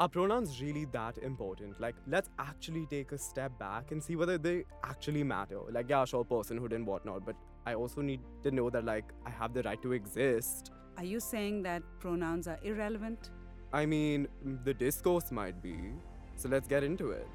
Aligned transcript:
Are 0.00 0.08
pronouns 0.08 0.62
really 0.62 0.86
that 0.92 1.18
important? 1.18 1.78
Like, 1.78 1.94
let's 2.06 2.30
actually 2.38 2.86
take 2.86 3.12
a 3.12 3.18
step 3.18 3.58
back 3.58 3.90
and 3.90 4.02
see 4.02 4.16
whether 4.16 4.38
they 4.38 4.64
actually 4.82 5.22
matter. 5.22 5.58
Like, 5.70 5.90
yeah, 5.90 6.06
sure, 6.06 6.24
personhood 6.24 6.72
and 6.74 6.86
whatnot, 6.86 7.26
but 7.26 7.36
I 7.66 7.74
also 7.74 8.00
need 8.00 8.20
to 8.44 8.50
know 8.50 8.70
that, 8.70 8.86
like, 8.86 9.04
I 9.26 9.28
have 9.28 9.52
the 9.52 9.62
right 9.62 9.82
to 9.82 9.92
exist. 9.92 10.72
Are 10.96 11.04
you 11.04 11.20
saying 11.20 11.64
that 11.64 11.82
pronouns 11.98 12.48
are 12.48 12.58
irrelevant? 12.62 13.28
I 13.74 13.84
mean, 13.84 14.26
mm, 14.42 14.64
the 14.64 14.72
discourse 14.72 15.30
might 15.30 15.62
be. 15.62 15.76
So 16.34 16.48
let's 16.48 16.66
get 16.66 16.82
into 16.82 17.10
it. 17.10 17.28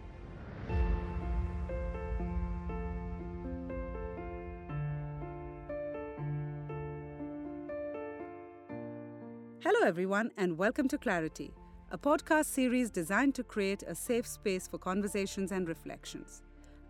Hello, 9.59 9.85
everyone, 9.85 10.31
and 10.35 10.57
welcome 10.57 10.87
to 10.87 10.97
ClariTea, 10.97 11.51
a 11.95 11.97
podcast 11.97 12.47
series 12.47 12.89
designed 12.89 13.33
to 13.33 13.41
create 13.41 13.81
a 13.83 13.95
safe 13.95 14.27
space 14.27 14.67
for 14.67 14.77
conversations 14.77 15.53
and 15.53 15.69
reflections. 15.69 16.41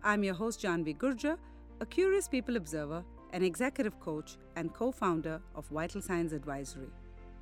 I'm 0.02 0.24
your 0.24 0.34
host, 0.34 0.60
Jahnavi 0.60 0.96
Gurjer, 0.96 1.36
a 1.80 1.86
curious 1.86 2.26
people 2.26 2.56
observer, 2.56 3.04
an 3.32 3.44
executive 3.44 4.00
coach, 4.00 4.36
and 4.56 4.74
co 4.74 4.90
founder 4.90 5.40
of 5.54 5.64
Vital 5.68 6.02
Signs 6.02 6.32
Advisory. 6.32 6.88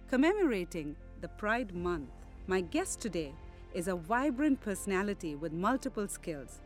Commemorating 0.08 0.94
the 1.22 1.28
Pride 1.28 1.74
Month, 1.74 2.10
my 2.48 2.60
guest 2.60 3.00
today 3.00 3.32
is 3.72 3.88
a 3.88 3.96
vibrant 3.96 4.60
personality 4.60 5.34
with 5.34 5.54
multiple 5.54 6.06
skills. 6.06 6.60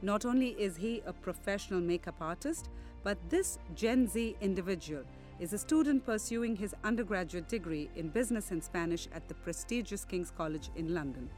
Not 0.00 0.24
only 0.24 0.50
is 0.50 0.76
he 0.76 1.02
a 1.06 1.12
professional 1.12 1.80
makeup 1.80 2.20
artist, 2.20 2.68
but 3.02 3.18
this 3.28 3.58
Gen 3.74 4.06
Z 4.06 4.36
individual 4.40 5.02
is 5.38 5.52
a 5.52 5.58
student 5.58 6.04
pursuing 6.04 6.56
his 6.56 6.74
undergraduate 6.84 7.48
degree 7.48 7.90
in 7.94 8.08
business 8.08 8.50
and 8.50 8.62
Spanish 8.62 9.06
at 9.12 9.28
the 9.28 9.34
prestigious 9.34 10.04
King's 10.04 10.30
College 10.30 10.70
in 10.76 10.94
London. 10.94 11.28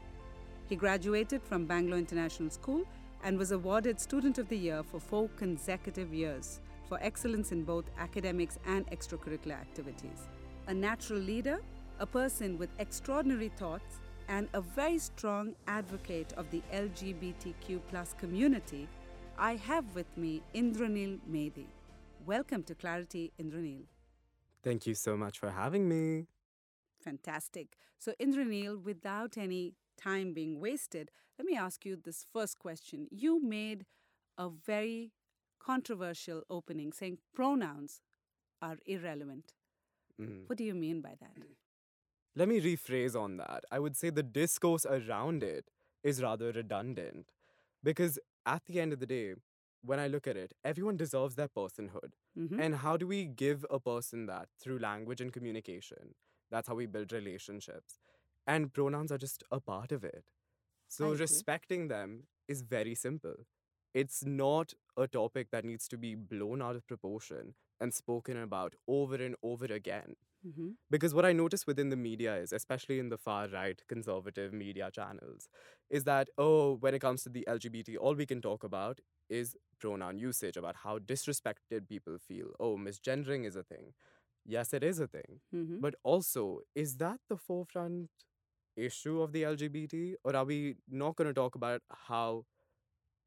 He 0.68 0.76
graduated 0.76 1.42
from 1.42 1.66
Bangalore 1.66 1.98
International 1.98 2.50
School 2.50 2.84
and 3.24 3.36
was 3.36 3.50
awarded 3.50 3.98
Student 3.98 4.38
of 4.38 4.48
the 4.48 4.56
Year 4.56 4.82
for 4.82 5.00
four 5.00 5.28
consecutive 5.36 6.14
years 6.14 6.60
for 6.88 6.98
excellence 7.02 7.52
in 7.52 7.64
both 7.64 7.84
academics 7.98 8.58
and 8.66 8.86
extracurricular 8.90 9.60
activities. 9.60 10.28
A 10.68 10.74
natural 10.74 11.18
leader, 11.18 11.60
a 11.98 12.06
person 12.06 12.56
with 12.56 12.70
extraordinary 12.78 13.48
thoughts, 13.48 13.98
and 14.28 14.48
a 14.52 14.60
very 14.60 14.98
strong 14.98 15.54
advocate 15.66 16.32
of 16.36 16.50
the 16.50 16.62
LGBTQ 16.72 17.80
community, 18.18 18.86
I 19.38 19.56
have 19.56 19.94
with 19.94 20.16
me 20.16 20.42
Indraneal 20.54 21.18
Medhi. 21.30 21.66
Welcome 22.28 22.62
to 22.64 22.74
ClariTea, 22.74 23.32
Indraneal. 23.40 23.84
Thank 24.62 24.86
you 24.86 24.92
so 24.92 25.16
much 25.16 25.38
for 25.38 25.48
having 25.48 25.88
me. 25.88 26.26
Fantastic. 27.02 27.78
So, 27.98 28.12
Indraneal, 28.20 28.84
without 28.84 29.38
any 29.38 29.72
time 29.96 30.34
being 30.34 30.60
wasted, 30.60 31.10
let 31.38 31.46
me 31.46 31.56
ask 31.56 31.86
you 31.86 31.96
this 31.96 32.26
first 32.30 32.58
question. 32.58 33.08
You 33.10 33.42
made 33.42 33.86
a 34.36 34.50
very 34.50 35.12
controversial 35.58 36.42
opening 36.50 36.92
saying 36.92 37.16
pronouns 37.34 38.02
are 38.60 38.76
irrelevant. 38.84 39.54
Mm. 40.20 40.42
What 40.48 40.58
do 40.58 40.64
you 40.64 40.74
mean 40.74 41.00
by 41.00 41.14
that? 41.22 41.46
Let 42.36 42.48
me 42.48 42.60
rephrase 42.60 43.18
on 43.18 43.38
that. 43.38 43.64
I 43.72 43.78
would 43.78 43.96
say 43.96 44.10
the 44.10 44.22
discourse 44.22 44.84
around 44.84 45.42
it 45.42 45.70
is 46.02 46.22
rather 46.22 46.52
redundant 46.52 47.32
because 47.82 48.18
at 48.44 48.66
the 48.66 48.80
end 48.80 48.92
of 48.92 49.00
the 49.00 49.06
day, 49.06 49.32
when 49.88 50.00
I 50.00 50.06
look 50.08 50.26
at 50.28 50.36
it, 50.36 50.54
everyone 50.64 50.96
deserves 50.96 51.36
their 51.36 51.48
personhood. 51.48 52.14
Mhm. 52.34 52.60
And 52.60 52.76
how 52.76 52.96
do 52.96 53.06
we 53.06 53.26
give 53.26 53.64
a 53.70 53.80
person 53.80 54.26
that? 54.26 54.48
Through 54.60 54.78
language 54.80 55.20
and 55.20 55.32
communication. 55.32 56.14
That's 56.50 56.68
how 56.68 56.74
we 56.76 56.86
build 56.86 57.12
relationships. 57.12 57.98
And 58.46 58.72
pronouns 58.72 59.12
are 59.12 59.18
just 59.18 59.44
a 59.52 59.60
part 59.60 59.92
of 59.92 60.04
it. 60.04 60.30
So 60.88 61.12
respecting 61.12 61.88
them 61.88 62.28
is 62.48 62.62
very 62.62 62.94
simple. 62.94 63.36
It's 63.94 64.24
not 64.24 64.74
a 64.96 65.08
topic 65.08 65.50
that 65.52 65.64
needs 65.64 65.88
to 65.88 65.98
be 65.98 66.14
blown 66.14 66.62
out 66.62 66.76
of 66.76 66.86
proportion 66.86 67.54
and 67.80 67.94
spoken 67.94 68.36
about 68.36 68.74
over 68.88 69.16
and 69.16 69.36
over 69.42 69.66
again. 69.66 70.16
Mhm. 70.42 70.76
Because 70.90 71.14
what 71.14 71.26
I 71.26 71.32
notice 71.32 71.66
within 71.66 71.90
the 71.90 71.96
media 71.96 72.36
is, 72.38 72.52
especially 72.52 72.98
in 72.98 73.10
the 73.10 73.18
far 73.18 73.48
right 73.48 73.82
conservative 73.88 74.52
media 74.54 74.90
channels, 74.90 75.48
is 75.90 76.04
that, 76.04 76.30
oh, 76.38 76.74
when 76.76 76.94
it 76.94 77.00
comes 77.00 77.22
to 77.24 77.30
the 77.30 77.46
LGBT, 77.46 77.98
all 77.98 78.14
we 78.14 78.26
can 78.26 78.40
talk 78.40 78.64
about 78.64 79.00
is 79.28 79.56
pronoun 79.78 80.18
usage, 80.18 80.56
about 80.56 80.76
how 80.76 80.98
disrespected 80.98 81.88
people 81.88 82.18
feel. 82.18 82.52
Oh, 82.58 82.76
misgendering 82.76 83.44
is 83.46 83.56
a 83.56 83.62
thing. 83.62 83.94
Yes, 84.44 84.72
it 84.72 84.82
is 84.82 84.98
a 84.98 85.06
thing. 85.06 85.40
Mhm. 85.54 85.80
But 85.80 85.94
also, 86.02 86.62
is 86.74 86.96
that 86.98 87.20
the 87.28 87.36
forefront 87.36 88.10
issue 88.76 89.20
of 89.22 89.32
the 89.32 89.44
LGBT? 89.44 90.16
Or 90.24 90.34
are 90.36 90.44
we 90.44 90.76
not 90.88 91.16
going 91.16 91.28
to 91.28 91.34
talk 91.34 91.54
about 91.54 91.82
how 91.90 92.46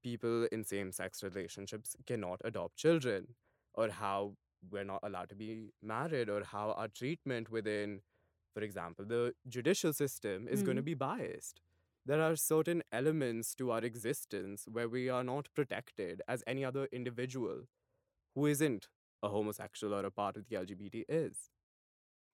people 0.04 0.46
in 0.52 0.64
same 0.64 0.92
sex 0.92 1.24
relationships 1.24 1.96
cannot 2.06 2.42
adopt 2.44 2.76
children? 2.78 3.36
Or 3.74 3.90
how 3.90 4.38
we're 4.70 4.84
not 4.84 5.00
allowed 5.04 5.30
to 5.30 5.36
be 5.36 5.74
married? 5.82 6.30
Or 6.30 6.44
how 6.44 6.72
our 6.72 6.88
treatment 6.88 7.50
within, 7.50 8.02
for 8.54 8.62
example, 8.62 9.06
the 9.06 9.36
judicial 9.48 9.94
system 9.94 10.48
is 10.48 10.64
going 10.64 10.78
to 10.78 10.84
be 10.84 10.96
biased? 10.96 11.62
There 12.06 12.22
are 12.22 12.36
certain 12.36 12.82
elements 12.92 13.54
to 13.56 13.72
our 13.72 13.84
existence 13.84 14.66
where 14.72 14.90
we 14.90 15.08
are 15.10 15.24
not 15.24 15.50
protected 15.54 16.22
as 16.28 16.44
any 16.48 16.66
other 16.66 16.88
individual 16.92 17.68
who 18.34 18.48
isn't 18.48 18.88
a 19.22 19.30
homosexual 19.30 19.94
or 19.94 20.06
a 20.06 20.12
part 20.12 20.36
of 20.36 20.48
the 20.48 20.56
LGBT 20.56 21.06
is. 21.08 21.52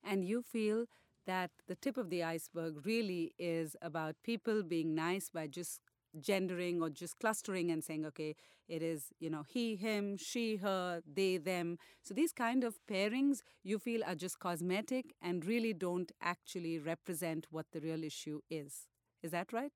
And 0.04 0.24
you 0.24 0.42
feel 0.42 0.86
that 1.26 1.52
the 1.68 1.76
tip 1.76 1.98
of 1.98 2.10
the 2.10 2.24
iceberg 2.24 2.86
really 2.86 3.34
is 3.38 3.76
about 3.82 4.16
people 4.24 4.64
being 4.64 4.96
nice 4.96 5.30
by 5.30 5.48
just 5.48 5.82
gendering 6.18 6.82
or 6.82 6.90
just 6.90 7.20
clustering 7.20 7.70
and 7.70 7.84
saying, 7.84 8.06
okay, 8.06 8.36
it 8.70 8.82
is, 8.82 9.12
you 9.20 9.30
know, 9.30 9.44
he, 9.48 9.76
him, 9.76 10.16
she, 10.18 10.58
her, 10.58 11.02
they, 11.06 11.38
them. 11.38 11.78
So 12.04 12.14
these 12.14 12.32
kind 12.32 12.64
of 12.64 12.80
pairings 12.90 13.42
you 13.64 13.80
feel 13.80 14.02
are 14.06 14.16
just 14.16 14.40
cosmetic 14.40 15.14
and 15.22 15.46
really 15.46 15.74
don't 15.74 16.12
actually 16.22 16.80
represent 16.80 17.48
what 17.50 17.66
the 17.74 17.82
real 17.82 18.04
issue 18.04 18.40
is. 18.50 18.88
Is 19.24 19.32
that 19.32 19.54
right? 19.54 19.72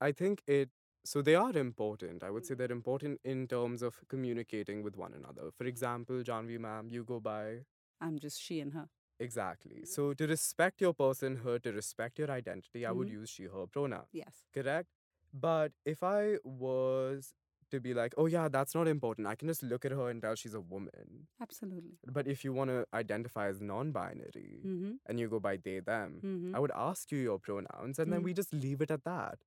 I 0.00 0.12
think 0.12 0.42
it 0.46 0.70
so 1.04 1.22
they 1.22 1.34
are 1.36 1.56
important. 1.56 2.22
I 2.24 2.30
would 2.30 2.44
say 2.44 2.54
they're 2.54 2.72
important 2.72 3.20
in 3.24 3.46
terms 3.46 3.82
of 3.82 4.00
communicating 4.08 4.82
with 4.82 4.96
one 4.96 5.12
another. 5.14 5.50
For 5.56 5.64
example, 5.64 6.22
Jahnavi 6.22 6.58
ma'am, 6.58 6.88
you 6.90 7.04
go 7.04 7.20
by 7.20 7.64
I'm 8.00 8.18
just 8.18 8.40
she 8.42 8.60
and 8.60 8.72
her. 8.74 8.88
exactly. 9.20 9.84
So 9.84 10.12
to 10.14 10.26
respect 10.26 10.80
your 10.80 10.94
personhood, 10.94 11.62
to 11.62 11.72
respect 11.72 12.18
your 12.18 12.30
identity, 12.30 12.84
I 12.86 12.92
would 12.92 13.08
Mhm. 13.08 13.12
use 13.20 13.30
she 13.30 13.44
her 13.44 13.66
pronoun. 13.66 14.06
Yes. 14.12 14.44
Correct? 14.52 14.88
But 15.32 15.72
if 15.84 16.02
I 16.02 16.38
was 16.44 17.34
to 17.70 17.80
be 17.80 17.94
like, 17.94 18.14
oh 18.16 18.26
yeah, 18.26 18.48
that's 18.48 18.74
not 18.74 18.86
important. 18.88 19.26
I 19.26 19.34
can 19.34 19.48
just 19.48 19.62
look 19.62 19.84
at 19.84 19.92
her 19.92 20.08
and 20.08 20.22
tell 20.22 20.34
she's 20.34 20.54
a 20.54 20.60
woman. 20.60 21.26
Absolutely. 21.40 21.98
But 22.06 22.26
if 22.26 22.44
you 22.44 22.52
want 22.52 22.70
to 22.70 22.86
identify 22.94 23.48
as 23.48 23.60
non-binary 23.60 24.60
Mm-hmm. 24.66 24.92
and 25.06 25.20
you 25.20 25.28
go 25.28 25.40
by 25.40 25.56
they 25.56 25.80
them, 25.80 26.20
Mm-hmm. 26.24 26.54
I 26.56 26.58
would 26.60 26.72
ask 26.74 27.10
you 27.12 27.18
your 27.18 27.38
pronouns 27.38 27.98
and 27.98 28.12
then 28.12 28.20
Mm. 28.20 28.24
we 28.24 28.34
just 28.34 28.52
leave 28.52 28.80
it 28.80 28.90
at 28.90 29.04
that. 29.04 29.38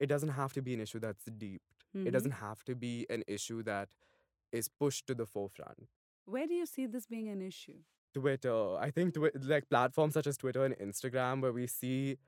It 0.00 0.06
doesn't 0.06 0.30
have 0.30 0.52
to 0.54 0.62
be 0.62 0.74
an 0.74 0.80
issue 0.80 0.98
that's 1.00 1.24
deep. 1.24 1.62
It 1.94 2.10
doesn't 2.10 2.32
have 2.32 2.64
to 2.64 2.74
be 2.74 3.06
an 3.08 3.22
issue 3.28 3.62
that 3.62 3.88
is 4.50 4.66
pushed 4.68 5.06
to 5.06 5.14
the 5.14 5.26
forefront. 5.26 5.86
Where 6.26 6.46
do 6.48 6.54
you 6.54 6.66
see 6.66 6.86
this 6.86 7.06
being 7.06 7.28
an 7.28 7.40
issue? 7.40 7.76
Twitter, 8.12 8.76
I 8.76 8.90
think 8.90 9.14
twi- 9.14 9.30
like 9.42 9.68
platforms 9.70 10.14
such 10.14 10.26
as 10.26 10.36
Twitter 10.36 10.64
and 10.64 10.74
Instagram, 10.78 11.40
where 11.40 11.52
we 11.52 11.68
see 11.68 12.18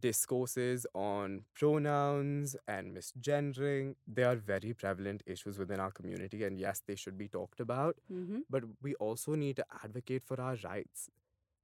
discourses 0.00 0.86
on 0.94 1.44
pronouns 1.54 2.56
and 2.66 2.96
misgendering, 2.96 3.94
they 4.06 4.22
are 4.22 4.36
very 4.36 4.72
prevalent 4.74 5.22
issues 5.26 5.58
within 5.58 5.80
our 5.80 5.90
community. 5.90 6.44
And 6.44 6.58
yes, 6.58 6.82
they 6.86 6.94
should 6.96 7.16
be 7.18 7.28
talked 7.28 7.60
about, 7.60 7.96
Mm-hmm. 8.12 8.40
but 8.50 8.64
we 8.82 8.94
also 8.96 9.34
need 9.34 9.56
to 9.56 9.64
advocate 9.84 10.22
for 10.24 10.40
our 10.40 10.56
rights. 10.64 11.08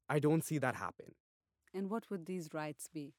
I 0.08 0.18
don't 0.18 0.44
see 0.44 0.58
that 0.58 0.74
happen. 0.76 1.14
And 1.74 1.90
what 1.90 2.08
would 2.10 2.26
these 2.26 2.50
rights 2.52 2.88
be? 2.92 3.14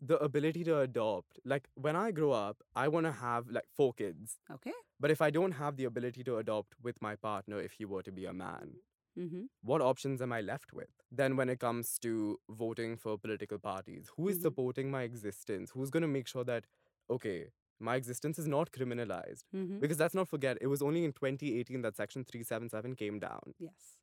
The 0.00 0.18
ability 0.18 0.62
to 0.64 0.78
adopt, 0.80 1.40
like 1.44 1.68
when 1.74 1.96
I 1.96 2.12
grow 2.12 2.30
up, 2.30 2.62
I 2.76 2.86
want 2.88 3.06
to 3.06 3.12
have 3.12 3.48
like 3.48 3.64
four 3.74 3.92
kids. 3.92 4.38
Okay. 4.52 4.72
But 5.00 5.10
if 5.10 5.20
I 5.20 5.30
don't 5.30 5.52
have 5.52 5.76
the 5.76 5.84
ability 5.86 6.22
to 6.24 6.36
adopt 6.38 6.74
with 6.82 7.02
my 7.02 7.16
partner, 7.16 7.58
if 7.60 7.72
he 7.72 7.84
were 7.84 8.02
to 8.04 8.12
be 8.12 8.24
a 8.24 8.32
man, 8.32 8.74
Mm-hmm. 9.18 9.44
what 9.62 9.82
options 9.82 10.22
am 10.22 10.32
I 10.32 10.40
left 10.40 10.72
with? 10.72 10.88
Then, 11.10 11.36
when 11.36 11.48
it 11.48 11.58
comes 11.60 11.98
to 12.00 12.38
voting 12.48 12.96
for 12.96 13.18
political 13.18 13.58
parties, 13.58 14.10
who 14.16 14.28
is 14.28 14.38
Mhm. 14.38 14.42
supporting 14.42 14.90
my 14.90 15.02
existence? 15.02 15.70
Who's 15.72 15.90
going 15.90 16.02
to 16.02 16.08
make 16.16 16.28
sure 16.28 16.44
that, 16.44 16.66
okay, 17.10 17.46
my 17.80 17.96
existence 17.96 18.38
is 18.38 18.46
not 18.46 18.70
criminalized? 18.70 19.44
Mm-hmm. 19.54 19.78
Because 19.80 19.98
let's 19.98 20.14
not 20.14 20.28
forget, 20.28 20.58
it 20.60 20.66
was 20.68 20.82
only 20.82 21.04
in 21.04 21.12
2018 21.12 21.82
that 21.82 21.96
Section 21.96 22.24
377 22.24 22.94
came 22.96 23.18
down. 23.18 23.54
Yes. 23.58 23.96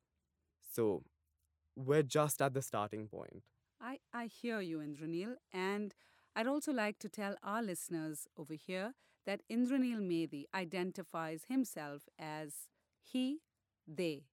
So, 0.72 1.02
we're 1.76 2.02
just 2.02 2.40
at 2.42 2.54
the 2.54 2.62
starting 2.62 3.08
point. 3.08 3.42
I, 3.80 3.98
I 4.12 4.26
hear 4.26 4.60
you, 4.60 4.78
Indraneal. 4.78 5.36
And 5.52 5.94
I'd 6.34 6.46
also 6.46 6.72
like 6.72 6.98
to 7.00 7.08
tell 7.08 7.36
our 7.42 7.62
listeners 7.62 8.26
over 8.36 8.54
here 8.54 8.94
that 9.26 9.42
Indraneal 9.50 10.00
Medhi 10.00 10.44
identifies 10.54 11.44
himself 11.48 12.08
as 12.18 12.68
he, 13.02 13.40
they. 13.86 14.24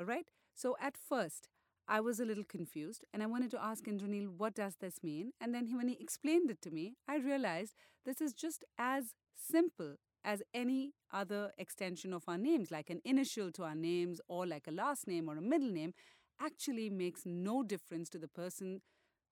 All 0.00 0.06
right? 0.06 0.30
So 0.54 0.76
at 0.80 0.96
first, 0.96 1.50
I 1.86 2.00
was 2.00 2.20
a 2.20 2.24
little 2.24 2.44
confused 2.44 3.04
and 3.12 3.22
I 3.22 3.26
wanted 3.26 3.50
to 3.50 3.62
ask 3.62 3.84
Indraneal, 3.84 4.28
what 4.28 4.54
does 4.54 4.76
this 4.80 5.02
mean? 5.02 5.32
And 5.40 5.54
then 5.54 5.76
when 5.76 5.88
he 5.88 5.98
explained 6.00 6.50
it 6.50 6.62
to 6.62 6.70
me, 6.70 6.94
I 7.06 7.18
realized 7.18 7.74
this 8.06 8.22
is 8.22 8.32
just 8.32 8.64
as 8.78 9.14
simple 9.36 9.96
as 10.24 10.42
any 10.54 10.94
other 11.12 11.52
extension 11.58 12.14
of 12.14 12.22
our 12.26 12.38
names, 12.38 12.70
like 12.70 12.88
an 12.88 13.02
initial 13.04 13.52
to 13.52 13.64
our 13.64 13.74
names 13.74 14.20
or 14.26 14.46
like 14.46 14.66
a 14.66 14.70
last 14.70 15.06
name 15.06 15.28
or 15.28 15.36
a 15.36 15.42
middle 15.42 15.70
name, 15.70 15.92
actually 16.40 16.88
makes 16.88 17.22
no 17.26 17.62
difference 17.62 18.08
to 18.10 18.18
the 18.18 18.28
person 18.28 18.80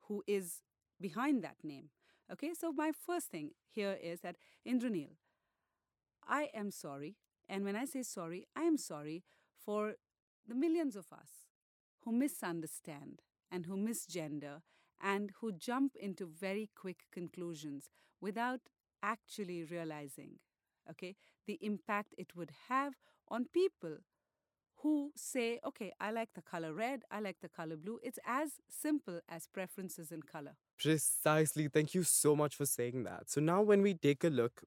who 0.09 0.23
is 0.27 0.61
behind 1.01 1.43
that 1.43 1.57
name. 1.63 1.91
Okay, 2.31 2.53
so 2.53 2.73
my 2.73 2.93
first 3.07 3.29
thing 3.31 3.53
here 3.71 3.97
is 4.03 4.21
that 4.21 4.37
Indraneal, 4.67 5.13
I 6.27 6.51
am 6.53 6.71
sorry. 6.71 7.17
And 7.49 7.65
when 7.65 7.77
I 7.77 7.87
say 7.87 8.03
sorry, 8.03 8.45
I 8.55 8.63
am 8.63 8.77
sorry 8.77 9.25
for 9.65 9.95
the 10.49 10.55
millions 10.55 10.97
of 10.97 11.13
us 11.13 11.47
who 12.05 12.13
misunderstand 12.13 13.21
and 13.51 13.67
who 13.67 13.77
misgender 13.77 14.63
and 15.03 15.33
who 15.41 15.53
jump 15.53 15.95
into 15.97 16.27
very 16.27 16.71
quick 16.75 17.05
conclusions 17.13 17.89
without 18.21 18.61
actually 19.03 19.63
realizing 19.65 20.39
okay 20.91 21.15
the 21.47 21.59
impact 21.61 22.15
it 22.19 22.35
would 22.35 22.51
have 22.69 22.95
on 23.29 23.45
people 23.53 23.99
who 24.83 25.13
say 25.15 25.61
okay 25.65 25.93
i 26.01 26.11
like 26.11 26.31
the 26.35 26.43
color 26.43 26.73
red 26.73 27.03
i 27.11 27.21
like 27.21 27.37
the 27.41 27.49
color 27.49 27.77
blue 27.77 28.01
it's 28.03 28.19
as 28.27 28.55
simple 28.69 29.21
as 29.29 29.47
preferences 29.47 30.11
in 30.11 30.23
color 30.23 30.57
Precisely. 30.79 31.69
Thank 31.69 31.95
you 31.95 32.05
so 32.05 32.37
much 32.37 32.55
for 32.55 32.65
saying 32.65 33.03
that. 33.03 33.29
So 33.29 33.41
now, 33.41 33.63
when 33.63 33.83
we 33.83 33.95
take 33.95 34.23
a 34.23 34.29
look 34.29 34.63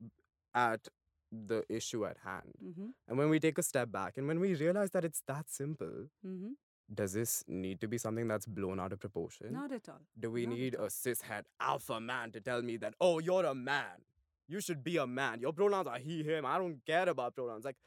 at 0.53 0.89
the 1.31 1.63
issue 1.69 2.05
at 2.05 2.17
hand, 2.23 2.53
mm-hmm. 2.63 2.87
and 3.07 3.17
when 3.17 3.29
we 3.29 3.39
take 3.39 3.57
a 3.57 3.63
step 3.63 3.91
back, 3.91 4.17
and 4.17 4.27
when 4.27 4.39
we 4.39 4.53
realize 4.55 4.91
that 4.91 5.05
it's 5.05 5.21
that 5.27 5.49
simple, 5.49 6.07
Mm-hmm. 6.25 6.51
does 6.93 7.13
this 7.13 7.43
need 7.47 7.79
to 7.81 7.87
be 7.87 7.97
something 7.97 8.27
that's 8.27 8.45
blown 8.45 8.79
out 8.79 8.91
of 8.93 8.99
proportion? 8.99 9.53
not 9.53 9.71
at 9.71 9.87
all 9.89 10.01
Do 10.19 10.31
we 10.31 10.45
not 10.45 10.55
need 10.57 10.73
a 10.75 10.87
cishet 10.87 11.43
alpha 11.59 11.99
man 11.99 12.31
to 12.31 12.41
tell 12.41 12.61
me 12.61 12.77
that, 12.77 12.95
oh, 12.99 13.19
you're 13.19 13.45
a 13.45 13.55
man? 13.55 14.05
You 14.47 14.59
should 14.59 14.83
be 14.83 14.97
a 14.97 15.07
man. 15.07 15.39
Your 15.39 15.53
pronouns 15.53 15.87
are 15.87 15.97
he, 15.97 16.23
him. 16.23 16.45
I 16.45 16.57
don't 16.57 16.85
care 16.85 17.07
about 17.07 17.35
pronouns. 17.35 17.63
Like, 17.63 17.77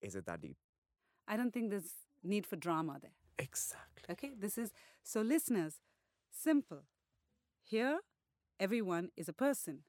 is 0.00 0.14
it 0.14 0.26
that 0.26 0.40
deep? 0.40 0.56
i 1.28 1.36
don't 1.36 1.52
think 1.52 1.70
there's 1.70 1.92
need 2.22 2.44
for 2.46 2.56
drama 2.56 2.98
there 3.00 3.12
Exactly. 3.38 4.04
Okay, 4.10 4.32
this 4.38 4.56
is 4.58 4.72
so, 5.02 5.20
listeners, 5.20 5.80
simple. 6.30 6.82
Here, 7.62 8.00
everyone 8.60 9.10
is 9.16 9.28
a 9.28 9.32
person. 9.32 9.80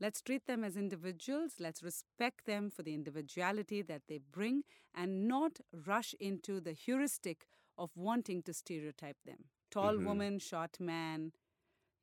Let's 0.00 0.20
treat 0.22 0.46
them 0.46 0.64
as 0.64 0.76
individuals. 0.76 1.54
Let's 1.58 1.82
respect 1.82 2.44
them 2.46 2.70
for 2.70 2.82
the 2.82 2.94
individuality 2.94 3.82
that 3.82 4.02
they 4.08 4.18
bring 4.18 4.62
and 4.94 5.26
not 5.28 5.60
rush 5.86 6.14
into 6.20 6.60
the 6.60 6.72
heuristic 6.72 7.46
of 7.78 7.90
wanting 7.96 8.42
to 8.42 8.52
stereotype 8.52 9.16
them. 9.24 9.44
Tall 9.70 9.98
Mhm. 9.98 9.98
woman, 9.98 10.38
short 10.38 10.78
man, 10.80 11.32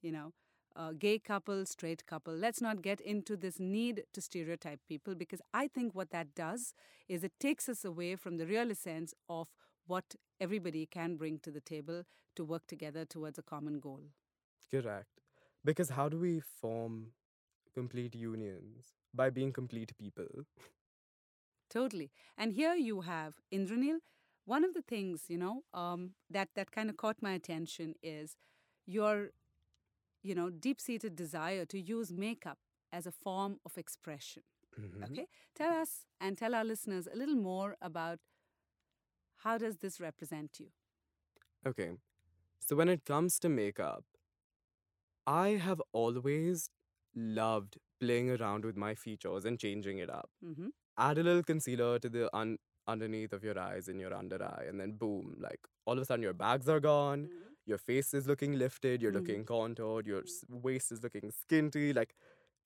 you 0.01 0.11
know, 0.11 0.33
uh, 0.75 0.91
gay 0.93 1.19
couple, 1.19 1.65
straight 1.65 2.05
couple. 2.05 2.33
Let's 2.35 2.61
not 2.61 2.81
get 2.81 2.99
into 3.01 3.35
this 3.37 3.59
need 3.59 4.03
to 4.13 4.21
stereotype 4.21 4.79
people 4.87 5.15
because 5.15 5.41
I 5.53 5.67
think 5.67 5.93
what 5.93 6.11
that 6.11 6.33
does 6.35 6.73
is 7.07 7.23
it 7.23 7.33
takes 7.39 7.67
us 7.69 7.83
away 7.85 8.15
from 8.15 8.37
the 8.37 8.45
real 8.47 8.71
essence 8.71 9.13
of 9.29 9.49
what 9.87 10.15
everybody 10.39 10.85
can 10.85 11.15
bring 11.17 11.39
to 11.39 11.51
the 11.51 11.61
table 11.61 12.03
to 12.35 12.43
work 12.43 12.65
together 12.67 13.05
towards 13.05 13.37
a 13.37 13.43
common 13.43 13.79
goal. 13.79 14.01
Correct. 14.71 15.21
Because 15.63 15.89
how 15.89 16.09
do 16.09 16.19
we 16.19 16.39
form 16.39 17.11
complete 17.73 18.15
unions? 18.15 18.93
By 19.13 19.29
being 19.29 19.51
complete 19.53 19.93
people. 19.97 20.45
Totally. 21.69 22.11
And 22.37 22.53
here 22.53 22.73
you 22.75 23.01
have 23.01 23.35
Indraneal. 23.53 23.99
One 24.45 24.63
of 24.63 24.73
the 24.73 24.81
things, 24.81 25.23
you 25.29 25.37
know, 25.37 25.63
um, 25.73 26.11
that, 26.29 26.49
that 26.55 26.71
kind 26.71 26.89
of 26.89 26.97
caught 26.97 27.17
my 27.21 27.33
attention 27.33 27.95
is 28.03 28.35
your, 28.85 29.29
you 30.23 30.35
know, 30.35 30.49
deep-seated 30.49 31.15
desire 31.15 31.65
to 31.65 31.79
use 31.79 32.11
makeup 32.11 32.57
as 32.91 33.05
a 33.05 33.11
form 33.11 33.59
of 33.65 33.77
expression. 33.77 34.43
Mhm. 34.79 35.03
Okay? 35.03 35.27
Tell 35.55 35.71
us 35.71 36.05
and 36.19 36.37
tell 36.37 36.55
our 36.55 36.63
listeners 36.65 37.07
a 37.11 37.15
little 37.15 37.35
more 37.35 37.77
about 37.81 38.19
how 39.37 39.57
does 39.57 39.77
this 39.77 39.99
represent 39.99 40.59
you? 40.59 40.71
Okay. 41.65 41.91
So 42.59 42.75
when 42.75 42.89
it 42.89 43.05
comes 43.05 43.39
to 43.39 43.49
makeup, 43.49 44.03
I 45.27 45.49
have 45.49 45.81
always 45.91 46.69
loved 47.15 47.77
playing 47.99 48.29
around 48.31 48.65
with 48.65 48.75
my 48.75 48.95
features 48.95 49.45
and 49.45 49.59
changing 49.59 49.99
it 49.99 50.09
up. 50.09 50.29
Mm-hmm. 50.45 50.67
Add 50.97 51.17
a 51.17 51.23
little 51.23 51.43
concealer 51.43 51.99
to 51.99 52.09
the 52.09 52.29
un- 52.35 52.57
underneath 52.87 53.33
of 53.33 53.43
your 53.43 53.57
eyes 53.57 53.87
and 53.87 53.99
your 53.99 54.13
under 54.13 54.43
eye, 54.43 54.65
and 54.67 54.79
then 54.79 54.93
boom, 54.93 55.35
like 55.39 55.59
all 55.85 55.93
of 55.93 55.99
a 56.01 56.05
sudden 56.05 56.23
your 56.23 56.33
bags 56.33 56.67
are 56.67 56.79
gone, 56.79 57.29
your 57.65 57.77
face 57.77 58.13
is 58.13 58.27
looking 58.27 58.57
lifted, 58.57 59.01
you're 59.01 59.11
Mhm. 59.11 59.15
looking 59.15 59.45
contoured, 59.45 60.05
your 60.05 60.23
s- 60.23 60.43
waist 60.49 60.91
is 60.91 61.01
looking 61.03 61.31
skinty. 61.31 61.93
Like 61.95 62.13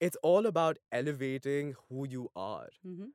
it's 0.00 0.16
all 0.22 0.46
about 0.46 0.78
elevating 0.92 1.74
who 1.88 2.06
you 2.08 2.30
are. 2.36 2.68
Mm-hmm. 2.86 3.08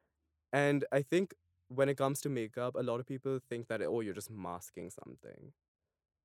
And 0.53 0.85
I 0.91 1.01
think 1.01 1.33
when 1.69 1.89
it 1.89 1.97
comes 1.97 2.21
to 2.21 2.29
makeup, 2.29 2.75
a 2.75 2.83
lot 2.83 2.99
of 2.99 3.05
people 3.07 3.39
think 3.49 3.67
that, 3.67 3.81
oh, 3.81 4.01
you're 4.01 4.13
just 4.13 4.29
masking 4.31 4.89
something. 4.89 5.53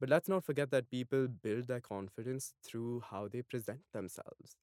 But 0.00 0.08
let's 0.10 0.28
not 0.28 0.44
forget 0.44 0.70
that 0.70 0.90
people 0.90 1.28
build 1.28 1.66
their 1.68 1.80
confidence 1.80 2.54
through 2.62 3.00
how 3.00 3.28
they 3.28 3.42
present 3.42 3.82
themselves. 3.92 4.56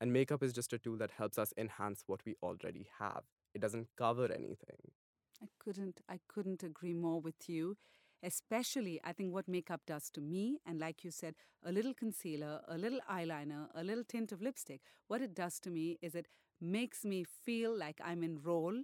And 0.00 0.12
makeup 0.12 0.42
is 0.42 0.52
just 0.52 0.72
a 0.72 0.78
tool 0.78 0.96
that 0.98 1.10
helps 1.12 1.38
us 1.38 1.52
enhance 1.56 2.04
what 2.06 2.24
we 2.24 2.34
already 2.42 2.88
have. 2.98 3.24
It 3.54 3.60
doesn't 3.60 3.88
cover 3.96 4.30
anything. 4.32 4.92
I 5.42 5.46
couldn't 5.58 6.00
I 6.08 6.20
couldn't 6.28 6.62
agree 6.62 6.94
more 6.94 7.20
with 7.20 7.48
you. 7.48 7.76
Especially 8.22 9.00
I 9.04 9.12
think 9.12 9.32
what 9.32 9.48
makeup 9.48 9.82
does 9.86 10.10
to 10.10 10.20
me 10.20 10.58
and 10.66 10.78
like 10.80 11.04
you 11.04 11.10
said 11.10 11.34
a 11.64 11.72
little 11.72 11.94
concealer, 11.94 12.60
a 12.68 12.78
little 12.78 13.00
eyeliner, 13.10 13.68
a 13.74 13.84
little 13.84 14.04
tint 14.04 14.32
of 14.32 14.42
lipstick, 14.42 14.80
what 15.08 15.20
it 15.22 15.34
does 15.34 15.58
to 15.60 15.70
me 15.70 15.98
is 16.02 16.14
it 16.14 16.28
makes 16.60 17.04
me 17.04 17.24
feel 17.24 17.76
like 17.76 18.00
I'm 18.02 18.22
in 18.22 18.40
roll. 18.42 18.82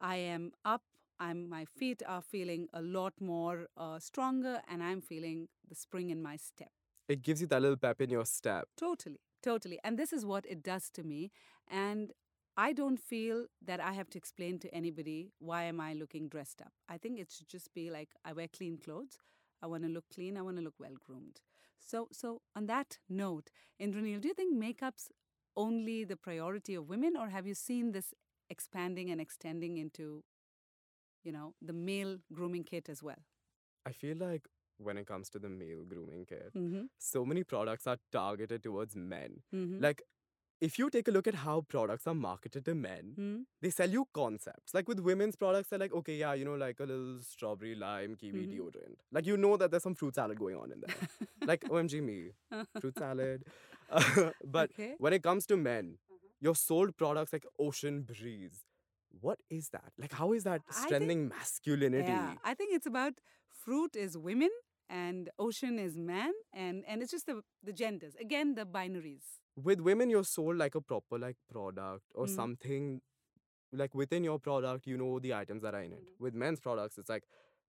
I 0.00 0.16
am 0.16 0.52
up, 0.64 0.82
I'm 1.20 1.48
my 1.48 1.64
feet 1.64 2.02
are 2.06 2.22
feeling 2.22 2.68
a 2.72 2.82
lot 2.82 3.14
more 3.20 3.68
uh, 3.76 3.98
stronger 3.98 4.62
and 4.68 4.82
I'm 4.82 5.00
feeling 5.00 5.48
the 5.68 5.74
spring 5.74 6.10
in 6.10 6.22
my 6.22 6.36
step. 6.36 6.72
It 7.08 7.22
gives 7.22 7.40
you 7.40 7.46
that 7.48 7.62
little 7.62 7.76
pep 7.76 8.00
in 8.00 8.10
your 8.10 8.24
step. 8.24 8.68
Totally, 8.76 9.20
totally. 9.42 9.78
And 9.84 9.98
this 9.98 10.12
is 10.12 10.24
what 10.24 10.46
it 10.48 10.62
does 10.62 10.90
to 10.90 11.02
me. 11.02 11.30
And 11.70 12.12
I 12.56 12.72
don't 12.72 12.98
feel 13.00 13.46
that 13.64 13.80
I 13.80 13.92
have 13.92 14.10
to 14.10 14.18
explain 14.18 14.58
to 14.60 14.74
anybody 14.74 15.32
why 15.38 15.64
am 15.64 15.80
I 15.80 15.94
looking 15.94 16.28
dressed 16.28 16.60
up. 16.60 16.72
I 16.88 16.98
think 16.98 17.18
it 17.18 17.30
should 17.30 17.48
just 17.48 17.72
be 17.72 17.90
like 17.90 18.10
I 18.24 18.32
wear 18.32 18.48
clean 18.48 18.78
clothes. 18.78 19.18
I 19.62 19.66
want 19.66 19.84
to 19.84 19.88
look 19.88 20.04
clean. 20.12 20.36
I 20.36 20.42
want 20.42 20.56
to 20.58 20.62
look 20.62 20.74
well 20.78 20.94
groomed. 21.06 21.40
So, 21.78 22.08
so 22.12 22.42
on 22.54 22.66
that 22.66 22.98
note, 23.08 23.50
Indraneal, 23.80 24.20
do 24.20 24.28
you 24.28 24.34
think 24.34 24.54
makeup's 24.54 25.08
only 25.56 26.04
the 26.04 26.16
priority 26.16 26.74
of 26.74 26.88
women, 26.88 27.16
or 27.16 27.28
have 27.28 27.46
you 27.46 27.54
seen 27.54 27.92
this 27.92 28.14
expanding 28.48 29.10
and 29.10 29.20
extending 29.20 29.76
into, 29.76 30.24
you 31.24 31.32
know, 31.32 31.54
the 31.60 31.72
male 31.72 32.18
grooming 32.32 32.64
kit 32.64 32.88
as 32.88 33.02
well? 33.02 33.22
I 33.84 33.92
feel 33.92 34.16
like 34.16 34.46
when 34.82 34.96
it 34.98 35.06
comes 35.06 35.28
to 35.30 35.38
the 35.38 35.48
male 35.48 35.84
grooming 35.88 36.24
care. 36.26 36.50
Mm-hmm. 36.56 36.82
so 36.98 37.24
many 37.24 37.44
products 37.44 37.86
are 37.86 37.98
targeted 38.12 38.62
towards 38.62 38.94
men. 38.96 39.42
Mm-hmm. 39.54 39.82
Like, 39.82 40.02
if 40.60 40.78
you 40.78 40.88
take 40.90 41.08
a 41.08 41.10
look 41.10 41.26
at 41.26 41.34
how 41.34 41.62
products 41.62 42.06
are 42.06 42.14
marketed 42.14 42.64
to 42.66 42.74
men, 42.74 43.14
mm 43.18 43.38
they 43.60 43.70
sell 43.70 43.90
you 43.90 44.06
concepts. 44.14 44.74
Like 44.74 44.86
with 44.88 45.00
women's 45.00 45.34
products, 45.36 45.68
they're 45.68 45.78
like, 45.78 45.92
okay, 46.00 46.14
yeah, 46.16 46.34
you 46.34 46.44
know, 46.44 46.54
like 46.54 46.78
a 46.80 46.84
little 46.84 47.18
strawberry 47.20 47.74
lime 47.74 48.14
kiwi 48.20 48.46
Mhm. 48.46 48.52
deodorant. 48.58 48.96
Like 49.10 49.26
you 49.26 49.36
know 49.36 49.56
that 49.56 49.70
there's 49.72 49.82
some 49.82 49.94
fruit 49.96 50.14
salad 50.14 50.38
going 50.38 50.56
on 50.56 50.70
in 50.72 50.80
there. 50.86 50.96
like 51.52 51.62
OMG 51.74 52.00
me, 52.02 52.18
fruit 52.80 52.96
salad. 52.98 53.44
but 54.44 54.70
okay. 54.70 54.94
when 54.98 55.12
it 55.12 55.22
comes 55.22 55.46
to 55.46 55.56
men, 55.56 55.98
you're 56.40 56.54
sold 56.54 56.96
products 56.96 57.32
like 57.32 57.46
Ocean 57.58 58.02
Breeze. 58.02 58.64
What 59.20 59.38
is 59.50 59.68
that? 59.70 59.92
Like, 59.98 60.12
how 60.12 60.32
is 60.32 60.44
that 60.44 60.62
I 60.68 60.72
think- 60.72 60.86
strengthening 60.86 61.28
masculinity? 61.28 62.08
Yeah, 62.08 62.34
I 62.44 62.54
think 62.54 62.72
it's 62.72 62.86
about 62.86 63.14
fruit 63.64 63.94
is 63.96 64.16
women 64.16 64.50
and 64.88 65.30
ocean 65.38 65.78
is 65.78 65.96
man, 65.96 66.32
and 66.52 66.84
and 66.86 67.02
it's 67.02 67.10
just 67.12 67.26
the 67.26 67.42
the 67.62 67.72
genders 67.72 68.14
again 68.20 68.54
the 68.54 68.64
binaries. 68.64 69.24
With 69.56 69.80
women, 69.80 70.10
you're 70.10 70.24
sold 70.24 70.56
like 70.56 70.74
a 70.74 70.80
proper 70.80 71.18
like 71.18 71.36
product 71.50 72.04
or 72.14 72.26
Mm. 72.26 72.34
something. 72.34 73.00
Like 73.72 73.94
within 73.94 74.24
your 74.24 74.38
product, 74.38 74.86
you 74.86 74.96
know 74.98 75.18
the 75.18 75.34
items 75.34 75.62
that 75.62 75.74
are 75.74 75.82
in 75.82 75.92
it. 75.92 76.00
Mm-hmm. 76.02 76.22
With 76.24 76.34
men's 76.34 76.60
products, 76.60 76.98
it's 76.98 77.08
like 77.08 77.24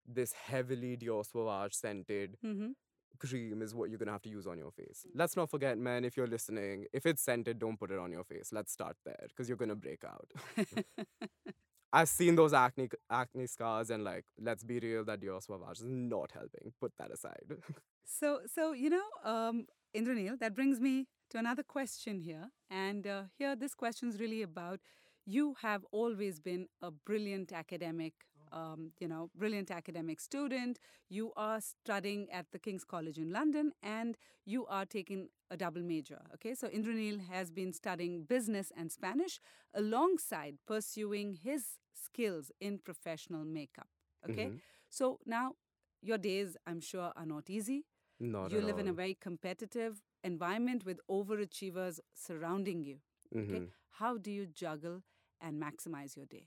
this 0.07 0.33
heavily 0.33 0.97
Dior 0.97 1.25
Sauvage 1.25 1.75
scented 1.75 2.37
Mm-hmm. 2.45 2.71
cream 3.19 3.63
is 3.63 3.75
what 3.75 3.91
you're 3.91 3.99
gonna 3.99 4.13
have 4.13 4.23
to 4.23 4.29
use 4.31 4.47
on 4.47 4.59
your 4.59 4.71
face. 4.71 5.07
Let's 5.15 5.37
not 5.37 5.51
forget, 5.51 5.79
man, 5.79 6.05
if 6.05 6.17
you're 6.17 6.27
listening, 6.27 6.87
if 6.93 7.07
it's 7.07 7.23
scented, 7.23 7.59
don't 7.59 7.79
put 7.79 7.91
it 7.91 7.99
on 7.99 8.11
your 8.13 8.25
face. 8.25 8.51
Let's 8.53 8.73
start 8.73 8.97
there 9.05 9.27
because 9.29 9.49
you're 9.49 9.59
gonna 9.59 9.77
break 9.77 10.05
out. 10.05 10.29
I've 11.93 12.09
seen 12.09 12.37
those 12.37 12.53
acne 12.53 12.89
acne 13.11 13.47
scars, 13.47 13.91
and 13.91 14.05
like, 14.05 14.25
let's 14.41 14.63
be 14.63 14.79
real, 14.79 15.05
that 15.05 15.21
Dior 15.21 15.43
Sauvage 15.43 15.79
is 15.79 15.85
not 15.85 16.31
helping. 16.33 16.73
Put 16.81 16.93
that 16.99 17.11
aside. 17.11 17.45
so 18.05 18.41
so 18.53 18.73
you 18.73 18.91
know, 18.91 19.09
um, 19.25 19.67
Indraneal, 19.97 20.39
that 20.39 20.55
brings 20.55 20.81
me 20.81 21.07
to 21.31 21.39
another 21.39 21.63
question 21.63 22.21
here, 22.21 22.51
and 22.71 23.07
uh, 23.07 23.23
here 23.39 23.57
this 23.57 23.75
question 23.75 24.09
is 24.09 24.21
really 24.21 24.43
about. 24.43 24.81
You 25.27 25.55
have 25.63 25.85
always 25.93 26.41
been 26.41 26.67
a 26.83 26.91
brilliant 26.91 27.53
academic 27.53 28.15
um, 28.53 28.93
you 29.01 29.09
know, 29.09 29.31
brilliant 29.37 29.71
academic 29.71 30.21
student. 30.21 30.79
You 31.09 31.33
are 31.37 31.61
studying 31.61 32.29
at 32.31 32.47
the 32.53 32.59
King's 32.59 32.85
College 32.85 33.19
in 33.19 33.31
London, 33.33 33.73
and 33.83 34.17
you 34.45 34.67
are 34.67 34.85
taking 34.85 35.29
a 35.51 35.57
double 35.57 35.83
major. 35.83 36.21
Okay, 36.35 36.55
so 36.55 36.69
Indraneal 36.69 37.21
has 37.29 37.51
been 37.51 37.73
studying 37.73 38.25
business 38.25 38.73
and 38.77 38.91
Spanish 38.91 39.41
alongside 39.75 40.57
pursuing 40.67 41.35
his 41.35 41.79
skills 41.95 42.51
in 42.61 42.79
professional 42.79 43.45
makeup. 43.45 43.89
Okay, 44.25 44.51
Mhm. 44.51 44.61
so 44.89 45.19
now 45.27 45.55
your 46.03 46.19
days, 46.19 46.57
I'm 46.67 46.81
sure, 46.81 47.13
are 47.17 47.27
not 47.27 47.51
easy. 47.51 47.85
Not 48.21 48.53
you 48.53 48.61
live 48.61 48.79
in 48.79 48.89
a 48.89 48.93
very 48.93 49.15
competitive 49.15 50.03
environment 50.23 50.85
with 50.85 51.01
overachievers 51.11 52.01
surrounding 52.15 52.83
you. 52.83 52.99
Okay, 53.43 53.63
Mhm. 53.63 53.71
how 53.91 54.17
do 54.19 54.31
you 54.31 54.47
juggle 54.47 55.03
and 55.41 55.61
maximize 55.63 56.17
your 56.17 56.27
day? 56.27 56.47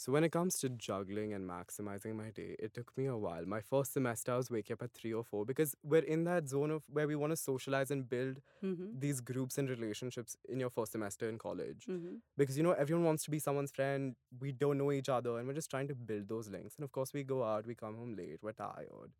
So 0.00 0.12
when 0.12 0.22
it 0.22 0.30
comes 0.30 0.56
to 0.60 0.68
juggling 0.68 1.32
and 1.34 1.44
maximizing 1.50 2.14
my 2.14 2.30
day, 2.30 2.54
it 2.60 2.72
took 2.72 2.96
me 2.96 3.06
a 3.06 3.16
while. 3.16 3.44
My 3.44 3.60
first 3.60 3.92
semester, 3.94 4.30
I 4.32 4.36
was 4.36 4.48
waking 4.48 4.74
up 4.74 4.82
at 4.84 4.92
three 4.92 5.12
or 5.12 5.24
four 5.24 5.44
because 5.44 5.74
we're 5.82 6.04
in 6.16 6.22
that 6.22 6.48
zone 6.48 6.70
of 6.70 6.84
where 6.88 7.08
we 7.08 7.16
want 7.16 7.32
to 7.32 7.36
socialize 7.36 7.90
and 7.90 8.08
build 8.08 8.40
Mm-hmm. 8.62 8.86
these 9.00 9.20
groups 9.20 9.56
and 9.58 9.68
relationships 9.70 10.36
in 10.48 10.60
your 10.60 10.70
first 10.70 10.92
semester 10.92 11.28
in 11.28 11.36
college. 11.38 11.86
Mm-hmm. 11.88 12.14
Because 12.36 12.56
you 12.56 12.62
know 12.62 12.72
everyone 12.72 13.04
wants 13.06 13.24
to 13.24 13.30
be 13.32 13.40
someone's 13.40 13.72
friend. 13.72 14.14
We 14.40 14.52
don't 14.52 14.78
know 14.78 14.92
each 14.92 15.08
other, 15.08 15.36
and 15.38 15.48
we're 15.48 15.54
just 15.54 15.70
trying 15.70 15.88
to 15.88 15.94
build 15.96 16.28
those 16.28 16.48
links. 16.48 16.76
And 16.76 16.84
of 16.84 16.92
course, 16.92 17.12
we 17.12 17.24
go 17.24 17.42
out, 17.44 17.66
we 17.66 17.74
come 17.74 17.96
home 17.96 18.14
late, 18.16 18.38
we're 18.42 18.52
tired. 18.52 19.12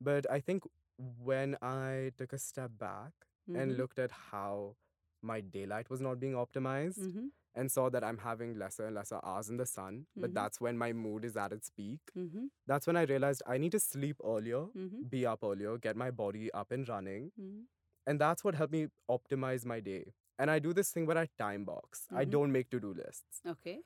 But 0.00 0.30
I 0.30 0.40
think 0.40 0.64
when 0.98 1.56
I 1.62 2.12
took 2.16 2.32
a 2.32 2.38
step 2.38 2.70
back 2.78 3.12
and 3.48 3.72
Mhm. 3.72 3.78
looked 3.78 3.98
at 3.98 4.10
how 4.32 4.76
my 5.22 5.40
daylight 5.42 5.90
was 5.90 6.00
not 6.00 6.20
being 6.20 6.34
optimized 6.46 6.98
Mm-hmm. 7.00 7.26
And 7.54 7.70
saw 7.70 7.88
that 7.90 8.04
I'm 8.04 8.18
having 8.18 8.58
lesser 8.58 8.86
and 8.86 8.94
lesser 8.94 9.18
hours 9.24 9.48
in 9.50 9.56
the 9.56 9.66
sun, 9.66 10.06
but 10.16 10.30
Mhm. 10.30 10.34
that's 10.34 10.60
when 10.60 10.78
my 10.78 10.92
mood 10.92 11.24
is 11.24 11.36
at 11.36 11.52
its 11.52 11.70
peak. 11.70 12.00
Mm-hmm. 12.16 12.46
That's 12.66 12.86
when 12.86 12.96
I 12.96 13.02
realized 13.02 13.42
I 13.46 13.58
need 13.58 13.72
to 13.72 13.80
sleep 13.80 14.16
earlier, 14.24 14.60
Mm-hmm. 14.82 15.02
be 15.14 15.26
up 15.26 15.42
earlier, 15.42 15.76
get 15.78 15.96
my 15.96 16.10
body 16.10 16.50
up 16.52 16.70
and 16.70 16.88
running. 16.88 17.32
Mm-hmm. 17.40 17.62
And 18.06 18.20
that's 18.20 18.44
what 18.44 18.54
helped 18.54 18.72
me 18.72 18.88
optimize 19.10 19.64
my 19.66 19.80
day. 19.80 20.14
And 20.38 20.50
I 20.50 20.58
do 20.58 20.72
this 20.72 20.90
thing 20.92 21.06
where 21.06 21.18
I 21.18 21.26
time 21.38 21.64
box. 21.64 22.06
I 22.10 22.24
Mhm. 22.24 22.30
don't 22.30 22.52
make 22.52 22.70
to 22.70 22.80
do 22.80 22.94
lists. 22.94 23.42
Okay. 23.54 23.82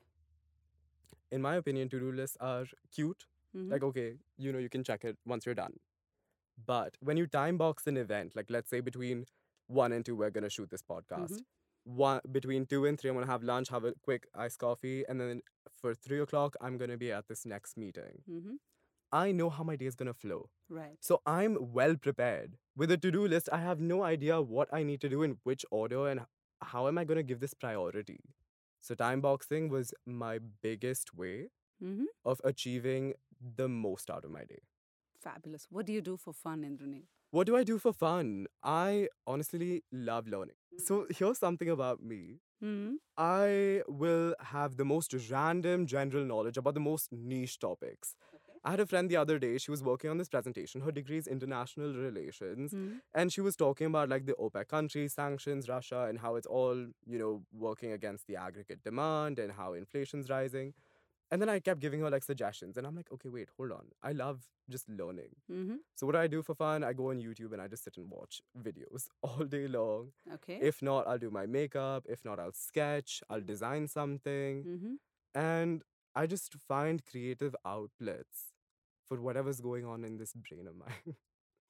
In 1.31 1.41
my 1.41 1.55
opinion, 1.55 1.89
to 1.89 1.99
do 1.99 2.11
lists 2.11 2.37
are 2.39 2.65
cute. 2.91 3.25
Mm-hmm. 3.55 3.71
Like, 3.71 3.83
okay, 3.83 4.17
you 4.37 4.51
know, 4.53 4.59
you 4.59 4.69
can 4.69 4.83
check 4.83 5.03
it 5.03 5.17
once 5.25 5.45
you're 5.45 5.55
done. 5.55 5.79
But 6.65 6.97
when 7.01 7.17
you 7.17 7.27
time 7.27 7.57
box 7.57 7.87
an 7.87 7.97
event, 7.97 8.35
like 8.35 8.49
let's 8.49 8.69
say 8.69 8.79
between 8.79 9.25
one 9.67 9.91
and 9.91 10.05
two, 10.05 10.15
we're 10.15 10.29
going 10.29 10.43
to 10.43 10.49
shoot 10.49 10.69
this 10.69 10.83
podcast. 10.83 11.41
One 11.85 12.19
between 12.31 12.65
two 12.65 12.85
and 12.85 12.99
three, 12.99 13.09
I'm 13.09 13.15
gonna 13.15 13.27
have 13.27 13.43
lunch, 13.43 13.69
have 13.69 13.83
a 13.85 13.93
quick 14.03 14.27
iced 14.35 14.59
coffee, 14.59 15.03
and 15.07 15.21
then 15.21 15.41
for 15.81 15.93
three 15.93 16.19
o'clock, 16.19 16.55
I'm 16.61 16.77
gonna 16.77 16.97
be 16.97 17.11
at 17.11 17.27
this 17.27 17.45
next 17.45 17.77
meeting. 17.77 18.23
mm-hmm. 18.29 18.55
I 19.11 19.31
know 19.31 19.49
how 19.49 19.63
my 19.63 19.75
day 19.77 19.85
is 19.85 19.95
gonna 19.95 20.13
flow. 20.13 20.49
Right. 20.67 20.97
So 20.99 21.21
I'm 21.25 21.57
well 21.73 21.95
prepared. 21.95 22.57
With 22.75 22.91
a 22.91 22.97
to-do 22.97 23.27
list, 23.27 23.49
I 23.51 23.59
have 23.59 23.79
no 23.79 24.03
idea 24.03 24.41
what 24.41 24.67
I 24.73 24.83
need 24.83 24.99
to 25.01 25.09
do 25.09 25.21
in 25.23 25.37
which 25.43 25.63
order 25.71 26.07
and 26.07 26.21
how 26.61 26.87
am 26.87 26.97
I 26.97 27.03
gonna 27.05 27.23
give 27.23 27.39
this 27.39 27.53
priority. 27.53 28.19
So 28.81 28.95
time 28.95 29.21
boxing 29.21 29.69
was 29.69 29.93
my 30.05 30.39
biggest 30.61 31.13
way 31.15 31.49
Mm-hmm. 31.83 32.05
of 32.23 32.39
achieving 32.45 33.13
the 33.57 33.67
most 33.67 34.09
out 34.09 34.23
of 34.23 34.31
my 34.31 34.43
day. 34.45 34.59
Fabulous. 35.21 35.67
What 35.69 35.85
do 35.85 35.91
you 35.93 36.01
do 36.01 36.15
for 36.17 36.31
fun, 36.33 36.61
Indraneal? 36.63 37.03
What 37.31 37.47
do 37.47 37.57
I 37.57 37.63
do 37.65 37.77
for 37.79 37.91
fun? 37.91 38.47
I 38.63 39.09
honestly 39.27 39.83
love 39.91 40.25
learning. 40.27 40.55
So 40.77 41.07
here's 41.09 41.39
something 41.39 41.69
about 41.69 42.03
me. 42.03 42.39
Mm-hmm. 42.63 42.95
I 43.17 43.81
will 43.87 44.35
have 44.39 44.77
the 44.77 44.85
most 44.85 45.13
random 45.29 45.85
general 45.85 46.25
knowledge 46.25 46.57
about 46.57 46.73
the 46.73 46.79
most 46.79 47.11
niche 47.11 47.59
topics. 47.59 48.15
Okay. 48.33 48.59
I 48.63 48.71
had 48.71 48.79
a 48.79 48.85
friend 48.85 49.09
the 49.09 49.17
other 49.17 49.37
day, 49.37 49.57
she 49.57 49.69
was 49.69 49.83
working 49.83 50.09
on 50.09 50.17
this 50.17 50.29
presentation. 50.29 50.81
Her 50.81 50.91
degree 50.91 51.17
is 51.17 51.27
international 51.27 51.93
relations. 51.93 52.73
Mm-hmm. 52.73 52.97
And 53.13 53.31
she 53.31 53.41
was 53.41 53.55
talking 53.55 53.87
about 53.87 54.09
like 54.09 54.25
the 54.25 54.33
OPEC 54.33 54.67
countries, 54.67 55.13
sanctions, 55.13 55.69
Russia, 55.69 56.05
and 56.09 56.19
how 56.19 56.35
it's 56.35 56.47
all, 56.47 56.75
you 57.05 57.19
know, 57.19 57.43
working 57.53 57.91
against 57.91 58.25
the 58.27 58.37
aggregate 58.37 58.83
demand 58.83 59.37
and 59.37 59.51
how 59.51 59.73
inflation's 59.73 60.29
rising. 60.29 60.73
And 61.31 61.41
then 61.41 61.49
I 61.49 61.59
kept 61.59 61.79
giving 61.81 62.01
her 62.01 62.09
like 62.09 62.23
suggestions. 62.23 62.77
And 62.77 62.85
I'm 62.85 62.95
like, 62.95 63.11
okay, 63.11 63.29
wait, 63.29 63.49
hold 63.57 63.71
on. 63.71 63.85
I 64.03 64.11
love 64.11 64.41
just 64.69 64.87
learning. 64.89 65.35
Mm-hmm. 65.51 65.75
So 65.95 66.05
what 66.05 66.13
do 66.13 66.19
I 66.19 66.27
do 66.27 66.41
for 66.43 66.55
fun? 66.55 66.83
I 66.83 66.93
go 66.93 67.09
on 67.09 67.17
YouTube 67.19 67.51
and 67.53 67.61
I 67.61 67.67
just 67.67 67.83
sit 67.83 67.97
and 67.97 68.09
watch 68.09 68.41
videos 68.61 69.07
all 69.23 69.43
day 69.43 69.67
long. 69.67 70.11
Okay. 70.35 70.59
If 70.61 70.81
not, 70.81 71.07
I'll 71.07 71.17
do 71.17 71.31
my 71.31 71.45
makeup. 71.45 72.05
If 72.07 72.23
not, 72.23 72.39
I'll 72.39 72.53
sketch. 72.53 73.21
I'll 73.29 73.41
design 73.41 73.87
something. 73.87 74.63
mm-hmm. 74.63 74.93
And 75.33 75.81
I 76.15 76.27
just 76.27 76.53
find 76.67 77.03
creative 77.05 77.55
outlets 77.65 78.53
for 79.07 79.19
whatever's 79.21 79.59
going 79.61 79.85
on 79.85 80.03
in 80.05 80.17
this 80.17 80.33
brain 80.33 80.67
of 80.67 80.75
mine. 80.75 81.15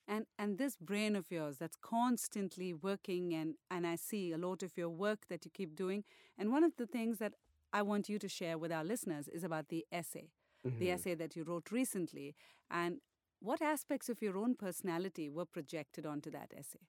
And 0.08 0.28
and 0.38 0.60
this 0.60 0.76
brain 0.78 1.16
of 1.16 1.32
yours 1.32 1.58
that's 1.58 1.76
constantly 1.82 2.74
working 2.74 3.34
and 3.34 3.56
and 3.72 3.88
I 3.88 3.96
see 3.96 4.32
a 4.32 4.38
lot 4.38 4.62
of 4.62 4.78
your 4.78 4.90
work 4.90 5.26
that 5.30 5.46
you 5.46 5.52
keep 5.52 5.76
doing. 5.76 6.04
And 6.38 6.52
one 6.52 6.64
of 6.64 6.76
the 6.78 6.86
things 6.86 7.18
that 7.18 7.34
I 7.76 7.82
want 7.84 8.10
you 8.10 8.20
to 8.20 8.30
share 8.30 8.58
with 8.58 8.72
our 8.72 8.84
listeners 8.84 9.28
is 9.28 9.44
about 9.44 9.70
the 9.70 9.86
essay, 9.92 10.32
the 10.80 10.88
Mhm. 10.88 10.94
essay 10.96 11.16
that 11.16 11.36
you 11.36 11.44
wrote 11.44 11.72
recently, 11.72 12.36
and 12.70 13.02
what 13.40 13.62
aspects 13.62 14.10
of 14.10 14.22
your 14.22 14.38
own 14.38 14.56
personality 14.56 15.30
were 15.30 15.46
projected 15.46 16.06
onto 16.06 16.32
that 16.32 16.54
essay. 16.56 16.88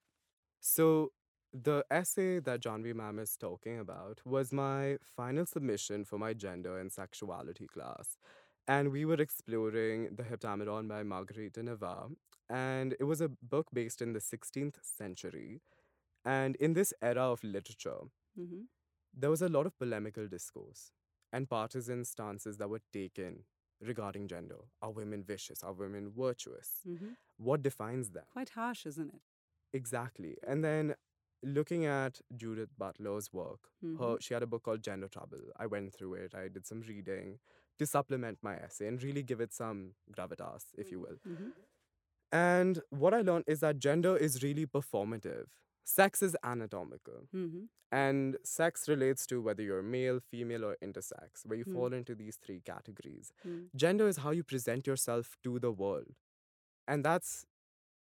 So 0.60 1.12
the 1.52 1.84
essay 1.90 2.40
that 2.40 2.60
Jahnavi 2.60 2.94
ma'am 2.94 3.18
is 3.18 3.36
talking 3.36 3.78
about 3.78 4.20
was 4.24 4.52
my 4.52 4.98
final 5.02 5.46
submission 5.46 6.04
for 6.04 6.18
my 6.18 6.34
gender 6.34 6.78
and 6.78 6.92
sexuality 6.92 7.66
class. 7.66 8.16
And 8.68 8.90
we 8.92 9.04
were 9.04 9.20
exploring 9.20 10.16
the 10.16 10.24
Heptameron 10.24 10.88
by 10.88 11.02
Marguerite 11.02 11.54
de 11.54 11.62
Navarre. 11.62 12.10
And 12.48 12.94
it 13.00 13.04
was 13.04 13.20
a 13.20 13.28
book 13.28 13.68
based 13.72 14.02
in 14.02 14.12
the 14.12 14.20
16th 14.20 14.78
century. 14.84 15.60
And 16.24 16.56
in 16.56 16.74
this 16.74 16.92
era 17.02 17.22
of 17.32 17.44
literature, 17.44 18.00
Mm-hmm. 18.38 18.62
There 19.16 19.30
was 19.30 19.42
a 19.42 19.48
lot 19.48 19.66
of 19.66 19.78
polemical 19.78 20.26
discourse 20.28 20.92
and 21.32 21.48
partisan 21.48 22.04
stances 22.04 22.58
that 22.58 22.68
were 22.68 22.82
taken 22.92 23.44
regarding 23.80 24.28
gender. 24.28 24.58
Are 24.82 24.90
women 24.90 25.22
vicious? 25.24 25.62
Are 25.62 25.72
women 25.72 26.10
virtuous? 26.16 26.70
Mm-hmm. 26.88 27.08
What 27.38 27.62
defines 27.62 28.10
them? 28.10 28.24
Quite 28.32 28.50
harsh, 28.50 28.86
isn't 28.86 29.12
it? 29.14 29.20
Exactly. 29.72 30.36
And 30.46 30.64
then 30.64 30.94
looking 31.42 31.84
at 31.84 32.20
Judith 32.34 32.70
Butler's 32.78 33.32
work, 33.32 33.60
her 33.82 33.88
Mhm. 34.16 34.22
she 34.22 34.34
had 34.34 34.42
a 34.42 34.46
book 34.46 34.62
called 34.62 34.82
Gender 34.82 35.08
Trouble. 35.08 35.42
I 35.56 35.66
went 35.66 35.92
through 35.94 36.14
it. 36.14 36.34
I 36.34 36.48
did 36.48 36.66
some 36.66 36.80
reading 36.82 37.38
to 37.78 37.86
supplement 37.86 38.38
my 38.42 38.56
essay 38.56 38.86
and 38.88 39.02
really 39.02 39.22
give 39.22 39.40
it 39.40 39.52
some 39.52 39.94
gravitas, 40.10 40.64
if 40.78 40.90
you 40.90 41.00
will. 41.00 41.18
Mm-hmm. 41.28 41.50
And 42.32 42.82
what 42.90 43.14
I 43.14 43.20
learned 43.20 43.44
is 43.46 43.60
that 43.60 43.78
gender 43.78 44.16
is 44.16 44.42
really 44.42 44.66
performative. 44.66 45.46
Sex 45.88 46.20
is 46.20 46.36
anatomical. 46.42 47.28
Mm-hmm. 47.34 47.64
And 47.92 48.36
sex 48.42 48.88
relates 48.88 49.24
to 49.28 49.40
whether 49.40 49.62
you're 49.62 49.82
male, 49.82 50.18
female, 50.30 50.64
or 50.64 50.76
intersex, 50.82 51.44
where 51.46 51.56
you 51.58 51.64
Mm. 51.64 51.74
fall 51.74 51.92
into 51.92 52.14
these 52.16 52.36
three 52.44 52.60
categories. 52.60 53.32
Mm. 53.46 53.68
Gender 53.84 54.08
is 54.08 54.16
how 54.24 54.32
you 54.38 54.42
present 54.42 54.86
yourself 54.88 55.36
to 55.44 55.60
the 55.60 55.70
world. 55.70 56.16
And 56.88 57.04
that's 57.04 57.46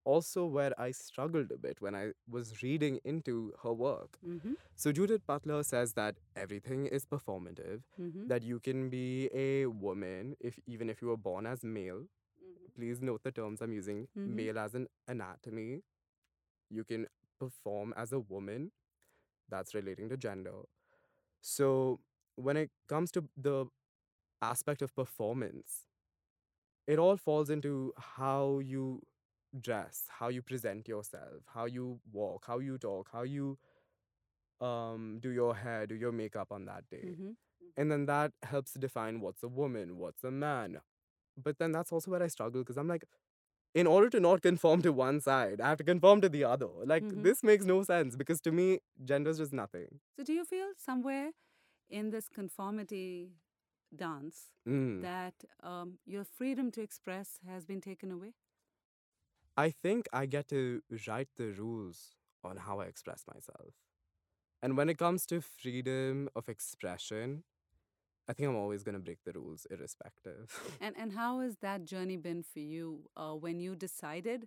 also 0.04 0.44
where 0.56 0.74
I 0.78 0.90
struggled 0.90 1.50
a 1.52 1.56
bit 1.58 1.80
when 1.80 1.94
I 1.94 2.12
was 2.36 2.62
reading 2.62 2.98
into 3.04 3.52
her 3.62 3.72
work. 3.72 4.18
Mm-hmm. 4.26 4.52
So 4.76 4.92
Judith 4.92 5.26
Butler 5.26 5.62
says 5.62 5.94
that 5.94 6.16
everything 6.36 6.86
is 6.86 7.06
performative, 7.06 7.82
Mm-hmm. 8.00 8.26
that 8.28 8.42
you 8.42 8.60
can 8.60 8.90
be 8.90 9.30
a 9.32 9.66
woman 9.66 10.36
if 10.40 10.58
even 10.66 10.90
if 10.90 11.00
you 11.02 11.08
were 11.08 11.22
born 11.30 11.46
as 11.46 11.64
male. 11.64 12.04
Please 12.76 13.00
note 13.00 13.22
the 13.24 13.32
terms 13.32 13.60
I'm 13.62 13.72
using. 13.72 14.06
Mhm. 14.16 14.34
Male 14.42 14.58
as 14.66 14.74
an 14.74 14.86
anatomy. 15.08 15.82
You 16.70 16.84
can 16.84 17.06
perform 17.40 17.94
as 17.96 18.12
a 18.12 18.20
woman. 18.20 18.72
That's 19.50 19.74
relating 19.74 20.08
to 20.10 20.16
gender. 20.16 20.62
So 21.42 22.00
when 22.36 22.56
it 22.56 22.70
comes 22.88 23.10
to 23.12 23.24
the 23.36 23.66
aspect 24.42 24.82
of 24.82 24.94
performance, 24.94 25.86
it 26.86 26.98
all 26.98 27.16
falls 27.16 27.50
into 27.50 27.92
how 27.98 28.60
you 28.60 29.02
dress, 29.60 30.04
how 30.18 30.28
you 30.28 30.42
present 30.42 30.88
yourself, 30.88 31.42
how 31.54 31.66
you 31.66 32.00
walk, 32.12 32.44
how 32.46 32.58
you 32.58 32.78
talk, 32.78 33.08
how 33.12 33.22
you 33.22 33.58
um 34.60 35.18
do 35.20 35.30
your 35.30 35.54
hair, 35.54 35.86
do 35.86 35.94
your 35.94 36.12
makeup 36.12 36.48
on 36.52 36.66
that 36.66 36.84
day. 36.90 37.04
Mm-hmm. 37.06 37.30
And 37.76 37.90
then 37.90 38.06
that 38.06 38.32
helps 38.42 38.74
define 38.74 39.20
what's 39.20 39.42
a 39.42 39.48
woman, 39.48 39.96
what's 39.98 40.24
a 40.24 40.30
man. 40.30 40.80
But 41.42 41.58
then 41.58 41.72
that's 41.72 41.92
also 41.92 42.10
where 42.10 42.22
I 42.22 42.28
struggle 42.28 42.62
because 42.62 42.76
I'm 42.76 42.88
like, 42.88 43.04
in 43.74 43.86
order 43.86 44.10
to 44.10 44.20
not 44.20 44.42
conform 44.42 44.82
to 44.82 44.92
one 44.92 45.20
side, 45.20 45.60
I 45.60 45.68
have 45.68 45.78
to 45.78 45.84
conform 45.84 46.20
to 46.22 46.28
the 46.28 46.44
other. 46.44 46.68
Like, 46.84 47.04
Mhm. 47.04 47.22
this 47.22 47.42
makes 47.42 47.64
no 47.64 47.82
sense 47.82 48.16
because 48.16 48.40
to 48.42 48.52
me, 48.52 48.80
gender's 49.04 49.38
just 49.38 49.52
nothing. 49.52 50.00
So, 50.16 50.22
do 50.24 50.32
you 50.32 50.44
feel 50.44 50.72
somewhere 50.76 51.32
in 51.88 52.10
this 52.10 52.28
conformity 52.28 53.32
dance 53.94 54.50
Mm. 54.66 55.02
that 55.02 55.44
um, 55.62 55.98
your 56.06 56.24
freedom 56.24 56.70
to 56.72 56.82
express 56.82 57.40
has 57.46 57.64
been 57.66 57.80
taken 57.80 58.10
away? 58.10 58.34
I 59.56 59.70
think 59.70 60.08
I 60.12 60.26
get 60.26 60.48
to 60.48 60.82
write 61.06 61.28
the 61.36 61.52
rules 61.52 62.16
on 62.42 62.56
how 62.58 62.80
I 62.80 62.86
express 62.86 63.24
myself. 63.26 63.74
And 64.62 64.76
when 64.76 64.88
it 64.88 64.98
comes 64.98 65.26
to 65.26 65.40
freedom 65.40 66.28
of 66.36 66.48
expression, 66.48 67.44
I 68.30 68.32
think 68.32 68.48
I'm 68.48 68.56
always 68.56 68.84
going 68.84 68.94
to 68.94 69.00
break 69.00 69.18
the 69.24 69.32
rules 69.32 69.66
irrespective. 69.70 70.56
And 70.80 70.94
and 70.96 71.12
how 71.12 71.40
has 71.40 71.56
that 71.62 71.84
journey 71.84 72.16
been 72.16 72.44
for 72.44 72.60
you 72.60 73.10
uh, 73.16 73.32
when 73.32 73.58
you 73.58 73.74
decided 73.74 74.46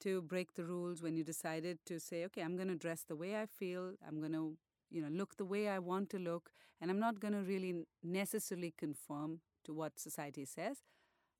to 0.00 0.20
break 0.22 0.54
the 0.54 0.64
rules? 0.64 1.00
When 1.00 1.14
you 1.14 1.22
decided 1.22 1.78
to 1.86 2.00
say, 2.00 2.24
okay, 2.24 2.42
I'm 2.42 2.56
going 2.56 2.72
to 2.74 2.80
dress 2.86 3.04
the 3.06 3.14
way 3.14 3.36
I 3.36 3.46
feel. 3.46 3.92
I'm 4.06 4.18
going 4.18 4.32
to 4.32 4.58
you 4.90 5.00
know 5.00 5.12
look 5.20 5.36
the 5.36 5.44
way 5.44 5.68
I 5.68 5.78
want 5.78 6.10
to 6.10 6.18
look, 6.18 6.50
and 6.80 6.90
I'm 6.90 6.98
not 6.98 7.20
going 7.20 7.34
to 7.34 7.44
really 7.52 7.74
necessarily 8.02 8.74
conform 8.76 9.40
to 9.66 9.72
what 9.72 10.00
society 10.08 10.44
says. 10.44 10.78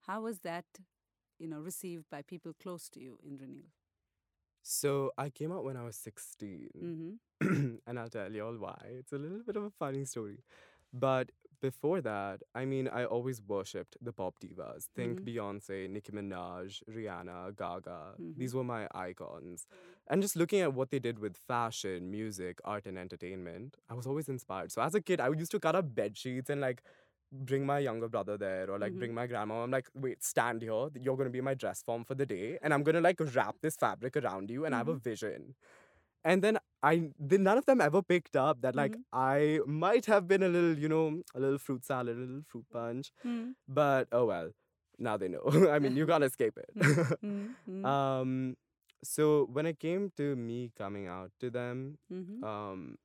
How 0.06 0.20
was 0.20 0.40
that, 0.50 0.66
you 1.38 1.48
know, 1.48 1.58
received 1.58 2.04
by 2.10 2.22
people 2.22 2.52
close 2.62 2.88
to 2.90 3.00
you, 3.00 3.18
Indraneal? 3.26 3.72
so 4.66 5.10
I 5.18 5.28
came 5.28 5.52
out 5.52 5.64
when 5.64 5.76
I 5.76 5.84
was 5.84 5.96
16. 5.96 6.70
Mm-hmm. 6.82 7.74
and 7.86 7.98
I'll 7.98 8.08
tell 8.08 8.32
you 8.32 8.46
all 8.46 8.56
why. 8.56 8.78
It's 8.98 9.12
a 9.12 9.18
little 9.18 9.42
bit 9.46 9.56
of 9.56 9.64
a 9.64 9.70
funny 9.70 10.04
story. 10.06 10.38
But 10.92 11.30
before 11.60 12.00
that, 12.02 12.42
I 12.54 12.64
mean, 12.64 12.88
I 12.88 13.04
always 13.04 13.40
worshipped 13.42 13.96
the 14.00 14.12
pop 14.12 14.38
divas. 14.40 14.88
Think 14.94 15.20
Mhm. 15.20 15.24
Beyonce, 15.26 15.88
Nicki 15.88 16.12
Minaj, 16.12 16.82
Rihanna, 16.88 17.56
Gaga. 17.56 18.14
Mhm. 18.18 18.36
These 18.36 18.54
were 18.54 18.64
my 18.64 18.88
icons. 18.94 19.66
And 20.08 20.22
just 20.22 20.36
looking 20.36 20.60
at 20.60 20.74
what 20.74 20.90
they 20.90 20.98
did 20.98 21.18
with 21.18 21.36
fashion, 21.36 22.10
music, 22.10 22.60
art, 22.64 22.86
and 22.86 22.98
entertainment, 22.98 23.76
I 23.88 23.94
was 23.94 24.06
always 24.06 24.28
inspired. 24.28 24.72
So 24.72 24.82
as 24.82 24.94
a 24.94 25.00
kid, 25.00 25.20
I 25.20 25.28
used 25.28 25.50
to 25.52 25.60
cut 25.60 25.74
up 25.74 25.94
bed 25.94 26.16
sheets 26.16 26.50
and 26.50 26.60
like 26.60 26.82
bring 27.32 27.66
my 27.66 27.78
younger 27.80 28.08
brother 28.08 28.36
there 28.36 28.70
or 28.70 28.78
like 28.78 28.92
Mhm. 28.92 28.98
bring 28.98 29.14
my 29.14 29.26
grandma. 29.26 29.62
I'm 29.64 29.70
like, 29.70 29.88
wait, 29.94 30.22
stand 30.22 30.62
here. 30.62 30.88
You're 30.94 31.16
going 31.16 31.26
to 31.26 31.30
be 31.30 31.40
my 31.40 31.54
dress 31.54 31.82
form 31.82 32.04
for 32.04 32.14
the 32.14 32.26
day. 32.26 32.58
And 32.62 32.72
I'm 32.72 32.82
going 32.84 32.94
to 32.94 33.00
like 33.00 33.18
wrap 33.34 33.56
this 33.60 33.76
fabric 33.76 34.16
around 34.16 34.50
you 34.50 34.64
and 34.64 34.74
I 34.74 34.78
have 34.78 34.88
a 34.88 34.94
vision. 34.94 35.54
And 36.24 36.42
then 36.42 36.58
I, 36.82 37.10
then 37.18 37.42
none 37.44 37.58
of 37.58 37.66
them 37.66 37.80
ever 37.80 38.02
picked 38.02 38.36
up 38.36 38.60
that 38.62 38.74
like 38.74 38.92
Mhm. 38.96 39.04
I 39.12 39.60
might 39.66 40.06
have 40.06 40.26
been 40.28 40.42
a 40.42 40.48
little, 40.48 40.78
you 40.78 40.88
know, 40.88 41.22
a 41.34 41.40
little 41.40 41.58
fruit 41.58 41.84
salad, 41.84 42.16
a 42.16 42.20
little 42.20 42.42
fruit 42.48 42.66
punch. 42.72 43.12
Mm, 43.24 43.54
But 43.68 44.08
oh 44.12 44.24
well, 44.26 44.52
now 44.98 45.16
they 45.16 45.28
know. 45.28 45.42
I 45.76 45.78
mean, 45.78 45.96
you 45.96 46.06
can't 46.12 46.24
escape 46.24 46.56
it. 46.58 46.70
mm, 47.22 47.54
mm, 47.68 47.84
um, 47.84 48.56
so 49.02 49.46
when 49.52 49.66
it 49.66 49.78
came 49.78 50.10
to 50.16 50.34
me 50.36 50.72
coming 50.76 51.06
out 51.06 51.30
to 51.40 51.50
them, 51.50 51.98
mhm. 52.12 52.42
um, 52.42 52.98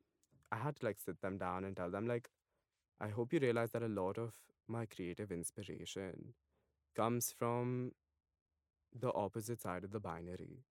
I 0.51 0.57
had 0.57 0.77
to 0.77 0.85
like 0.85 0.97
sit 0.99 1.21
them 1.21 1.37
down 1.37 1.63
and 1.65 1.75
tell 1.75 1.89
them 1.91 2.07
like, 2.07 2.29
I 2.99 3.09
hope 3.09 3.33
you 3.33 3.39
realize 3.39 3.71
that 3.71 3.83
a 3.83 3.87
lot 3.87 4.17
of 4.17 4.33
my 4.67 4.85
creative 4.85 5.31
inspiration 5.31 6.33
comes 6.95 7.31
from 7.31 7.93
the 8.93 9.11
opposite 9.13 9.61
side 9.61 9.83
of 9.83 9.91
the 9.91 9.99
binary. 9.99 10.63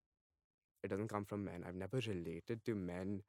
It 0.83 0.89
doesn't 0.89 1.09
come 1.09 1.25
from 1.25 1.45
men. 1.45 1.65
I've 1.67 1.75
never 1.75 1.99
related 1.99 2.65
to 2.67 2.75
men 2.75 3.23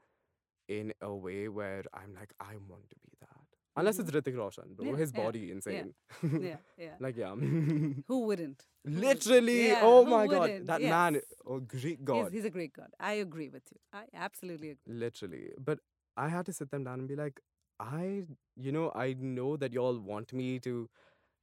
in 0.68 0.94
a 1.02 1.14
way 1.14 1.48
where 1.48 1.84
I'm 1.94 2.14
like, 2.14 2.34
I 2.40 2.54
want 2.70 2.90
to 2.90 2.96
be 3.04 3.12
that. 3.22 3.30
Unless 3.76 4.00
it's 4.00 4.12
mm-hmm. 4.12 4.18
Hrithik 4.18 4.38
Roshan, 4.38 4.74
bro. 4.76 4.92
Yeah, 4.92 4.98
His 4.98 5.12
yeah, 5.14 5.24
body 5.24 5.52
insane. 5.52 5.94
yeah, 6.24 6.56
yeah. 6.78 6.90
like 7.00 7.18
yeah. 7.18 7.34
Who 7.36 8.26
wouldn't? 8.26 8.66
Literally, 8.86 9.68
Yeah, 9.70 9.82
oh 9.84 10.06
my 10.06 10.28
god, 10.28 10.66
that 10.66 10.82
Yes. 10.82 10.90
man, 10.90 11.22
oh 11.46 11.60
Greek 11.60 12.04
god, 12.04 12.32
he's 12.32 12.46
a 12.46 12.50
Greek 12.50 12.74
god. 12.74 12.92
I 13.00 13.14
agree 13.14 13.50
with 13.50 13.64
you. 13.72 13.80
I 13.94 14.06
absolutely 14.14 14.72
agree. 14.72 14.96
literally. 14.96 15.52
But 15.58 15.80
I 16.18 16.28
had 16.30 16.46
to 16.48 16.54
sit 16.54 16.72
them 16.72 16.84
down 16.84 17.00
and 17.00 17.08
be 17.08 17.16
like, 17.16 17.40
I, 17.80 18.24
you 18.58 18.72
know, 18.72 18.92
I 18.94 19.16
know 19.18 19.56
that 19.58 19.72
y'all 19.72 19.98
want 19.98 20.34
me 20.34 20.60
to 20.60 20.90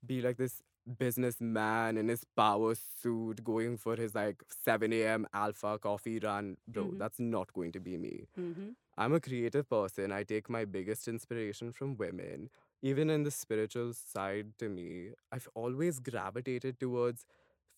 be 0.04 0.20
like 0.20 0.36
this 0.36 0.62
businessman 0.86 1.96
in 1.96 2.08
his 2.08 2.24
power 2.36 2.74
suit 2.74 3.42
going 3.44 3.76
for 3.76 3.96
his 3.96 4.14
like 4.14 4.42
7 4.64 4.92
a.m. 4.92 5.26
alpha 5.34 5.78
coffee 5.78 6.18
run. 6.18 6.56
Bro, 6.68 6.84
Mhm. 6.92 6.98
that's 6.98 7.18
not 7.18 7.52
going 7.52 7.72
to 7.72 7.80
be 7.80 7.96
me. 7.98 8.28
Mm-hmm. 8.38 8.70
I'm 8.98 9.12
a 9.14 9.20
creative 9.20 9.68
person. 9.68 10.12
I 10.12 10.22
take 10.24 10.48
my 10.48 10.64
biggest 10.64 11.08
inspiration 11.08 11.72
from 11.72 11.96
women. 11.96 12.50
Even 12.82 13.10
in 13.10 13.24
the 13.24 13.30
spiritual 13.30 13.92
side 13.94 14.56
to 14.58 14.68
me, 14.68 15.10
I've 15.32 15.48
always 15.54 15.98
gravitated 15.98 16.78
towards 16.80 17.26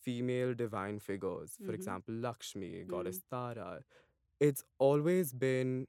female 0.01 0.55
divine 0.55 0.99
figures. 1.01 1.57
For 1.65 1.73
Mhm. 1.73 1.75
example, 1.75 2.15
Lakshmi, 2.15 2.85
goddess 2.85 3.23
Tara. 3.31 3.85
It's 4.41 4.65
always 4.79 5.33
been 5.33 5.89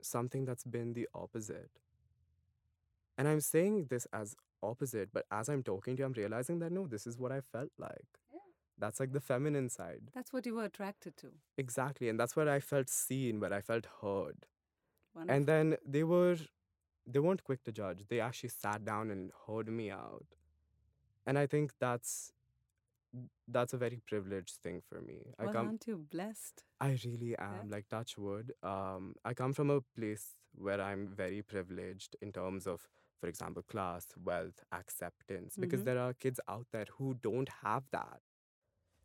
something 0.00 0.44
that's 0.44 0.64
been 0.64 0.92
the 0.92 1.08
opposite. 1.14 1.70
And 3.16 3.26
I'm 3.26 3.40
saying 3.40 3.86
this 3.86 4.06
as 4.12 4.36
opposite, 4.62 5.10
but 5.12 5.26
as 5.30 5.48
I'm 5.48 5.62
talking 5.62 5.96
to 5.96 6.00
you, 6.00 6.06
I'm 6.06 6.12
realizing 6.12 6.58
that 6.60 6.72
no, 6.72 6.86
this 6.86 7.06
is 7.06 7.18
what 7.18 7.32
I 7.32 7.40
felt 7.40 7.70
like. 7.78 8.06
Yeah. 8.32 8.40
That's 8.78 9.00
like 9.00 9.12
the 9.12 9.20
feminine 9.20 9.68
side. 9.68 10.10
That's 10.14 10.32
what 10.32 10.46
you 10.46 10.54
were 10.54 10.64
attracted 10.64 11.16
to. 11.18 11.28
Exactly. 11.56 12.08
And 12.08 12.18
that's 12.18 12.36
where 12.36 12.48
I 12.48 12.60
felt 12.60 12.88
seen, 12.88 13.40
where 13.40 13.52
I 13.52 13.60
felt 13.60 13.86
heard. 14.02 14.46
Wonderful. 15.14 15.36
And 15.36 15.46
then 15.46 15.76
they 15.86 16.04
were 16.04 16.36
they 17.06 17.18
weren't 17.18 17.42
quick 17.42 17.64
to 17.64 17.72
judge. 17.72 18.04
They 18.08 18.20
actually 18.20 18.50
sat 18.50 18.84
down 18.84 19.10
and 19.10 19.30
heard 19.46 19.68
me 19.68 19.90
out. 19.90 20.26
And 21.26 21.38
I 21.38 21.46
think 21.46 21.72
that's 21.80 22.32
that's 23.48 23.72
a 23.72 23.78
very 23.78 24.00
privileged 24.06 24.56
thing 24.56 24.82
for 24.86 25.00
me. 25.00 25.32
I 25.38 25.44
well, 25.44 25.52
come 25.54 25.66
aren't 25.66 25.86
you 25.86 26.04
blessed? 26.10 26.62
I 26.80 26.98
really 27.04 27.36
am 27.38 27.70
like 27.70 27.88
touch 27.88 28.18
wood. 28.18 28.52
Um 28.62 29.14
I 29.24 29.34
come 29.34 29.54
from 29.54 29.70
a 29.70 29.80
place 29.80 30.26
where 30.54 30.80
I'm 30.80 31.08
very 31.08 31.42
privileged 31.42 32.16
in 32.20 32.32
terms 32.32 32.66
of 32.66 32.88
for 33.20 33.26
example 33.28 33.62
class, 33.62 34.06
wealth, 34.22 34.62
acceptance 34.72 35.56
because 35.56 35.80
Mhm. 35.80 35.84
there 35.84 35.98
are 35.98 36.14
kids 36.14 36.40
out 36.48 36.66
there 36.70 36.86
who 36.98 37.14
don't 37.14 37.48
have 37.48 37.88
that. 37.90 38.22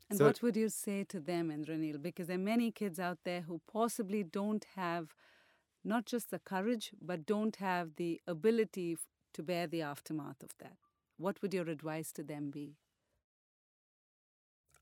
And 0.09 0.17
So- 0.17 0.25
what 0.25 0.41
would 0.41 0.55
you 0.55 0.69
say 0.69 1.03
to 1.05 1.19
them, 1.19 1.49
Indraneal? 1.49 2.01
Because 2.01 2.27
there 2.27 2.37
are 2.37 2.49
many 2.53 2.71
kids 2.71 2.99
out 2.99 3.23
there 3.23 3.41
who 3.41 3.59
possibly 3.67 4.23
don't 4.23 4.63
have 4.75 5.15
not 5.83 6.05
just 6.05 6.29
the 6.29 6.39
courage, 6.39 6.93
but 7.01 7.25
don't 7.25 7.57
have 7.57 7.95
the 7.95 8.21
ability 8.27 8.97
to 9.33 9.43
bear 9.43 9.67
the 9.67 9.81
aftermath 9.81 10.43
of 10.43 10.55
that. 10.59 10.77
What 11.17 11.41
would 11.41 11.53
your 11.53 11.67
advice 11.69 12.11
to 12.13 12.23
them 12.23 12.51
be? 12.51 12.77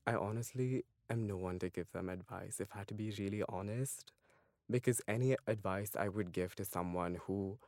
I 0.06 0.14
honestly 0.14 0.84
am 1.08 1.26
no 1.26 1.36
one 1.36 1.58
to 1.60 1.70
give 1.70 1.90
them 1.92 2.08
advice, 2.08 2.60
if 2.60 2.72
I 2.74 2.78
had 2.78 2.88
to 2.88 2.94
be 2.94 3.10
really 3.12 3.42
honest. 3.48 4.12
Because 4.70 5.00
any 5.06 5.36
advice 5.46 5.96
I 5.96 6.08
would 6.08 6.32
give 6.32 6.54
to 6.56 6.64
someone 6.64 7.16
who 7.16 7.58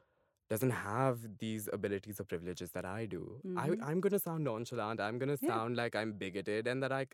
doesn't 0.54 0.70
have 0.70 1.38
these 1.38 1.68
abilities 1.72 2.20
or 2.20 2.24
privileges 2.24 2.70
that 2.72 2.84
I 2.84 3.06
do, 3.06 3.22
Mhm. 3.44 3.56
I, 3.82 3.90
I'm 3.90 4.00
gonna 4.00 4.20
sound 4.20 4.44
nonchalant. 4.44 5.00
I'm 5.00 5.18
gonna 5.18 5.36
Yeah. 5.40 5.50
sound 5.50 5.76
like 5.76 5.96
I'm 5.96 6.12
bigoted 6.12 6.68
and 6.68 6.82
that 6.82 6.92
I, 6.92 7.06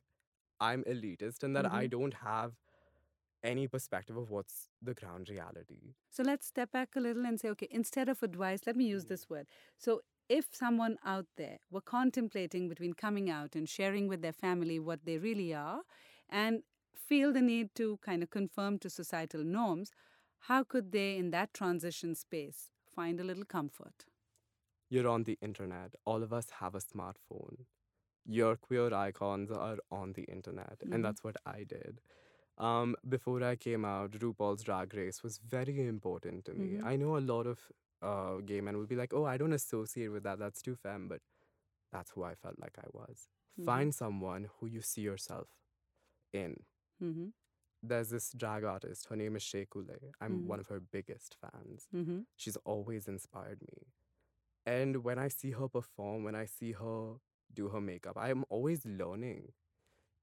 I'm 0.61 0.85
elitist 0.85 1.43
and 1.43 1.57
that 1.57 1.73
I 1.73 1.87
Mhm. 1.87 1.91
don't 1.97 2.15
have 2.15 2.53
any 3.43 3.67
perspective 3.69 4.17
of 4.17 4.31
what's 4.31 4.69
the 4.83 4.95
ground 4.95 5.31
reality. 5.31 5.95
So 6.11 6.23
let's 6.23 6.47
step 6.47 6.73
back 6.73 6.97
a 6.97 7.01
little 7.01 7.25
and 7.25 7.41
say, 7.41 7.49
okay, 7.51 7.69
instead 7.71 8.09
of 8.09 8.23
advice, 8.23 8.61
let 8.67 8.77
me 8.77 8.85
use 8.85 9.07
this 9.07 9.29
word. 9.31 9.47
So 9.79 10.03
if 10.29 10.47
someone 10.53 10.99
out 11.05 11.27
there 11.37 11.59
were 11.71 11.81
contemplating 11.81 12.69
between 12.69 12.93
coming 12.95 13.31
out 13.31 13.57
and 13.57 13.69
sharing 13.69 14.09
with 14.09 14.23
their 14.23 14.33
family 14.33 14.79
what 14.79 15.05
they 15.05 15.19
really 15.19 15.55
are 15.55 15.83
and 16.29 16.63
feel 16.95 17.33
the 17.33 17.41
need 17.41 17.75
to 17.77 17.99
kind 18.03 18.23
of 18.23 18.31
conform 18.31 18.79
to 18.81 18.91
societal 18.91 19.45
norms, 19.45 19.93
how 20.41 20.65
could 20.65 20.93
they, 20.93 21.17
in 21.17 21.31
that 21.31 21.55
transition 21.55 22.15
space, 22.15 22.71
find 22.95 23.21
a 23.21 23.25
little 23.25 23.45
comfort? 23.45 24.07
You're 24.89 25.09
on 25.09 25.25
the 25.25 25.39
internet. 25.41 25.95
All 26.05 26.23
of 26.23 26.33
us 26.33 26.51
have 26.61 26.75
a 26.75 26.81
smartphone. 26.81 27.67
Your 28.25 28.57
queer 28.57 28.93
icons 28.95 29.51
are 29.51 29.79
on 29.91 30.13
the 30.15 30.25
internet. 30.25 30.81
Mhm. 30.85 30.95
And 30.95 31.05
that's 31.05 31.25
what 31.25 31.37
I 31.47 31.65
did. 31.65 32.01
Um, 32.59 32.97
before 33.09 33.43
I 33.43 33.57
came 33.57 33.85
out, 33.85 34.13
RuPaul's 34.13 34.63
Drag 34.65 34.95
Race 34.95 35.23
was 35.23 35.39
very 35.39 35.87
important 35.89 36.45
to 36.47 36.55
me. 36.55 36.69
Mhm. 36.79 36.85
I 36.85 36.97
know 36.97 37.17
a 37.17 37.27
lot 37.35 37.47
of 37.47 37.71
uh, 38.03 38.37
gay 38.39 38.61
men 38.63 38.77
will 38.79 38.87
be 38.87 38.97
like, 38.97 39.13
oh, 39.13 39.25
I 39.27 39.37
don't 39.37 39.53
associate 39.53 40.09
with 40.09 40.23
that. 40.23 40.39
That's 40.39 40.63
too 40.63 40.75
femme. 40.75 41.07
But 41.09 41.21
that's 41.93 42.11
who 42.13 42.23
I 42.23 42.35
felt 42.35 42.59
like 42.59 42.79
I 42.79 42.89
was. 42.93 43.29
Mhm. 43.59 43.65
Find 43.67 43.95
someone 43.95 44.45
who 44.55 44.67
you 44.67 44.81
see 44.81 45.03
yourself 45.03 45.49
in. 46.33 46.57
Mm-hmm. 47.03 47.29
There's 47.83 48.11
this 48.11 48.31
drag 48.33 48.65
artist. 48.65 49.07
Her 49.07 49.17
name 49.17 49.37
is 49.37 49.43
Shea 49.43 49.65
Coulee. 49.67 50.13
I'm 50.21 50.43
Mhm. 50.43 50.47
one 50.47 50.61
of 50.61 50.67
her 50.69 50.81
biggest 50.81 51.35
fans 51.41 51.89
Mm-hmm. 51.95 52.21
she's 52.37 52.57
always 52.59 53.09
inspired 53.09 53.63
me. 53.63 53.87
And 54.67 55.03
when 55.05 55.19
I 55.19 55.29
see 55.29 55.53
her 55.53 55.69
perform, 55.69 56.23
when 56.25 56.35
I 56.35 56.45
see 56.45 56.73
her 56.73 57.17
do 57.53 57.69
her 57.71 57.81
makeup, 57.81 58.17
I'm 58.17 58.45
always 58.49 58.85
learning. 58.85 59.53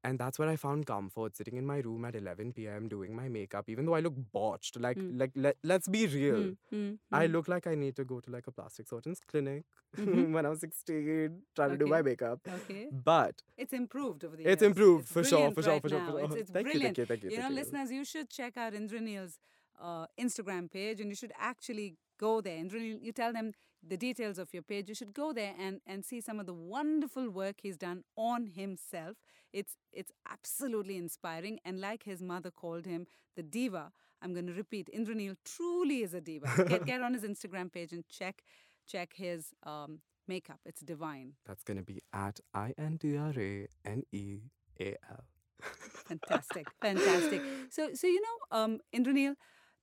And 0.07 0.19
that's 0.23 0.39
where 0.39 0.49
I 0.49 0.55
found 0.55 0.85
comfort 0.89 1.35
sitting 1.39 1.57
in 1.61 1.65
my 1.69 1.77
room 1.87 2.05
at 2.09 2.15
11 2.15 2.53
p.m. 2.57 2.87
doing 2.87 3.15
my 3.15 3.27
makeup, 3.27 3.69
even 3.73 3.85
though 3.85 3.95
I 3.95 3.99
look 4.05 4.13
botched. 4.37 4.79
Like, 4.85 4.97
Mm. 4.97 5.19
like 5.21 5.31
let, 5.45 5.57
let's 5.71 5.87
be 5.95 6.01
real. 6.13 6.43
Mm-hmm. 6.73 6.93
I 7.11 7.25
look 7.35 7.47
like 7.53 7.67
I 7.67 7.75
need 7.83 7.95
to 7.97 8.05
go 8.11 8.19
to 8.27 8.31
like 8.37 8.47
a 8.47 8.53
plastic 8.59 8.87
surgeon's 8.93 9.19
clinic 9.31 9.65
Mhm. 9.97 10.31
when 10.37 10.45
I 10.45 10.49
was 10.53 10.61
16, 10.61 11.41
trying 11.55 11.71
to 11.75 11.77
do 11.83 11.87
my 11.95 12.01
makeup. 12.01 12.39
Okay. 12.59 12.87
But 13.11 13.43
It's 13.57 13.73
improved 13.73 14.23
over 14.29 14.35
the 14.37 14.43
years. 14.43 14.53
it's 14.53 14.63
improved 14.71 15.07
for 15.09 15.23
sure, 15.23 15.51
for 15.51 15.61
sure, 15.67 15.73
right 15.73 15.81
for 15.81 15.89
sure, 15.89 16.05
for 16.05 16.11
sure. 16.11 16.25
It's, 16.25 16.35
it's 16.43 16.51
thank 16.51 16.67
brilliant. 16.71 16.97
you, 16.97 17.05
thank 17.05 17.23
you, 17.23 17.29
thank 17.29 17.35
you. 17.35 17.37
You 17.37 17.43
know, 17.43 17.49
you. 17.49 17.61
listeners, 17.61 17.91
you 17.99 18.05
should 18.13 18.29
check 18.39 18.55
out 18.57 18.73
Indraneal's 18.73 19.39
uh, 19.81 20.05
Instagram 20.25 20.71
page 20.71 21.01
and 21.01 21.09
you 21.09 21.15
should 21.15 21.33
actually 21.53 21.97
go 22.19 22.41
there. 22.41 22.57
Indraneal, 22.63 22.99
you 23.01 23.11
tell 23.11 23.33
them 23.33 23.51
the 23.85 23.97
details 23.97 24.37
of 24.37 24.53
your 24.53 24.63
page. 24.63 24.89
You 24.89 24.95
should 24.95 25.13
go 25.13 25.33
there 25.33 25.53
and, 25.59 25.81
and 25.85 26.05
see 26.05 26.21
some 26.21 26.39
of 26.39 26.45
the 26.45 26.53
wonderful 26.53 27.29
work 27.29 27.57
he's 27.61 27.77
done 27.77 28.03
on 28.15 28.47
himself. 28.47 29.17
It's, 29.53 29.77
it's 29.91 30.11
absolutely 30.29 30.97
inspiring. 30.97 31.59
And 31.65 31.79
like 31.79 32.03
his 32.03 32.21
mother 32.21 32.51
called 32.51 32.85
him, 32.85 33.07
the 33.35 33.43
diva, 33.43 33.91
I'm 34.21 34.33
going 34.33 34.47
to 34.47 34.53
repeat, 34.53 34.89
Indraneal 34.95 35.35
truly 35.45 36.03
is 36.03 36.13
a 36.13 36.21
diva. 36.21 36.65
get, 36.67 36.85
get 36.85 37.01
on 37.01 37.13
his 37.13 37.23
Instagram 37.23 37.71
page 37.71 37.93
and 37.93 38.03
check 38.09 38.43
check 38.87 39.13
his 39.15 39.53
um, 39.63 39.99
makeup. 40.27 40.59
It's 40.65 40.81
divine. 40.81 41.33
That's 41.45 41.63
going 41.63 41.77
to 41.77 41.83
be 41.83 42.01
at 42.13 42.39
I 42.53 42.73
N 42.77 42.97
D 42.99 43.17
R 43.17 43.33
A 43.37 43.67
N 43.85 44.03
E 44.11 44.39
A 44.79 44.95
L. 45.09 45.23
Fantastic, 46.07 46.67
fantastic. 46.81 47.41
So, 47.71 47.89
so 47.93 48.05
you 48.07 48.21
know, 48.21 48.57
um, 48.57 48.79
Indraneal, 48.95 49.33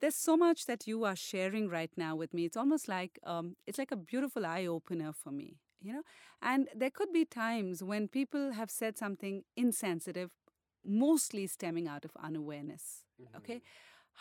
there's 0.05 0.17
so 0.17 0.37
much 0.37 0.67
that 0.67 0.87
you 0.87 1.05
are 1.05 1.17
sharing 1.17 1.67
right 1.69 1.91
now 1.97 2.15
with 2.15 2.35
me. 2.35 2.45
It's 2.45 2.59
almost 2.59 2.89
like 2.89 3.19
um, 3.25 3.57
it's 3.67 3.79
like 3.79 3.91
a 3.91 3.97
beautiful 3.97 4.45
eye 4.45 4.67
opener 4.67 5.13
for 5.15 5.31
me, 5.31 5.57
you 5.81 5.95
know. 5.95 6.03
And 6.43 6.69
there 6.77 6.91
could 6.91 7.11
be 7.13 7.25
times 7.25 7.83
when 7.83 8.09
people 8.09 8.53
have 8.53 8.71
said 8.71 8.99
something 8.99 9.45
insensitive, 9.57 10.31
mostly 10.85 11.47
stemming 11.47 11.89
out 11.89 12.05
of 12.05 12.11
unawareness. 12.23 13.05
Okay, 13.39 13.63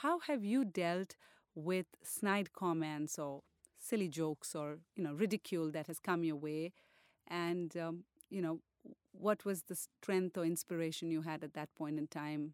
how 0.04 0.20
have 0.20 0.46
you 0.46 0.64
dealt 0.64 1.18
with 1.54 1.88
snide 2.02 2.54
comments 2.54 3.20
or 3.20 3.42
silly 3.78 4.08
jokes 4.08 4.56
or 4.56 4.78
you 4.96 5.04
know 5.04 5.14
ridicule 5.14 5.70
that 5.72 5.88
has 5.88 6.00
come 6.00 6.24
your 6.24 6.38
way, 6.38 6.72
and 7.28 7.76
um, 7.78 8.06
you 8.30 8.42
know 8.42 8.62
what 9.12 9.46
was 9.46 9.64
the 9.64 9.76
strength 9.76 10.38
or 10.38 10.46
inspiration 10.46 11.12
you 11.12 11.24
had 11.24 11.44
at 11.44 11.54
that 11.56 11.76
point 11.76 12.00
in 12.00 12.08
time 12.08 12.54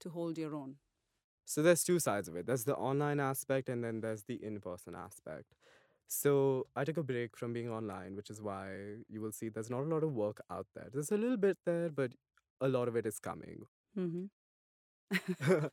to 0.00 0.10
hold 0.10 0.38
your 0.38 0.54
own? 0.56 0.76
So 1.46 1.62
there's 1.62 1.84
two 1.84 2.00
sides 2.00 2.26
of 2.28 2.36
it. 2.36 2.46
There's 2.46 2.64
the 2.64 2.74
online 2.74 3.20
aspect 3.20 3.68
and 3.68 3.82
then 3.82 4.00
there's 4.00 4.24
the 4.24 4.34
in-person 4.34 4.96
aspect. 4.96 5.54
So 6.08 6.66
I 6.74 6.84
took 6.84 6.96
a 6.96 7.04
break 7.04 7.36
from 7.36 7.52
being 7.52 7.70
online, 7.70 8.16
which 8.16 8.30
is 8.30 8.42
why 8.42 8.68
you 9.08 9.20
will 9.20 9.32
see 9.32 9.48
there's 9.48 9.70
not 9.70 9.80
a 9.80 9.88
lot 9.94 10.02
of 10.02 10.12
work 10.12 10.40
out 10.50 10.66
there. 10.74 10.88
There's 10.92 11.12
a 11.12 11.16
little 11.16 11.36
bit 11.36 11.58
there, 11.64 11.88
but 11.88 12.12
a 12.60 12.68
lot 12.68 12.88
of 12.88 12.96
it 12.96 13.06
is 13.06 13.20
coming. 13.20 13.62
Mm-hmm. 13.96 14.26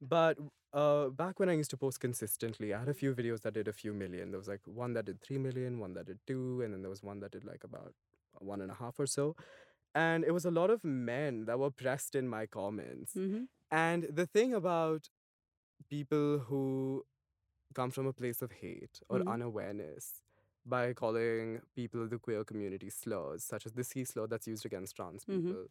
but 0.00 0.38
uh, 0.72 1.08
back 1.08 1.40
when 1.40 1.48
I 1.48 1.54
used 1.54 1.70
to 1.70 1.76
post 1.76 2.00
consistently, 2.00 2.72
I 2.72 2.78
had 2.78 2.88
a 2.88 2.94
few 2.94 3.12
videos 3.12 3.42
that 3.42 3.54
did 3.54 3.66
a 3.66 3.72
few 3.72 3.92
million. 3.92 4.30
There 4.30 4.38
was 4.38 4.48
like 4.48 4.60
one 4.64 4.92
that 4.94 5.06
did 5.06 5.20
three 5.22 5.38
million, 5.38 5.80
one 5.80 5.94
that 5.94 6.06
did 6.06 6.18
two, 6.26 6.62
and 6.62 6.72
then 6.72 6.82
there 6.82 6.90
was 6.90 7.02
one 7.02 7.18
that 7.20 7.32
did 7.32 7.44
like 7.44 7.64
about 7.64 7.94
one 8.38 8.60
and 8.60 8.70
a 8.70 8.74
half 8.74 9.00
or 9.00 9.06
so. 9.06 9.34
And 9.94 10.24
it 10.24 10.32
was 10.32 10.44
a 10.44 10.50
lot 10.50 10.70
of 10.70 10.84
men 10.84 11.46
that 11.46 11.58
were 11.58 11.70
pressed 11.70 12.14
in 12.14 12.28
my 12.28 12.46
comments. 12.46 13.14
Mm-hmm. 13.14 13.44
And 13.70 14.08
the 14.12 14.26
thing 14.26 14.54
about 14.54 15.08
people 15.88 16.38
who 16.38 17.04
come 17.74 17.90
from 17.90 18.06
a 18.06 18.12
place 18.12 18.42
of 18.42 18.52
hate 18.52 19.00
or 19.08 19.20
Mhm. 19.20 19.32
unawareness 19.32 20.22
by 20.64 20.92
calling 20.92 21.60
people 21.74 22.08
the 22.08 22.18
queer 22.18 22.44
community 22.44 22.90
slurs, 22.90 23.44
such 23.44 23.66
as 23.66 23.72
the 23.72 23.84
C 23.84 24.04
slur 24.04 24.26
that's 24.26 24.46
used 24.48 24.64
against 24.66 24.96
trans 24.96 25.24
Mhm. 25.24 25.36
people. 25.46 25.66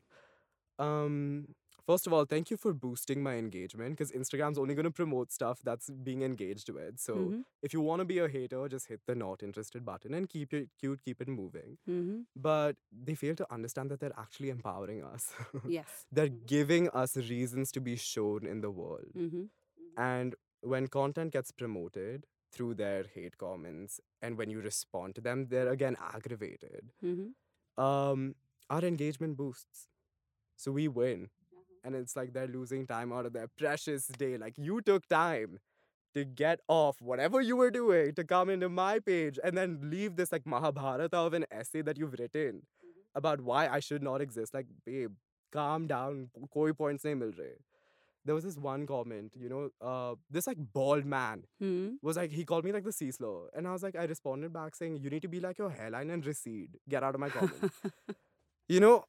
Um, 0.78 1.56
first 1.86 2.06
of 2.08 2.12
all, 2.13 2.26
thank 2.26 2.52
you 2.52 2.58
for 2.58 2.74
boosting 2.74 3.24
my 3.24 3.36
engagement 3.36 3.91
because 3.91 4.12
Instagram's 4.12 4.58
only 4.58 4.76
going 4.76 4.84
to 4.86 4.91
promote 4.91 5.32
stuff 5.32 5.62
that's 5.63 5.89
being 5.89 6.22
engaged 6.22 6.70
with. 6.70 7.00
So 7.00 7.15
Mm-hmm. 7.15 7.41
if 7.62 7.74
you 7.74 7.80
want 7.82 8.02
to 8.02 8.06
be 8.06 8.20
a 8.20 8.28
hater, 8.28 8.68
just 8.68 8.88
hit 8.88 9.02
the 9.06 9.15
not 9.15 9.41
interested 9.41 9.86
button 9.86 10.13
and 10.13 10.28
keep 10.30 10.54
it 10.54 10.70
cute, 10.78 11.02
keep 11.02 11.22
it 11.22 11.28
moving. 11.30 11.78
Mm-hmm. 11.88 12.22
But 12.36 12.76
they 12.91 13.15
fail 13.15 13.36
to 13.36 13.52
understand 13.54 13.89
that 13.91 14.00
they're 14.02 14.18
actually 14.20 14.50
empowering 14.50 15.02
us. 15.04 15.34
Yes. 15.80 16.06
they're 16.12 16.28
giving 16.30 16.89
us 16.89 17.15
reasons 17.18 17.72
to 17.72 17.80
be 17.82 17.96
shown 17.96 18.46
in 18.46 18.60
the 18.62 18.72
world. 18.72 19.13
Mm-hmm. 19.97 20.01
And 20.01 20.36
when 20.62 20.88
content 20.88 21.34
gets 21.34 21.51
promoted 21.51 22.25
through 22.51 22.75
their 22.75 23.05
hate 23.13 23.38
comments 23.38 23.99
and 24.21 24.38
when 24.38 24.49
you 24.49 24.62
respond 24.62 25.15
to 25.15 25.21
them, 25.21 25.47
they're 25.49 25.69
again 25.69 25.97
aggravated. 26.13 26.91
Mm-hmm. 27.03 27.84
Um, 27.84 28.36
our 28.69 28.84
engagement 28.84 29.38
boosts. 29.38 29.88
So 30.55 30.71
we 30.71 30.88
win. 30.88 31.29
And 31.84 31.95
it's 31.95 32.15
like 32.15 32.34
they're 32.34 32.47
losing 32.47 32.88
time 32.88 33.13
out 33.13 33.25
of 33.25 33.34
their 33.34 33.47
precious 33.47 34.08
day. 34.08 34.38
Like 34.38 34.58
you 34.58 34.81
took 34.81 35.08
time 35.08 35.60
to 36.15 36.23
get 36.23 36.62
off 36.67 37.01
whatever 37.01 37.41
you 37.41 37.58
were 37.58 37.69
doing 37.69 38.13
to 38.15 38.23
come 38.23 38.49
into 38.49 38.69
my 38.69 38.99
page 38.99 39.38
and 39.43 39.55
then 39.58 39.79
leave 39.84 40.15
this 40.15 40.31
like 40.31 40.47
Mahabharata 40.47 41.15
of 41.15 41.34
an 41.34 41.45
essay 41.51 41.81
that 41.81 41.97
you've 41.97 42.17
written 42.17 42.63
about 43.13 43.41
why 43.41 43.67
I 43.67 43.79
should 43.79 44.01
not 44.01 44.21
exist. 44.21 44.53
Like, 44.53 44.67
babe, 44.86 45.12
calm 45.51 45.88
down. 45.88 46.29
Koi 46.51 46.73
points 46.73 47.03
nahi 47.03 47.17
mil 47.17 47.31
rahe. 47.31 47.58
There 48.26 48.34
was 48.36 48.44
this 48.44 48.58
one 48.58 48.86
comment, 48.88 49.34
you 49.40 49.48
know, 49.50 49.70
uh, 49.82 50.16
this 50.30 50.48
like 50.48 50.58
bald 50.74 51.06
man 51.06 51.44
Mm-hmm. 51.62 51.96
was 52.02 52.18
like, 52.18 52.32
he 52.32 52.44
called 52.44 52.66
me 52.66 52.72
like 52.72 52.84
the 52.84 52.92
sea 52.92 53.12
slow. 53.12 53.48
And 53.54 53.68
I 53.68 53.72
was 53.72 53.84
like, 53.84 53.96
I 53.96 54.06
responded 54.06 54.52
back 54.52 54.76
saying, 54.76 54.98
you 54.98 55.10
need 55.10 55.22
to 55.22 55.28
be 55.28 55.40
like 55.40 55.58
your 55.58 55.70
hairline 55.70 56.10
and 56.10 56.26
recede. 56.26 56.78
Get 56.90 57.04
out 57.04 57.14
of 57.16 57.22
my 57.22 57.30
comment. 57.30 57.72
you 58.68 58.80
know? 58.80 59.06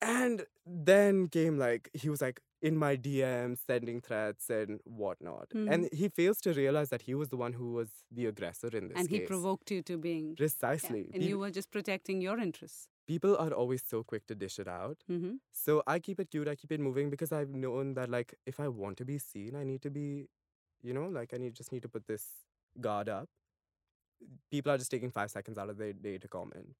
And 0.00 0.46
then 0.66 1.28
came 1.28 1.58
like, 1.58 1.88
he 1.92 2.08
was 2.08 2.20
like 2.20 2.40
in 2.60 2.76
my 2.76 2.96
DMs, 2.96 3.58
sending 3.66 4.00
threats 4.00 4.50
and 4.50 4.80
whatnot. 4.84 5.48
And 5.54 5.88
he 5.92 6.08
fails 6.08 6.40
to 6.42 6.52
realize 6.52 6.88
that 6.90 7.02
he 7.02 7.14
was 7.14 7.28
the 7.28 7.36
one 7.36 7.52
who 7.52 7.72
was 7.72 7.88
the 8.10 8.26
aggressor 8.26 8.68
in 8.76 8.88
this 8.88 8.96
and 8.98 9.08
he 9.08 9.20
provoked 9.20 9.70
you 9.70 9.82
to 9.82 9.98
being. 9.98 10.30
yeah, 10.30 10.34
Precisely. 10.36 11.10
And 11.14 11.22
you 11.22 11.38
were 11.38 11.50
just 11.50 11.70
protecting 11.70 12.20
your 12.20 12.38
interests. 12.38 12.88
People 13.06 13.36
are 13.36 13.52
always 13.52 13.82
so 13.86 14.02
quick 14.02 14.26
to 14.26 14.34
dish 14.34 14.58
it 14.58 14.68
out. 14.68 14.98
Mm-hmm. 15.10 15.34
So 15.52 15.82
I 15.86 15.98
keep 15.98 16.20
it 16.20 16.30
cute, 16.30 16.48
I 16.48 16.54
keep 16.54 16.72
it 16.72 16.80
moving 16.80 17.10
because 17.10 17.32
I've 17.32 17.50
known 17.50 17.94
that 17.94 18.08
like 18.08 18.34
if 18.46 18.60
I 18.60 18.68
want 18.68 18.96
to 18.98 19.04
be 19.04 19.18
seen, 19.18 19.56
I 19.56 19.64
need 19.64 19.82
to 19.82 19.90
be, 19.90 20.28
you 20.82 20.94
know, 20.94 21.06
like 21.06 21.34
I 21.34 21.38
need 21.38 21.54
just 21.54 21.72
need 21.72 21.82
to 21.82 21.88
put 21.88 22.06
this 22.06 22.26
guard 22.80 23.08
up. 23.08 23.28
People 24.50 24.72
are 24.72 24.78
just 24.78 24.90
taking 24.90 25.10
five 25.10 25.30
seconds 25.30 25.58
out 25.58 25.68
of 25.68 25.78
their 25.78 25.92
day 25.92 26.18
to 26.18 26.28
comment. 26.28 26.76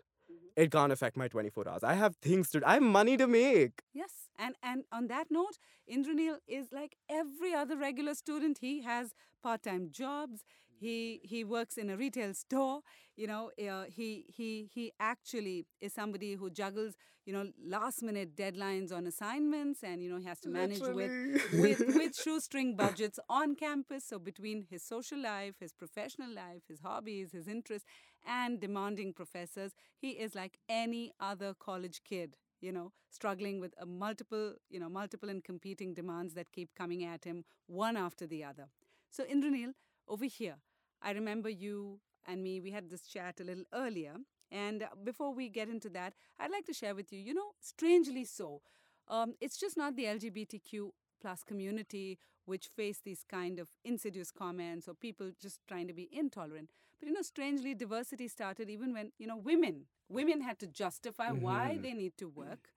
It 0.54 0.70
can't 0.70 0.92
affect 0.92 1.16
my 1.16 1.28
24 1.28 1.68
hours. 1.68 1.82
I 1.82 1.94
have 1.94 2.16
things 2.16 2.50
to 2.50 2.60
do. 2.60 2.66
I 2.66 2.74
have 2.74 2.82
money 2.82 3.16
to 3.16 3.26
make. 3.26 3.82
Yes, 3.92 4.28
and 4.38 4.54
and 4.62 4.84
on 4.92 5.08
that 5.08 5.28
note, 5.30 5.58
Indraneal 5.90 6.36
is 6.46 6.66
like 6.72 6.96
every 7.08 7.54
other 7.54 7.76
regular 7.76 8.14
student. 8.14 8.58
He 8.58 8.82
has 8.82 9.14
part-time 9.42 9.88
jobs. 9.90 10.44
He 10.82 11.20
he 11.22 11.44
works 11.44 11.76
in 11.76 11.90
a 11.90 11.96
retail 11.96 12.34
store. 12.34 12.80
You 13.16 13.26
know, 13.26 13.50
uh, 13.70 13.84
he 13.88 14.24
he 14.36 14.68
he 14.74 14.92
actually 14.98 15.66
is 15.80 15.92
somebody 15.92 16.34
who 16.34 16.50
juggles 16.50 16.94
you 17.26 17.32
know 17.32 17.44
last-minute 17.74 18.36
deadlines 18.36 18.92
on 18.92 19.06
assignments, 19.06 19.82
and 19.82 20.02
you 20.02 20.10
know 20.10 20.18
he 20.18 20.24
has 20.32 20.40
to 20.40 20.50
manage 20.50 20.88
with 20.88 21.12
with 21.64 21.82
with 21.98 22.16
shoestring 22.16 22.74
budgets 22.76 23.18
on 23.28 23.54
campus. 23.54 24.04
So 24.04 24.18
between 24.18 24.66
his 24.70 24.82
social 24.82 25.20
life, 25.22 25.54
his 25.60 25.72
professional 25.72 26.34
life, 26.34 26.62
his 26.68 26.80
hobbies, 26.80 27.32
his 27.32 27.48
interests, 27.48 27.88
and 28.26 28.60
demanding 28.60 29.12
professors, 29.12 29.72
he 29.98 30.10
is 30.10 30.34
like 30.34 30.58
any 30.68 31.12
other 31.20 31.54
college 31.54 32.02
kid. 32.04 32.36
You 32.60 32.72
know, 32.72 32.92
struggling 33.10 33.60
with 33.60 33.74
a 33.80 33.86
multiple, 33.86 34.54
you 34.70 34.78
know, 34.80 34.88
multiple 34.88 35.28
and 35.28 35.42
competing 35.42 35.94
demands 35.94 36.34
that 36.34 36.52
keep 36.52 36.74
coming 36.76 37.04
at 37.04 37.24
him 37.24 37.44
one 37.66 37.96
after 37.96 38.26
the 38.26 38.44
other. 38.44 38.68
So 39.10 39.24
Indraneal, 39.24 39.72
over 40.08 40.24
here, 40.26 40.56
I 41.02 41.12
remember 41.12 41.48
you 41.48 41.98
and 42.26 42.42
me. 42.42 42.60
We 42.60 42.70
had 42.70 42.90
this 42.90 43.02
chat 43.06 43.40
a 43.40 43.44
little 43.44 43.64
earlier, 43.72 44.16
and 44.50 44.82
uh, 44.82 44.88
before 45.04 45.34
we 45.34 45.48
get 45.48 45.68
into 45.68 45.88
that, 45.90 46.14
I'd 46.38 46.50
like 46.50 46.66
to 46.66 46.72
share 46.72 46.94
with 46.94 47.12
you. 47.12 47.18
You 47.18 47.34
know, 47.34 47.50
strangely 47.60 48.24
so, 48.24 48.62
um, 49.08 49.34
it's 49.40 49.56
just 49.58 49.76
not 49.76 49.96
the 49.96 50.06
LGBTQ 50.06 50.92
plus 51.20 51.42
community 51.42 52.18
which 52.44 52.68
face 52.76 53.00
these 53.04 53.22
kind 53.28 53.60
of 53.60 53.68
insidious 53.84 54.30
comments 54.32 54.88
or 54.88 54.94
people 54.94 55.30
just 55.40 55.60
trying 55.68 55.86
to 55.86 55.92
be 55.94 56.08
intolerant. 56.12 56.70
But 56.98 57.08
you 57.08 57.14
know, 57.14 57.22
strangely, 57.22 57.74
diversity 57.74 58.28
started 58.28 58.68
even 58.68 58.92
when 58.92 59.12
you 59.18 59.26
know 59.26 59.36
women 59.36 59.86
women 60.08 60.40
had 60.42 60.58
to 60.60 60.66
justify 60.66 61.30
why 61.30 61.78
Mhm. 61.78 61.82
they 61.82 61.92
need 61.94 62.16
to 62.18 62.28
work. 62.28 62.72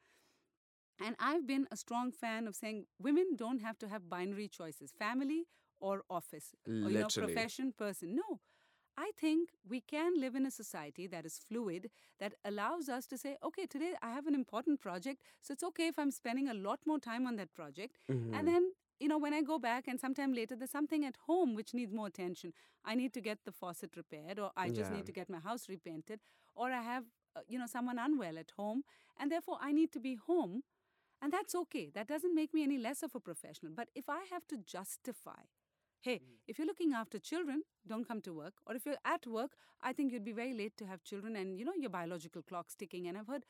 And 1.00 1.16
I've 1.20 1.46
been 1.46 1.68
a 1.72 1.78
strong 1.78 2.12
fan 2.12 2.48
of 2.48 2.56
saying 2.56 2.86
women 3.00 3.36
don't 3.36 3.60
have 3.62 3.78
to 3.80 3.88
have 3.90 4.10
binary 4.10 4.48
choices, 4.48 4.92
family 4.92 5.46
or 5.88 6.04
office, 6.10 6.48
or 6.84 6.90
you 6.92 7.00
know, 7.00 7.08
Literally. 7.08 7.34
profession, 7.34 7.74
person. 7.86 8.16
No. 8.16 8.40
I 8.98 9.12
think 9.22 9.50
we 9.70 9.80
can 9.82 10.14
live 10.24 10.36
in 10.40 10.46
a 10.46 10.52
society 10.52 11.06
that 11.14 11.26
is 11.26 11.38
fluid, 11.48 11.90
that 12.20 12.34
allows 12.46 12.88
us 12.98 13.06
to 13.08 13.18
say, 13.18 13.36
okay, 13.44 13.66
today 13.66 13.94
I 14.02 14.12
have 14.18 14.26
an 14.28 14.36
important 14.36 14.80
project, 14.86 15.22
so 15.42 15.54
it's 15.54 15.64
okay 15.70 15.88
if 15.94 16.00
I'm 16.00 16.12
spending 16.12 16.48
a 16.50 16.54
lot 16.68 16.80
more 16.92 17.00
time 17.08 17.28
on 17.32 17.36
that 17.42 17.54
project. 17.60 17.98
Mhm. 18.10 18.34
And 18.38 18.48
then, 18.52 18.70
you 19.02 19.10
know, 19.10 19.18
when 19.26 19.34
I 19.40 19.42
go 19.50 19.58
back 19.60 19.90
and 19.90 20.00
sometime 20.06 20.34
later 20.40 20.56
there's 20.56 20.72
something 20.80 21.04
at 21.10 21.18
home 21.28 21.56
which 21.60 21.74
needs 21.74 21.94
more 22.00 22.08
attention. 22.14 22.54
I 22.86 22.96
need 23.02 23.14
to 23.18 23.22
get 23.28 23.44
the 23.44 23.52
faucet 23.52 23.98
repaired, 23.98 24.40
or 24.46 24.52
I 24.56 24.70
just 24.80 24.92
Yeah. 24.92 24.98
need 24.98 25.06
to 25.12 25.18
get 25.20 25.30
my 25.36 25.42
house 25.50 25.68
repainted, 25.76 26.20
or 26.56 26.72
I 26.80 26.82
have, 26.94 27.06
uh, 27.36 27.42
you 27.54 27.60
know, 27.60 27.68
someone 27.76 28.00
unwell 28.08 28.38
at 28.46 28.52
home, 28.62 28.84
and 29.18 29.30
therefore 29.32 29.58
I 29.70 29.74
need 29.74 29.92
to 29.98 30.00
be 30.10 30.16
home. 30.16 30.64
And 31.22 31.34
that's 31.34 31.56
okay. 31.64 31.90
That 31.98 32.08
doesn't 32.08 32.36
make 32.40 32.54
me 32.54 32.64
any 32.64 32.78
less 32.78 33.04
of 33.04 33.16
a 33.16 33.20
professional. 33.20 33.74
But 33.74 33.90
if 33.96 34.10
I 34.10 34.22
have 34.34 34.46
to 34.48 34.58
justify, 34.78 35.44
hey, 36.06 36.18
mm. 36.18 36.38
if 36.48 36.58
you're 36.58 36.68
looking 36.68 36.94
after 36.94 37.18
children, 37.20 37.64
don't 37.92 38.08
come 38.08 38.22
to 38.22 38.34
work. 38.34 38.54
Or 38.68 38.76
if 38.76 38.86
you're 38.86 39.04
at 39.04 39.26
work, 39.26 39.52
I 39.82 39.92
think 39.94 40.14
you'd 40.14 40.24
be 40.32 40.38
very 40.44 40.54
late 40.54 40.78
to 40.78 40.86
have 40.86 41.04
children 41.04 41.36
and, 41.36 41.58
you 41.60 41.66
know, 41.66 41.74
your 41.86 41.90
biological 41.90 42.42
clock's 42.44 42.76
ticking. 42.76 43.08
And 43.08 43.18
I've 43.18 43.28
heard 43.28 43.46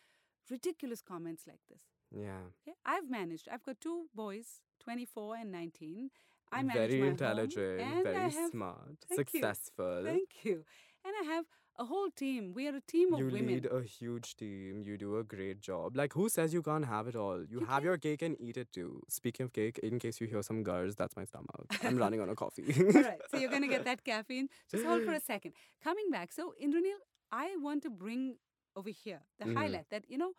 ridiculous 0.49 1.01
comments 1.01 1.43
like 1.47 1.63
this. 1.69 1.81
yeah. 2.11 2.43
Okay? 2.61 2.75
I've 2.85 3.09
managed. 3.09 3.47
I've 3.51 3.63
got 3.63 3.81
two 3.81 4.05
boys, 4.15 4.61
24 4.83 5.35
and 5.41 5.51
19. 5.51 6.09
I 6.51 6.63
manage 6.63 6.75
very 6.75 6.99
my 6.99 7.05
home, 7.05 7.11
intelligent, 7.11 7.81
and 7.81 7.99
I 7.99 8.03
very 8.03 8.31
have, 8.31 8.51
smart, 8.51 8.97
Thank 9.09 9.33
you. 9.33 9.39
successful. 9.39 10.01
Thank 10.05 10.29
you. 10.43 10.63
And 11.03 11.13
I 11.21 11.33
have 11.33 11.45
a 11.77 11.85
whole 11.85 12.09
team. 12.15 12.53
We 12.53 12.67
are 12.67 12.75
a 12.75 12.81
team 12.81 13.13
of 13.13 13.19
you 13.19 13.25
women. 13.25 13.49
You 13.49 13.55
lead 13.55 13.65
a 13.71 13.81
huge 13.83 14.35
team. 14.35 14.83
You 14.85 14.97
do 14.97 15.17
a 15.17 15.23
great 15.23 15.61
job. 15.61 15.95
Like, 15.95 16.13
who 16.13 16.29
says 16.29 16.53
you 16.53 16.61
can't 16.61 16.85
have 16.85 17.07
it 17.07 17.15
all? 17.15 17.39
You, 17.41 17.59
You 17.59 17.65
have 17.65 17.79
can. 17.79 17.85
your 17.85 17.97
cake 17.97 18.21
and 18.21 18.35
eat 18.39 18.57
it 18.57 18.71
too. 18.71 19.01
Speaking 19.09 19.45
of 19.45 19.53
cake, 19.53 19.79
in 19.79 19.99
case 19.99 20.19
you 20.21 20.27
hear 20.27 20.41
some 20.43 20.63
gurs, 20.63 20.95
that's 20.95 21.15
my 21.15 21.25
stomach. 21.25 21.67
I'm 21.83 21.97
running 21.97 22.21
on 22.21 22.29
a 22.29 22.35
coffee. 22.35 22.65
All 22.95 23.01
right. 23.01 23.21
So 23.31 23.37
you're 23.37 23.49
going 23.49 23.61
to 23.63 23.67
get 23.67 23.83
that 23.91 24.03
caffeine. 24.03 24.47
Just 24.71 24.85
hold 24.85 25.03
for 25.03 25.13
a 25.13 25.19
second. 25.31 25.53
Coming 25.83 26.09
back. 26.11 26.31
So, 26.31 26.53
Indraneal, 26.63 27.01
I 27.31 27.55
want 27.59 27.83
to 27.83 27.89
bring 27.89 28.35
over 28.75 28.89
here 28.89 29.21
the 29.39 29.45
Mhm. 29.45 29.55
highlight 29.57 29.89
that, 29.89 30.03
you 30.09 30.17
know, 30.17 30.31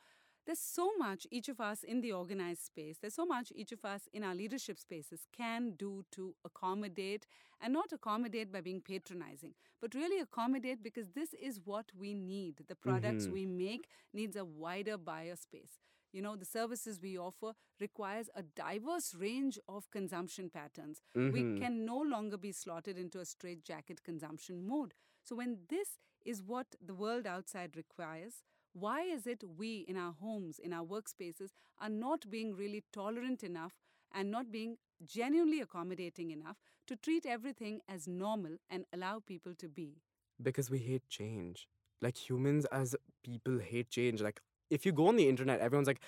there's 0.47 0.61
so 0.61 0.93
much 0.99 1.27
each 1.31 1.49
of 1.49 1.61
us 1.61 1.83
in 1.85 2.01
the 2.01 2.13
organized 2.13 2.63
space, 2.65 2.99
there's 2.99 3.15
so 3.15 3.27
much 3.27 3.53
each 3.55 3.73
of 3.73 3.85
us 3.85 4.09
in 4.13 4.25
our 4.25 4.35
leadership 4.35 4.79
spaces 4.79 5.27
can 5.37 5.73
do 5.79 6.05
to 6.13 6.35
accommodate 6.45 7.27
and 7.61 7.73
not 7.73 7.93
accommodate 7.93 8.53
by 8.53 8.61
being 8.61 8.81
patronizing, 8.81 9.55
but 9.81 9.95
really 9.95 10.21
accommodate 10.21 10.83
because 10.83 11.11
this 11.11 11.35
is 11.35 11.61
what 11.65 11.87
we 11.99 12.15
need. 12.15 12.65
The 12.69 12.77
products 12.77 13.29
Mhm. 13.29 13.33
we 13.33 13.47
make 13.47 13.89
needs 14.13 14.37
a 14.37 14.45
wider 14.45 14.97
buyer 14.99 15.37
space. 15.37 15.81
You 16.13 16.23
know, 16.23 16.37
the 16.37 16.45
services 16.47 17.01
we 17.01 17.19
offer 17.19 17.53
requires 17.81 18.31
a 18.35 18.43
diverse 18.43 19.15
range 19.15 19.59
of 19.69 19.91
consumption 19.91 20.51
patterns. 20.51 21.03
Mhm. 21.15 21.33
We 21.33 21.45
can 21.57 21.85
no 21.85 21.99
longer 21.99 22.37
be 22.39 22.53
slotted 22.53 22.97
into 22.99 23.21
a 23.21 23.25
straitjacket 23.25 24.03
consumption 24.03 24.67
mode. 24.67 24.95
So 25.23 25.37
when 25.37 25.59
this 25.69 25.99
is 26.25 26.43
what 26.43 26.75
the 26.81 26.95
world 26.95 27.27
outside 27.27 27.77
requires, 27.77 28.43
why 28.79 29.03
is 29.03 29.27
it 29.27 29.43
we 29.59 29.85
in 29.89 29.97
our 29.97 30.12
homes, 30.12 30.59
in 30.59 30.73
our 30.73 30.85
workspaces, 30.85 31.51
are 31.81 31.89
not 31.89 32.31
being 32.31 32.55
really 32.55 32.85
tolerant 32.93 33.43
enough 33.43 33.75
and 34.12 34.31
not 34.31 34.51
being 34.53 34.77
genuinely 35.05 35.61
accommodating 35.61 36.31
enough 36.31 36.57
to 36.87 36.97
treat 36.97 37.27
everything 37.27 37.81
as 37.89 38.07
normal 38.07 38.57
and 38.71 38.85
allow 38.93 39.21
people 39.21 39.55
to 39.55 39.69
be? 39.69 40.03
because 40.43 40.71
we 40.71 40.79
hate 40.79 41.09
change. 41.09 41.69
Like 42.01 42.17
humans 42.17 42.65
as 42.67 42.95
people 43.25 43.59
hate 43.59 43.91
change. 43.91 44.21
Like 44.21 44.41
if 44.71 44.85
you 44.85 44.93
go 44.93 45.09
on 45.09 45.17
the 45.17 45.29
internet, 45.29 45.61
everyone's 45.61 45.89
like, 45.89 46.01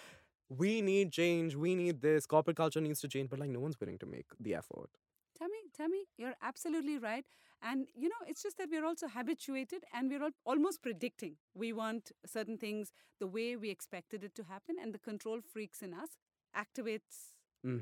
we 0.49 0.81
need 0.83 1.13
change, 1.13 1.55
we 1.55 1.75
need 1.75 2.01
this, 2.01 2.27
corporate 2.27 2.57
culture 2.57 2.81
needs 2.81 3.01
to 3.01 3.09
change, 3.09 3.31
but 3.31 3.39
like 3.39 3.51
no 3.51 3.61
one's 3.61 3.79
willing 3.81 3.99
to 3.99 4.07
make 4.07 4.27
the 4.41 4.55
effort. 4.55 4.91
Tammy, 5.39 5.59
Tammy, 5.77 6.05
you're 6.17 6.35
absolutely 6.43 6.99
right. 6.99 7.25
And 7.63 7.89
you 7.95 8.09
know, 8.09 8.23
it's 8.27 8.43
just 8.43 8.59
that 8.59 8.69
we're 8.71 8.85
also 8.85 9.09
habituated 9.09 9.85
and 9.93 10.11
we're 10.11 10.23
al- 10.23 10.31
almost 10.45 10.83
predicting. 10.83 11.37
We 11.55 11.73
want 11.73 12.13
certain 12.27 12.57
things 12.59 12.93
the 13.19 13.27
way 13.27 13.57
we 13.57 13.71
expected 13.71 14.25
it 14.25 14.35
to 14.37 14.45
happen, 14.45 14.77
and 14.81 14.93
the 14.95 14.99
control 14.99 15.41
freaks 15.41 15.83
in 15.83 15.93
us 15.95 16.11
activates, 16.57 17.35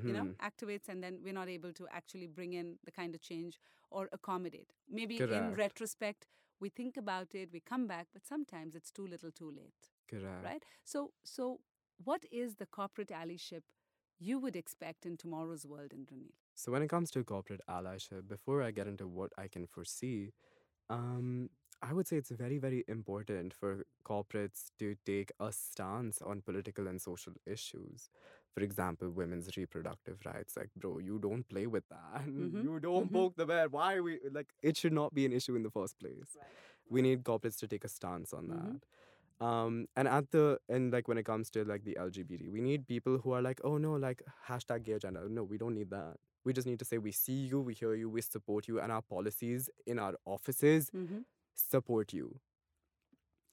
you 0.05 0.13
know, 0.13 0.27
Mhm. 0.27 0.37
activates, 0.43 0.89
and 0.89 1.03
then 1.03 1.19
we're 1.23 1.33
not 1.33 1.49
able 1.49 1.73
to 1.75 1.87
actually 1.93 2.27
bring 2.27 2.53
in 2.55 2.79
the 2.85 2.91
kind 2.93 3.15
of 3.15 3.21
change 3.21 3.59
or 3.91 4.09
accommodate. 4.13 4.73
Maybe 4.89 5.25
in 5.29 5.53
retrospect, 5.53 6.27
we 6.61 6.69
think 6.71 6.97
about 6.97 7.35
it, 7.35 7.51
we 7.53 7.61
come 7.61 7.87
back, 7.87 8.07
but 8.13 8.27
sometimes 8.27 8.75
it's 8.75 8.91
too 8.91 9.07
little, 9.07 9.31
too 9.31 9.51
late 9.51 9.89
Correct. 10.09 10.53
right? 10.53 10.65
So, 10.85 11.13
so 11.25 11.61
what 12.05 12.25
is 12.31 12.57
the 12.57 12.67
corporate 12.67 13.09
allyship 13.09 13.63
you 14.19 14.39
would 14.39 14.57
expect 14.57 15.07
in 15.07 15.17
tomorrow's 15.17 15.67
world, 15.67 15.91
Indranil? 15.91 16.33
So 16.55 16.73
when 16.73 16.83
it 16.83 16.89
comes 16.89 17.11
to 17.13 17.25
corporate 17.25 17.61
allyship, 17.69 18.29
before 18.29 18.63
I 18.63 18.71
get 18.71 18.87
into 18.87 19.07
what 19.07 19.33
I 19.39 19.49
can 19.49 19.67
foresee, 19.67 20.33
um, 20.89 21.51
I 21.83 21.93
would 21.93 22.07
say 22.09 22.17
it's 22.17 22.31
very, 22.31 22.59
very 22.59 22.85
important 22.89 23.53
for 23.55 23.85
corporates 24.07 24.67
to 24.79 24.97
take 25.07 25.33
a 25.41 25.53
stance 25.53 26.21
on 26.23 26.41
political 26.43 26.87
and 26.89 27.01
social 27.01 27.33
issues. 27.47 28.09
For 28.55 28.63
example, 28.63 29.11
women's 29.11 29.57
reproductive 29.57 30.19
rights. 30.25 30.57
Like, 30.57 30.71
bro, 30.77 30.99
you 30.99 31.19
don't 31.19 31.49
play 31.49 31.67
with 31.67 31.85
that. 31.89 32.27
Mhm, 32.27 32.63
You 32.63 32.81
don't 32.81 33.11
mhm. 33.11 33.13
poke 33.13 33.37
the 33.37 33.47
bear. 33.47 33.69
Why 33.69 33.95
are 33.97 34.03
we 34.03 34.19
like? 34.31 34.53
It 34.63 34.77
should 34.77 34.93
not 34.93 35.15
be 35.15 35.25
an 35.27 35.33
issue 35.33 35.55
in 35.57 35.63
the 35.63 35.71
first 35.71 35.99
place. 35.99 36.37
We 36.89 37.03
need 37.03 37.25
corporates 37.25 37.59
to 37.59 37.69
take 37.69 37.85
a 37.85 37.89
stance 37.89 38.33
on 38.33 38.49
Mhm. 38.49 38.49
that. 38.49 38.85
Um, 39.41 39.87
and 39.97 40.09
at 40.09 40.31
the 40.31 40.59
and 40.69 40.93
like 40.93 41.09
when 41.09 41.19
it 41.19 41.25
comes 41.25 41.51
to 41.51 41.65
like 41.65 41.85
the 41.85 41.97
LGBT, 42.01 42.51
we 42.51 42.61
need 42.61 42.87
people 42.87 43.19
who 43.19 43.33
are 43.33 43.43
like, 43.43 43.61
oh 43.65 43.77
no, 43.77 43.93
like 43.95 44.23
hashtag 44.49 44.85
gay 44.85 44.93
agenda. 44.93 45.29
No, 45.29 45.45
we 45.45 45.59
don't 45.59 45.75
need 45.75 45.91
that. 45.91 46.15
We 46.45 46.53
just 46.53 46.67
need 46.67 46.79
to 46.79 46.85
say 46.85 46.99
we 46.99 47.13
see 47.13 47.33
you, 47.51 47.61
we 47.61 47.75
hear 47.75 47.95
you, 47.95 48.09
we 48.09 48.23
support 48.23 48.69
you, 48.69 48.81
and 48.81 48.91
our 48.93 49.03
policies 49.03 49.69
in 49.87 49.99
our 49.99 50.15
offices 50.25 50.91
Mm-hmm. 50.95 51.19
support 51.55 52.13
you. 52.13 52.39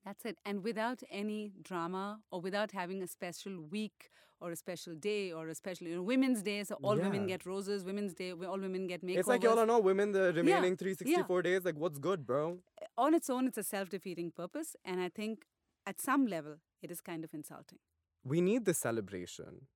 That's 0.06 0.26
it. 0.26 0.38
And 0.46 0.64
without 0.64 1.02
any 1.10 1.54
drama 1.62 2.20
or 2.32 2.42
without 2.42 2.72
having 2.72 3.02
a 3.02 3.08
special 3.08 3.62
week 3.62 4.10
or 4.42 4.52
a 4.52 4.56
special 4.56 4.94
day 4.96 5.32
or 5.32 5.48
a 5.48 5.56
special, 5.56 5.88
you 5.88 5.96
know, 5.96 6.04
Women's 6.04 6.42
Day, 6.44 6.64
so 6.66 6.76
all 6.84 6.98
women 6.98 7.26
get 7.28 7.46
roses. 7.46 7.86
Women's 7.86 8.14
Day, 8.14 8.34
where 8.34 8.50
all 8.50 8.60
women 8.60 8.88
get 8.88 9.02
makeovers. 9.04 9.20
It's 9.20 9.28
like 9.28 9.44
y'all 9.44 9.60
are 9.60 9.66
not 9.66 9.84
women 9.84 10.12
the 10.12 10.34
remaining 10.34 10.76
364 10.76 11.38
yeah. 11.38 11.42
days. 11.42 11.66
Like, 11.66 11.76
what's 11.76 11.98
good, 11.98 12.26
bro? 12.26 12.60
On 12.98 13.14
its 13.14 13.30
own, 13.30 13.48
it's 13.48 13.58
a 13.58 13.64
self 13.64 13.90
defeating 13.90 14.32
purpose. 14.32 14.76
And 14.84 15.00
I 15.00 15.08
think 15.08 15.46
at 15.86 16.00
some 16.00 16.28
level, 16.28 16.58
it 16.82 16.92
is 16.92 17.02
kind 17.02 17.24
of 17.24 17.34
insulting. 17.34 17.80
We 18.24 18.42
need 18.42 18.66
the 18.66 18.74
celebration. 18.74 19.68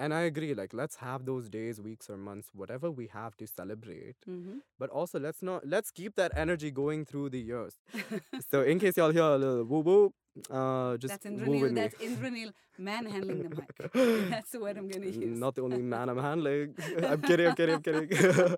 And 0.00 0.14
I 0.14 0.20
agree, 0.20 0.54
like, 0.54 0.72
let's 0.72 0.96
have 0.96 1.24
those 1.24 1.48
days, 1.48 1.80
weeks, 1.80 2.08
or 2.08 2.16
months, 2.16 2.50
whatever 2.54 2.88
we 2.88 3.08
have 3.08 3.36
to 3.38 3.48
celebrate. 3.48 4.14
Mm-hmm. 4.30 4.58
But 4.78 4.90
also, 4.90 5.18
let's 5.18 5.42
not, 5.42 5.66
let's 5.66 5.90
keep 5.90 6.14
that 6.14 6.30
energy 6.36 6.70
going 6.70 7.04
through 7.04 7.30
the 7.30 7.40
years. 7.40 7.74
so, 8.50 8.62
in 8.62 8.78
case 8.78 8.96
y'all 8.96 9.10
hear 9.10 9.22
a 9.22 9.36
little 9.36 9.64
woo 9.64 9.80
woo, 9.80 10.12
uh, 10.50 10.96
just 10.98 11.14
that's 11.14 11.26
Indraneal. 11.26 11.62
me. 11.62 11.80
That's 11.80 11.94
Indraneal 11.96 12.52
manhandling 12.78 13.42
the 13.42 13.56
mic. 13.56 13.92
That's 14.30 14.52
the 14.52 14.60
word 14.60 14.76
I'm 14.76 14.86
going 14.86 15.02
to 15.02 15.10
use. 15.10 15.36
Not 15.36 15.56
the 15.56 15.62
only 15.62 15.82
man 15.82 16.08
I'm 16.08 16.18
handling. 16.18 16.76
I'm 17.02 17.20
kidding, 17.20 17.48
I'm 17.48 17.56
kidding, 17.56 17.74
I'm 17.74 17.82
kidding. 17.82 18.56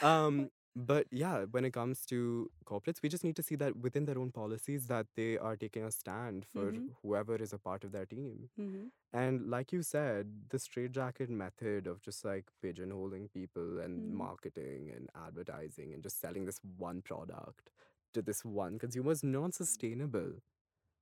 um, 0.00 0.50
but 0.76 1.06
yeah, 1.10 1.44
when 1.50 1.64
it 1.64 1.72
comes 1.72 2.04
to 2.06 2.50
corporates, 2.64 3.02
we 3.02 3.08
just 3.08 3.24
need 3.24 3.34
to 3.36 3.42
see 3.42 3.56
that 3.56 3.76
within 3.76 4.04
their 4.04 4.18
own 4.18 4.30
policies 4.30 4.86
that 4.86 5.06
they 5.16 5.36
are 5.38 5.56
taking 5.56 5.82
a 5.84 5.90
stand 5.90 6.46
for 6.46 6.72
Mhm. 6.72 6.94
whoever 7.02 7.36
is 7.36 7.52
a 7.52 7.58
part 7.58 7.84
of 7.84 7.92
their 7.92 8.06
team. 8.06 8.50
Mm-hmm. 8.58 8.86
And 9.12 9.48
like 9.50 9.72
you 9.72 9.82
said, 9.82 10.50
the 10.50 10.58
straitjacket 10.58 11.30
method 11.30 11.86
of 11.86 12.00
just 12.02 12.24
like 12.24 12.52
pigeonholing 12.62 13.32
people 13.32 13.80
and 13.80 13.98
Mhm. 14.12 14.12
marketing 14.24 14.90
and 14.90 15.10
advertising 15.14 15.92
and 15.94 16.02
just 16.02 16.20
selling 16.20 16.44
this 16.44 16.60
one 16.62 17.02
product 17.02 17.70
to 18.12 18.22
this 18.22 18.44
one 18.44 18.78
consumer 18.78 19.10
is 19.12 19.24
not 19.24 19.54
sustainable. 19.54 20.40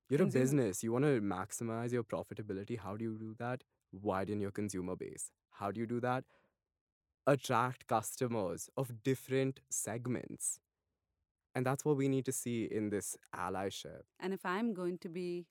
You're 0.09 0.19
Consumer- 0.19 0.41
a 0.41 0.43
business. 0.43 0.83
You 0.83 0.91
want 0.93 1.05
to 1.05 1.19
maximize 1.21 1.91
your 1.91 2.03
profitability. 2.03 2.77
How 2.77 2.95
do 2.97 3.03
you 3.03 3.17
do 3.17 3.33
that? 3.35 3.63
Widen 3.91 4.39
your 4.39 4.51
consumer 4.51 4.95
base. 4.95 5.31
How 5.51 5.71
do 5.71 5.79
you 5.79 5.85
do 5.85 5.99
that? 6.01 6.25
Attract 7.27 7.87
customers 7.87 8.69
of 8.77 9.03
different 9.03 9.59
segments. 9.69 10.59
And 11.55 11.65
that's 11.65 11.83
what 11.85 11.97
we 11.97 12.07
need 12.07 12.25
to 12.25 12.31
see 12.31 12.65
in 12.65 12.89
this 12.89 13.17
allyship. 13.35 14.03
And 14.19 14.33
if 14.33 14.45
I'm 14.45 14.73
going 14.73 14.97
to 14.99 15.09
be 15.09 15.45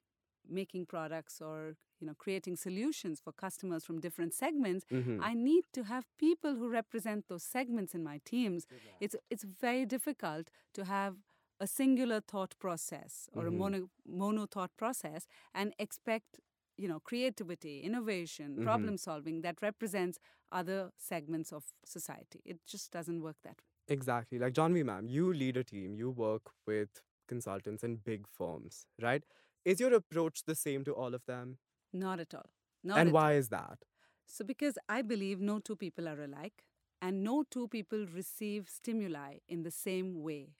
making 0.48 0.86
products 0.86 1.40
or 1.40 1.76
you 2.00 2.06
know 2.06 2.14
creating 2.14 2.56
solutions 2.56 3.20
for 3.20 3.32
customers 3.32 3.84
from 3.84 4.00
different 4.00 4.34
segments, 4.34 4.86
Mhm. 4.90 5.18
I 5.20 5.34
need 5.34 5.64
to 5.72 5.82
have 5.84 6.04
people 6.18 6.54
who 6.56 6.68
represent 6.68 7.26
those 7.28 7.42
segments 7.42 7.94
in 7.94 8.02
my 8.04 8.20
teams. 8.24 8.66
It's 9.00 9.16
it's 9.30 9.44
very 9.44 9.86
difficult 9.86 10.50
to 10.74 10.84
have 10.84 11.16
a 11.60 11.66
singular 11.66 12.20
thought 12.20 12.54
process 12.58 13.28
or 13.34 13.42
Mhm. 13.42 13.48
a 13.48 13.50
mono 13.50 13.90
mono 14.04 14.46
thought 14.46 14.76
process 14.76 15.26
and 15.54 15.74
expect 15.78 16.40
you 16.76 16.88
know 16.88 17.00
creativity, 17.00 17.80
innovation, 17.80 18.56
Mhm. 18.56 18.62
problem 18.62 18.96
solving 18.96 19.40
that 19.42 19.60
represents 19.62 20.18
other 20.52 20.92
segments 20.96 21.52
of 21.52 21.64
society. 21.84 22.40
It 22.44 22.60
just 22.66 22.90
doesn't 22.92 23.22
work 23.22 23.36
that 23.42 23.60
way. 23.60 23.70
Exactly. 23.88 24.38
Like 24.38 24.52
Jahnavi 24.54 24.84
Ma'am, 24.84 25.06
you 25.08 25.32
lead 25.32 25.56
a 25.56 25.64
team, 25.64 25.94
you 25.94 26.10
work 26.10 26.50
with 26.66 27.02
consultants 27.28 27.82
and 27.84 28.02
big 28.04 28.26
firms, 28.28 28.86
right? 29.00 29.24
Is 29.64 29.80
your 29.80 29.92
approach 29.94 30.44
the 30.44 30.54
same 30.54 30.84
to 30.84 30.92
all 30.94 31.14
of 31.14 31.24
them? 31.26 31.58
Not 31.92 32.20
at 32.20 32.34
all. 32.34 32.50
Not 32.84 32.98
and 32.98 33.12
why 33.12 33.32
is 33.34 33.48
that? 33.48 33.84
So, 34.26 34.44
because 34.44 34.78
I 34.88 35.02
believe 35.02 35.40
no 35.40 35.58
two 35.60 35.76
people 35.76 36.08
are 36.08 36.20
alike 36.22 36.64
and 37.00 37.22
no 37.24 37.42
two 37.44 37.68
people 37.68 38.06
receive 38.06 38.68
stimuli 38.68 39.38
in 39.48 39.62
the 39.62 39.70
same 39.70 40.22
way. 40.22 40.54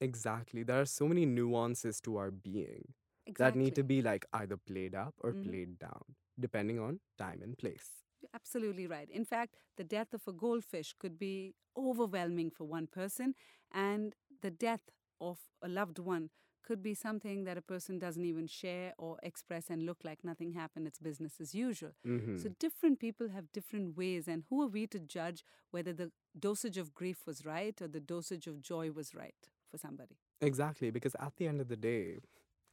Exactly. 0.00 0.62
There 0.62 0.80
are 0.80 0.84
so 0.86 1.08
many 1.08 1.24
nuances 1.26 2.00
to 2.02 2.16
our 2.16 2.30
being 2.30 2.92
Exactly. 3.26 3.44
that 3.44 3.64
need 3.64 3.74
to 3.74 3.82
be 3.82 4.02
like 4.02 4.24
either 4.34 4.56
played 4.56 4.94
up 4.94 5.14
or 5.20 5.32
Mhm. 5.32 5.42
played 5.44 5.78
down, 5.78 6.14
depending 6.38 6.78
on 6.78 7.00
time 7.18 7.42
and 7.42 7.56
place. 7.58 8.04
You're 8.20 8.30
absolutely 8.34 8.86
right. 8.86 9.10
In 9.10 9.24
fact, 9.24 9.56
the 9.76 9.84
death 9.84 10.14
of 10.14 10.26
a 10.26 10.32
goldfish 10.32 10.94
could 10.98 11.18
be 11.18 11.54
overwhelming 11.76 12.50
for 12.50 12.64
one 12.64 12.86
person, 12.86 13.34
and 13.72 14.14
the 14.40 14.50
death 14.50 14.88
of 15.20 15.38
a 15.62 15.68
loved 15.68 15.98
one 15.98 16.30
could 16.62 16.82
be 16.82 16.94
something 16.94 17.44
that 17.44 17.56
a 17.56 17.62
person 17.62 17.98
doesn't 17.98 18.24
even 18.24 18.46
share 18.46 18.92
or 18.98 19.18
express 19.22 19.70
and 19.70 19.84
look 19.86 19.98
like 20.04 20.24
nothing 20.24 20.52
happened. 20.52 20.86
It's 20.86 20.98
business 20.98 21.40
as 21.40 21.54
usual. 21.54 21.92
Mhm. 22.04 22.40
So, 22.40 22.48
different 22.58 22.98
people 22.98 23.28
have 23.28 23.52
different 23.52 23.96
ways, 23.96 24.26
and 24.28 24.44
who 24.48 24.62
are 24.62 24.66
we 24.68 24.86
to 24.88 24.98
judge 24.98 25.44
whether 25.70 25.92
the 25.92 26.10
dosage 26.38 26.76
of 26.76 26.92
grief 26.94 27.26
was 27.26 27.44
right 27.44 27.80
or 27.80 27.88
the 27.88 28.00
dosage 28.00 28.46
of 28.46 28.60
joy 28.62 28.90
was 28.90 29.14
right 29.14 29.48
for 29.70 29.78
somebody? 29.78 30.18
Exactly. 30.40 30.90
Because 30.90 31.14
at 31.20 31.36
the 31.36 31.46
end 31.46 31.60
of 31.60 31.68
the 31.68 31.76
day, 31.76 32.18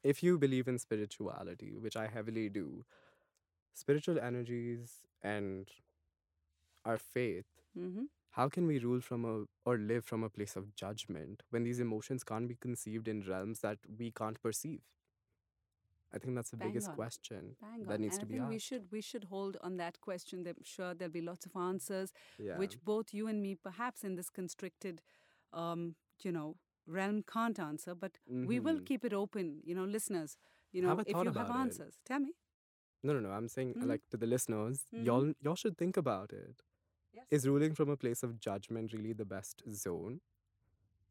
if 0.04 0.24
you 0.24 0.38
believe 0.38 0.68
in 0.68 0.80
spirituality, 0.80 1.76
which 1.80 1.96
I 1.96 2.08
heavily 2.08 2.50
do, 2.50 2.86
spiritual 3.74 4.20
energies 4.20 5.02
and 5.22 5.70
our 6.86 6.98
faith 6.98 7.46
hmm 7.76 8.06
how 8.32 8.48
can 8.50 8.66
we 8.68 8.80
rule 8.80 9.00
from 9.02 9.26
a 9.26 9.46
or 9.70 9.78
live 9.78 10.06
from 10.06 10.24
a 10.24 10.30
place 10.30 10.56
of 10.56 10.76
judgment 10.76 11.44
when 11.50 11.64
these 11.64 11.80
emotions 11.80 12.24
can't 12.24 12.48
be 12.48 12.56
conceived 12.56 13.08
in 13.08 13.22
realms 13.28 13.60
that 13.62 13.80
we 13.98 14.12
can't 14.12 14.42
perceive? 14.42 14.82
I 16.14 16.20
think 16.20 16.36
that's 16.36 16.52
the 16.52 16.58
Bang 16.58 16.68
biggest 16.68 16.86
on. 16.86 16.96
question 16.96 17.56
Bang 17.62 17.88
that 17.88 18.00
on. 18.00 18.00
needs 18.00 18.16
and 18.16 18.20
to 18.20 18.26
I 18.26 18.26
be 18.26 18.40
think 18.40 18.48
we 18.48 18.60
should 18.60 18.92
we 18.92 19.02
should 19.02 19.26
hold 19.26 19.58
on 19.62 19.78
that 19.78 20.00
question. 20.02 20.46
I'm 20.48 20.56
sure 20.64 20.94
there'll 20.94 21.12
be 21.12 21.22
lots 21.22 21.46
of 21.46 21.56
answers, 21.56 22.14
Yeah. 22.38 22.54
which 22.58 22.78
both 22.84 23.14
you 23.14 23.28
and 23.28 23.42
me, 23.42 23.56
perhaps 23.56 24.04
in 24.04 24.16
this 24.16 24.30
constricted, 24.30 25.02
um, 25.54 25.96
you 26.24 26.32
know, 26.32 26.56
realm, 26.88 27.24
can't 27.24 27.60
answer. 27.60 27.96
But 27.96 28.18
we 28.44 28.60
will 28.60 28.80
Mhm. 28.80 28.86
keep 28.86 29.06
it 29.06 29.14
open. 29.14 29.62
You 29.64 29.76
know, 29.76 29.86
listeners. 29.86 30.38
You 30.72 30.82
know, 30.82 31.00
if 31.06 31.22
you 31.22 31.32
have 31.32 31.50
about 31.50 31.56
it. 31.56 31.60
answers, 31.60 32.00
tell 32.06 32.20
me. 32.20 32.34
No, 33.04 33.14
no, 33.14 33.20
no. 33.20 33.32
I'm 33.32 33.48
saying 33.48 33.76
Mhm. 33.76 33.88
like 33.88 34.02
to 34.12 34.18
the 34.18 34.28
listeners, 34.28 34.86
Mhm. 34.94 35.06
y'all 35.06 35.34
y'all 35.42 35.56
should 35.56 35.78
think 35.78 35.98
about 35.98 36.32
it. 36.34 36.62
Yes. 37.14 37.26
Is 37.32 37.48
ruling 37.48 37.74
from 37.76 37.90
a 37.90 37.98
place 37.98 38.24
of 38.24 38.40
judgment 38.40 38.94
really 38.94 39.14
the 39.14 39.26
best 39.26 39.64
zone? 39.72 40.22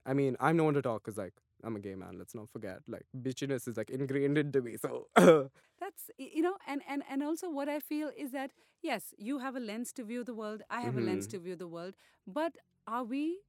I 0.04 0.14
mean, 0.14 0.36
I'm 0.40 0.56
no 0.56 0.64
one 0.64 0.74
to 0.74 0.82
talk 0.82 1.04
because 1.04 1.16
like 1.18 1.34
I'm 1.62 1.76
a 1.76 1.80
gay 1.80 1.94
man. 1.94 2.18
Let's 2.18 2.34
not 2.34 2.50
forget, 2.50 2.80
like 2.88 3.06
bitchiness 3.16 3.68
is 3.68 3.76
like 3.76 3.90
ingrained 3.90 4.38
into 4.38 4.60
me. 4.62 4.76
So 4.76 5.08
That's 5.80 6.10
you 6.18 6.42
know, 6.42 6.56
and 6.66 6.82
and 6.88 7.02
and 7.08 7.22
also 7.22 7.50
what 7.50 7.68
I 7.68 7.80
feel 7.80 8.10
is 8.16 8.30
that 8.32 8.52
yes, 8.82 9.14
you 9.18 9.38
have 9.38 9.56
a 9.56 9.60
lens 9.60 9.92
to 9.94 10.04
view 10.04 10.24
the 10.24 10.34
world. 10.34 10.62
I 10.70 10.80
have 10.82 10.96
a 10.96 11.00
lens 11.00 11.26
Mhm. 11.26 11.30
to 11.30 11.38
view 11.40 11.56
the 11.56 11.68
world. 11.68 11.94
But 12.26 12.56
are 12.86 13.04
we 13.04 13.40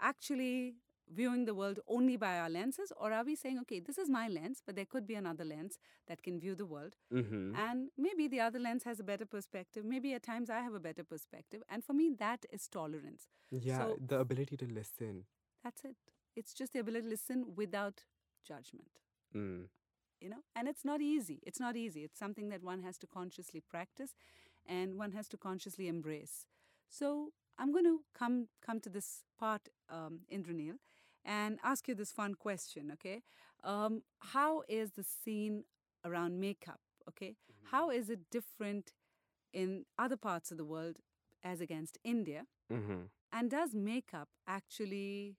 actually 0.00 0.76
viewing 1.12 1.44
the 1.44 1.54
world 1.54 1.78
only 1.86 2.16
by 2.16 2.38
our 2.38 2.48
lenses, 2.50 2.92
or 2.96 3.12
are 3.12 3.24
we 3.24 3.34
saying, 3.36 3.58
okay, 3.60 3.80
this 3.80 3.98
is 3.98 4.08
my 4.08 4.28
lens, 4.28 4.62
but 4.64 4.74
there 4.76 4.84
could 4.86 5.06
be 5.06 5.14
another 5.14 5.44
lens 5.44 5.78
that 6.08 6.22
can 6.22 6.40
view 6.40 6.54
the 6.54 6.66
world, 6.66 6.96
hmm 7.10 7.54
and 7.56 7.90
maybe 7.96 8.26
the 8.28 8.40
other 8.40 8.58
lens 8.58 8.84
has 8.84 9.00
a 9.00 9.04
better 9.04 9.26
perspective. 9.26 9.84
Maybe 9.84 10.14
at 10.14 10.22
times 10.22 10.50
I 10.50 10.60
have 10.60 10.74
a 10.74 10.80
better 10.80 11.04
perspective, 11.04 11.62
and 11.68 11.84
for 11.84 11.92
me, 11.92 12.10
that 12.18 12.46
is 12.50 12.68
tolerance. 12.68 13.28
yeah, 13.50 13.78
So- 13.78 13.98
the 14.06 14.18
ability 14.20 14.56
to 14.58 14.66
listen. 14.66 15.24
That's 15.62 15.84
it. 15.84 15.96
It's 16.36 16.52
just 16.54 16.72
the 16.72 16.80
ability 16.80 17.04
to 17.04 17.10
listen 17.10 17.54
without 17.54 18.04
judgment. 18.44 19.00
Mm. 19.34 19.68
you 20.20 20.28
know 20.30 20.42
and 20.54 20.68
it's 20.68 20.84
not 20.84 21.00
easy 21.02 21.40
it's 21.42 21.58
not 21.62 21.76
easy 21.76 22.02
it's 22.04 22.18
something 22.18 22.48
that 22.50 22.62
one 22.62 22.82
has 22.82 22.96
to 22.98 23.06
consciously 23.14 23.60
practice 23.60 24.12
and 24.64 24.94
one 25.00 25.10
has 25.12 25.28
to 25.32 25.36
consciously 25.36 25.88
embrace 25.88 26.46
so 26.98 27.08
i'm 27.58 27.72
going 27.72 27.84
to 27.88 27.96
come 28.20 28.36
come 28.66 28.78
to 28.80 28.88
this 28.96 29.08
part 29.42 29.68
um, 29.96 30.20
Indraneal 30.36 30.78
and 31.24 31.58
ask 31.62 31.88
you 31.88 31.94
this 31.94 32.12
fun 32.12 32.34
question 32.34 32.90
okay 32.92 33.22
um, 33.64 34.02
how 34.20 34.62
is 34.68 34.92
the 34.92 35.04
scene 35.04 35.64
around 36.04 36.38
makeup 36.40 36.80
okay 37.08 37.36
how 37.64 37.90
is 37.90 38.10
it 38.10 38.20
different 38.30 38.92
in 39.52 39.84
other 39.98 40.16
parts 40.16 40.50
of 40.50 40.56
the 40.58 40.64
world 40.64 40.98
as 41.42 41.60
against 41.60 41.98
india 42.04 42.46
hmm 42.70 43.08
and 43.32 43.50
does 43.50 43.74
makeup 43.74 44.28
actually 44.46 45.36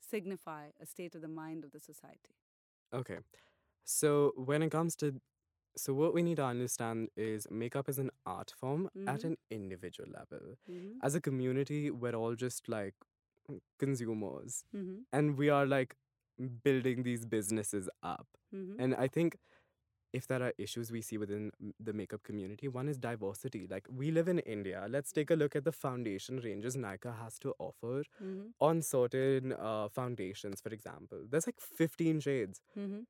signify 0.00 0.68
a 0.80 0.86
state 0.86 1.14
of 1.14 1.22
the 1.22 1.28
mind 1.28 1.64
of 1.64 1.72
the 1.72 1.80
society 1.80 2.34
Okay. 2.92 3.18
So 3.84 4.32
when 4.36 4.62
it 4.62 4.70
comes 4.70 4.96
to 4.96 5.20
so 5.76 5.94
what 5.94 6.14
we 6.14 6.22
need 6.22 6.36
to 6.36 6.44
understand 6.44 7.08
is 7.16 7.46
makeup 7.50 7.88
is 7.88 7.98
an 7.98 8.10
art 8.26 8.52
form 8.58 8.90
at 9.06 9.24
Mhm. 9.24 9.24
an 9.24 9.36
individual 9.50 10.10
level. 10.10 10.56
mm-hmm. 10.68 10.98
As 11.02 11.14
a 11.14 11.20
community, 11.20 11.90
we're 11.90 12.14
all 12.14 12.34
just 12.34 12.68
like 12.68 12.94
consumers 13.78 14.64
Mm-hmm. 14.74 14.98
and 15.12 15.36
we 15.38 15.48
are 15.50 15.66
like 15.66 15.96
building 16.64 17.02
these 17.02 17.24
businesses 17.24 17.88
up. 18.02 18.26
Mm-hmm. 18.54 18.80
And 18.80 18.94
I 18.94 19.08
think 19.08 19.36
if 20.12 20.26
there 20.26 20.42
are 20.42 20.52
issues 20.56 20.90
we 20.92 21.02
see 21.02 21.18
within 21.18 21.50
the 21.78 21.92
makeup 21.92 22.22
community, 22.22 22.68
one 22.68 22.88
is 22.88 22.96
diversity. 22.98 23.66
Like 23.70 23.86
we 23.90 24.10
live 24.10 24.28
in 24.28 24.38
India. 24.40 24.86
Let's 24.88 25.12
take 25.12 25.30
a 25.30 25.34
look 25.34 25.56
at 25.56 25.64
the 25.64 25.72
foundation 25.72 26.40
ranges 26.44 26.76
Nykaa 26.76 27.18
has 27.22 27.38
to 27.40 27.54
offer 27.58 28.02
Mm-hmm. 28.22 28.46
on 28.60 28.82
certain 28.82 29.52
uh, 29.52 29.88
foundations, 29.88 30.60
for 30.60 30.70
example. 30.70 31.18
There's 31.30 31.46
like 31.46 31.60
15 31.60 32.20
shades. 32.20 32.60
Mm-hmm. 32.78 33.00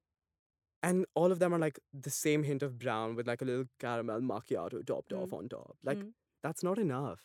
And 0.83 1.07
all 1.15 1.33
of 1.33 1.39
them 1.39 1.53
are 1.55 1.59
like 1.59 1.79
the 1.93 2.11
same 2.11 2.43
hint 2.45 2.63
of 2.63 2.79
brown 2.79 3.15
with 3.17 3.27
like 3.27 3.43
a 3.43 3.45
little 3.45 3.65
caramel 3.81 4.21
macchiato 4.21 4.85
topped 4.87 5.13
off 5.13 5.31
Mm. 5.31 5.39
on 5.39 5.49
top. 5.49 5.77
Like 5.85 5.99
Mm. 5.99 6.13
that's 6.43 6.63
not 6.63 6.79
enough. 6.79 7.25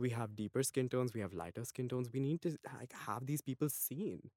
We 0.00 0.10
have 0.10 0.36
deeper 0.36 0.62
skin 0.62 0.88
tones, 0.88 1.14
we 1.14 1.20
have 1.20 1.34
lighter 1.34 1.64
skin 1.64 1.88
tones. 1.88 2.10
We 2.12 2.20
need 2.20 2.42
to 2.42 2.56
like 2.74 2.92
have 2.92 3.26
these 3.26 3.42
people 3.42 3.68
seen. 3.68 4.30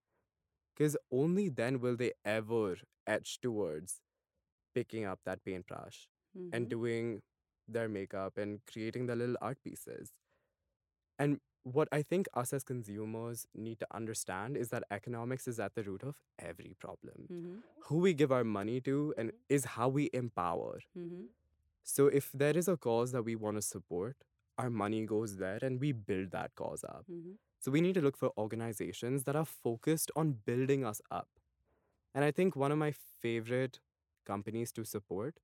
Because 0.76 0.98
only 1.12 1.50
then 1.50 1.80
will 1.80 1.96
they 1.98 2.14
ever 2.26 2.78
etch 3.08 3.40
towards 3.42 4.02
picking 4.76 5.06
up 5.06 5.20
that 5.26 5.44
paintbrush 5.46 6.08
and 6.52 6.66
Mhm. 6.68 6.70
doing 6.70 7.22
their 7.68 7.90
makeup 7.90 8.38
and 8.38 8.66
creating 8.66 9.08
their 9.08 9.16
little 9.16 9.38
art 9.42 9.62
pieces. 9.64 10.14
And 11.20 11.40
what 11.64 11.88
I 11.92 12.02
think 12.04 12.28
us 12.34 12.54
as 12.54 12.64
consumers 12.64 13.48
need 13.54 13.80
to 13.80 13.88
understand 13.96 14.58
is 14.58 14.70
that 14.70 14.84
economics 14.92 15.48
is 15.48 15.60
at 15.60 15.76
the 15.76 15.84
root 15.84 16.04
of 16.04 16.22
every 16.40 16.76
problem. 16.80 17.28
Mhm. 17.30 17.64
Who 17.86 17.98
we 18.00 18.14
give 18.14 18.32
our 18.32 18.44
money 18.44 18.82
to 18.82 19.14
and 19.18 19.32
is 19.50 19.66
how 19.66 19.90
we 19.90 20.10
empower. 20.14 20.82
Mhm. 20.96 21.30
So 21.84 22.08
if 22.08 22.32
there 22.34 22.58
is 22.58 22.68
a 22.68 22.78
cause 22.78 23.12
that 23.12 23.24
we 23.24 23.36
want 23.36 23.58
to 23.58 23.62
support, 23.62 24.18
our 24.58 24.70
money 24.70 25.06
goes 25.06 25.38
there 25.38 25.60
and 25.62 25.80
we 25.80 25.92
build 25.92 26.32
that 26.32 26.56
cause 26.56 26.84
up. 26.84 27.06
Mhm. 27.10 27.38
So 27.60 27.72
we 27.72 27.82
need 27.82 27.94
to 27.96 28.02
look 28.02 28.18
for 28.18 28.32
organizations 28.38 29.24
that 29.24 29.36
are 29.36 29.46
focused 29.46 30.12
on 30.16 30.34
building 30.34 30.84
us 30.86 31.02
up. 31.10 31.30
And 32.14 32.24
I 32.26 32.32
think 32.32 32.56
one 32.56 32.72
of 32.72 32.78
my 32.78 32.92
favorite 32.92 33.80
companies 34.26 34.72
to 34.74 34.84
support 34.86 35.40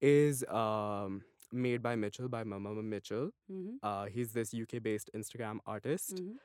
is 0.00 0.44
um, 0.48 1.24
Made 1.52 1.82
by 1.82 1.94
Mitchell 1.94 2.28
by 2.28 2.42
Mama 2.44 2.82
Mitchell. 2.82 3.30
Mhm. 3.50 3.78
Uh, 3.82 4.06
he's 4.06 4.32
this 4.32 4.52
UK 4.54 4.78
based 4.82 5.10
Instagram 5.14 5.58
artist. 5.66 6.16
Mhm. 6.16 6.38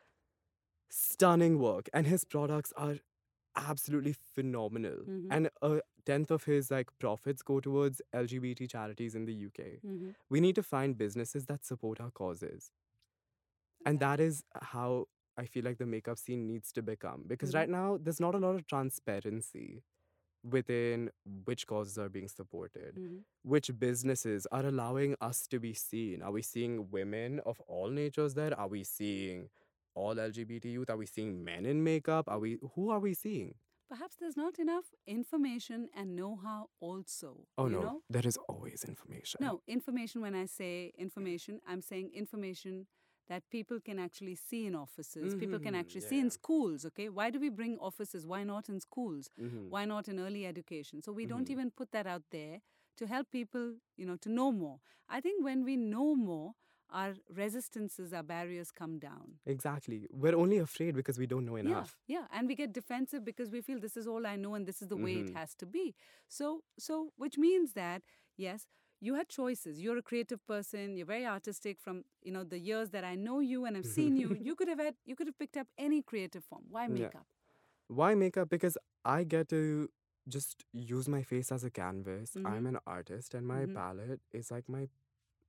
Stunning 0.90 1.60
work, 1.60 1.88
and 1.94 2.08
his 2.08 2.24
products 2.26 2.74
are 2.76 2.98
absolutely 3.56 4.14
phenomenal. 4.14 4.98
Mhm. 5.08 5.28
And 5.32 5.50
a 5.62 5.82
tenth 6.10 6.32
of 6.38 6.46
his 6.52 6.72
like 6.76 6.92
profits 7.06 7.44
go 7.52 7.60
towards 7.68 8.02
LGBT 8.24 8.70
charities 8.76 9.16
in 9.22 9.26
the 9.32 9.36
UK. 9.46 9.68
Mhm. 9.84 10.16
We 10.30 10.42
need 10.48 10.56
to 10.62 10.64
find 10.64 10.98
businesses 11.06 11.46
that 11.54 11.66
support 11.72 12.02
our 12.08 12.12
causes. 12.24 12.72
And 13.86 14.00
that 14.00 14.20
is 14.20 14.44
how 14.62 15.08
I 15.38 15.46
feel 15.46 15.64
like 15.64 15.78
the 15.78 15.86
makeup 15.86 16.18
scene 16.18 16.48
needs 16.48 16.72
to 16.74 16.82
become. 16.82 17.24
Because 17.28 17.52
Mhm. 17.52 17.56
right 17.60 17.70
now, 17.70 17.98
there's 17.98 18.20
not 18.20 18.36
a 18.36 18.40
lot 18.40 18.56
of 18.56 18.68
transparency 18.68 19.84
within 20.44 21.12
which 21.46 21.66
causes 21.68 21.98
are 21.98 22.10
being 22.10 22.28
supported, 22.28 22.96
Mhm. 22.96 23.24
which 23.44 23.72
businesses 23.80 24.46
are 24.48 24.66
allowing 24.66 25.16
us 25.22 25.48
to 25.48 25.60
be 25.60 25.74
seen. 25.74 26.22
Are 26.22 26.32
we 26.32 26.42
seeing 26.42 26.90
women 26.92 27.40
of 27.42 27.60
all 27.62 27.90
natures 27.90 28.34
there? 28.36 28.58
Are 28.58 28.68
we 28.68 28.84
seeing 28.84 29.50
all 29.96 30.20
LGBT 30.20 30.70
youth? 30.72 30.90
Are 30.90 30.98
we 30.98 31.06
seeing 31.06 31.44
men 31.44 31.66
in 31.66 31.84
makeup? 31.84 32.30
Are 32.30 32.40
we 32.40 32.58
who 32.76 32.90
are 32.90 33.00
we 33.00 33.14
seeing? 33.14 33.56
Perhaps 33.90 34.18
there's 34.20 34.38
not 34.38 34.60
enough 34.60 34.86
information 35.08 35.90
and 35.96 36.16
know-how 36.16 36.70
also. 36.80 37.48
Oh 37.58 37.66
you 37.66 37.72
no, 37.72 37.82
know? 37.82 38.02
there 38.10 38.26
is 38.28 38.38
always 38.48 38.84
information. 38.84 39.42
No, 39.42 39.62
information 39.68 40.22
when 40.22 40.36
I 40.36 40.46
say 40.46 40.94
information, 40.98 41.60
I'm 41.68 41.82
saying 41.82 42.12
information 42.14 42.86
that 43.30 43.44
people 43.50 43.80
can 43.80 44.00
actually 44.00 44.36
see 44.36 44.66
in 44.66 44.76
offices, 44.76 45.34
people 45.36 45.60
can 45.60 45.74
Mhm, 45.74 45.80
actually 45.80 46.02
yeah, 46.02 46.10
see 46.10 46.20
in 46.20 46.30
schools, 46.30 46.86
okay? 46.86 47.10
Why 47.10 47.30
do 47.32 47.40
we 47.40 47.50
bring 47.50 47.78
offices? 47.80 48.26
Why 48.26 48.44
not 48.44 48.70
in 48.70 48.80
schools? 48.80 49.30
Mhm. 49.40 49.70
Why 49.70 49.86
not 49.86 50.08
in 50.08 50.20
early 50.20 50.46
education? 50.46 51.02
So 51.02 51.12
we 51.12 51.26
don't 51.26 51.48
Mhm. 51.48 51.52
even 51.52 51.72
put 51.72 51.92
that 51.92 52.08
out 52.08 52.24
there 52.32 52.62
to 52.98 53.08
help 53.08 53.32
people, 53.32 53.76
you 53.98 54.06
know, 54.06 54.18
to 54.18 54.30
know 54.30 54.52
more. 54.52 54.80
I 55.08 55.22
think 55.22 55.44
when 55.44 55.64
we 55.64 55.78
know 55.78 56.16
more, 56.16 56.54
our 56.92 57.14
resistances, 57.34 58.14
our 58.14 58.24
barriers 58.24 58.72
come 58.72 59.00
down. 59.00 59.40
Exactly. 59.46 60.08
We're 60.12 60.36
only 60.36 60.58
afraid 60.58 60.96
because 60.96 61.18
we 61.20 61.28
don't 61.28 61.46
know 61.46 61.56
enough. 61.56 61.98
Yeah, 62.08 62.20
yeah, 62.22 62.28
and 62.32 62.48
we 62.48 62.56
get 62.56 62.74
defensive 62.74 63.24
because 63.24 63.50
we 63.50 63.62
feel 63.62 63.80
this 63.80 63.98
is 63.98 64.08
all 64.08 64.26
I 64.26 64.36
know 64.36 64.56
and 64.56 64.66
this 64.66 64.82
is 64.82 64.88
the 64.88 64.98
way 64.98 65.16
it 65.20 65.30
Mhm. 65.30 65.36
has 65.36 65.56
to 65.56 65.66
be. 65.66 65.96
So, 66.28 66.64
so 66.78 67.14
which 67.18 67.38
means 67.38 67.74
that 67.74 68.04
yes, 68.38 68.68
you 69.02 69.16
had 69.16 69.30
choices. 69.30 69.80
You're 69.82 69.98
a 69.98 70.02
creative 70.02 70.46
person. 70.46 70.96
You're 70.98 71.06
very 71.06 71.26
artistic. 71.26 71.80
From 71.80 72.04
you 72.22 72.32
know 72.32 72.44
the 72.44 72.60
years 72.60 72.90
that 72.92 73.04
I 73.04 73.16
know 73.16 73.40
you 73.40 73.66
and 73.66 73.78
I've 73.78 73.86
seen 73.86 74.18
you, 74.18 74.36
you 74.40 74.56
could 74.56 74.68
have 74.68 74.80
had 74.80 74.96
you 75.06 75.16
could 75.16 75.28
have 75.28 75.38
picked 75.38 75.58
up 75.58 75.68
any 75.78 76.02
creative 76.02 76.44
form. 76.44 76.64
Why 76.70 76.88
Yeah. 76.88 77.12
makeup? 77.12 77.26
Why 77.88 78.14
makeup? 78.16 78.50
Because 78.50 78.78
I 79.06 79.24
get 79.24 79.50
to 79.50 79.90
just 80.28 80.66
use 80.74 81.08
my 81.08 81.24
face 81.24 81.52
as 81.52 81.64
a 81.64 81.70
canvas. 81.72 82.38
I'm 82.46 82.66
Mhm. 82.66 82.68
an 82.68 82.78
artist, 82.86 83.34
and 83.34 83.48
my 83.48 83.66
Mhm. 83.66 83.74
palette 83.74 84.22
is 84.32 84.52
like 84.52 84.68
my 84.70 84.88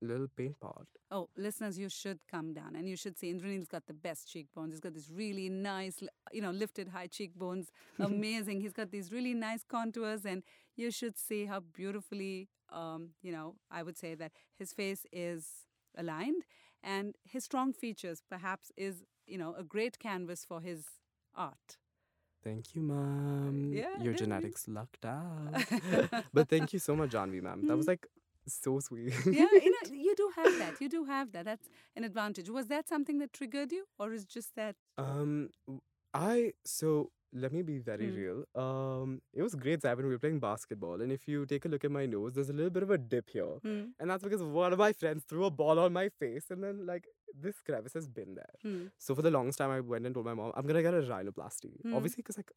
little 0.01 0.29
paint 0.37 0.59
pot. 0.61 0.87
Oh, 1.11 1.29
listeners, 1.37 1.79
you 1.79 1.89
should 1.89 2.19
come 2.31 2.53
down 2.53 2.75
and 2.77 2.89
you 2.89 2.97
should 2.97 3.19
see 3.19 3.31
Indraneal's 3.31 3.69
got 3.69 3.87
the 3.87 3.93
best 3.95 4.29
cheekbones. 4.31 4.73
He's 4.73 4.81
got 4.81 4.95
these 4.95 5.11
really 5.13 5.49
nice, 5.49 6.03
you 6.33 6.41
know, 6.41 6.51
lifted 6.51 6.89
high 6.89 7.07
cheekbones. 7.07 7.71
Amazing. 8.01 8.61
He's 8.61 8.73
got 8.73 8.91
these 8.91 9.13
really 9.13 9.35
nice 9.35 9.63
contours, 9.65 10.25
and 10.25 10.43
you 10.77 10.91
should 10.91 11.17
see 11.19 11.47
how 11.47 11.61
beautifully, 11.61 12.49
um, 12.71 13.11
you 13.23 13.33
know, 13.33 13.57
I 13.71 13.83
would 13.83 13.97
say 13.99 14.15
that 14.15 14.33
his 14.57 14.73
face 14.73 15.07
is 15.13 15.67
aligned 15.97 16.45
and 16.83 17.17
his 17.25 17.45
strong 17.45 17.73
features 17.73 18.23
perhaps 18.29 18.71
is, 18.77 19.03
you 19.27 19.39
know, 19.39 19.55
a 19.55 19.63
great 19.63 19.99
canvas 19.99 20.45
for 20.45 20.61
his 20.61 20.87
art. 21.35 21.79
Thank 22.43 22.75
you, 22.75 22.83
ma'am. 22.83 23.73
yeah, 23.73 23.87
Your 23.97 24.15
genetics 24.15 24.69
lucked 24.69 25.05
out. 25.05 25.65
but 26.33 26.49
thank 26.49 26.73
you 26.73 26.79
so 26.79 26.95
much, 26.97 27.11
Jahnavi, 27.11 27.43
ma'am. 27.43 27.65
That 27.67 27.77
was 27.77 27.87
Mm. 27.87 27.89
like 27.89 28.07
so 28.55 28.81
sweet. 28.81 29.13
yeah, 29.27 29.47
you 29.53 29.71
know, 29.71 29.93
you 29.93 30.15
do 30.17 30.31
have 30.37 30.59
that. 30.59 30.81
You 30.81 30.89
do 30.89 31.05
have 31.05 31.33
that. 31.33 31.45
That's 31.45 31.69
an 31.97 32.05
advantage. 32.05 32.49
Was 32.51 32.67
that 32.69 32.89
something 32.89 33.19
that 33.19 33.33
triggered 33.33 33.73
you, 33.73 33.85
or 33.99 34.13
is 34.13 34.25
just 34.25 34.55
that? 34.57 34.77
Um, 34.99 35.51
I 36.15 36.53
so 36.65 37.11
let 37.33 37.53
me 37.53 37.63
be 37.63 37.79
very 37.79 38.07
Mm. 38.11 38.17
real. 38.17 38.45
Um, 38.61 39.23
it 39.33 39.43
was 39.43 39.55
grade 39.55 39.83
seven. 39.83 40.05
We 40.07 40.11
were 40.13 40.19
playing 40.19 40.41
basketball, 40.41 41.01
and 41.01 41.13
if 41.13 41.29
you 41.29 41.47
take 41.47 41.65
a 41.65 41.69
look 41.69 41.85
at 41.85 41.91
my 41.93 42.05
nose, 42.07 42.33
there's 42.35 42.51
a 42.51 42.53
little 42.53 42.71
bit 42.71 42.83
of 42.83 42.91
a 42.91 42.99
dip 42.99 43.31
here, 43.31 43.59
Hmm. 43.63 43.83
and 44.01 44.11
that's 44.11 44.25
because 44.25 44.43
one 44.43 44.73
of 44.73 44.81
my 44.81 44.93
friends 44.93 45.23
threw 45.25 45.45
a 45.45 45.51
ball 45.51 45.79
on 45.79 45.93
my 45.93 46.09
face, 46.09 46.51
and 46.51 46.65
then 46.65 46.87
like 46.87 47.07
this 47.33 47.61
crevice 47.63 47.93
has 47.95 48.09
been 48.09 48.35
there. 48.35 48.55
Hmm. 48.63 48.87
So 48.99 49.15
for 49.15 49.23
the 49.23 49.31
longest 49.31 49.59
time, 49.59 49.71
I 49.71 49.79
went 49.81 50.07
and 50.07 50.13
told 50.15 50.27
my 50.27 50.35
mom, 50.35 50.51
I'm 50.57 50.67
gonna 50.67 50.83
get 50.83 50.93
a 50.95 51.03
rhinoplasty. 51.03 51.81
Mm. 51.85 51.95
Obviously, 51.95 52.23
because 52.23 52.37
like 52.37 52.51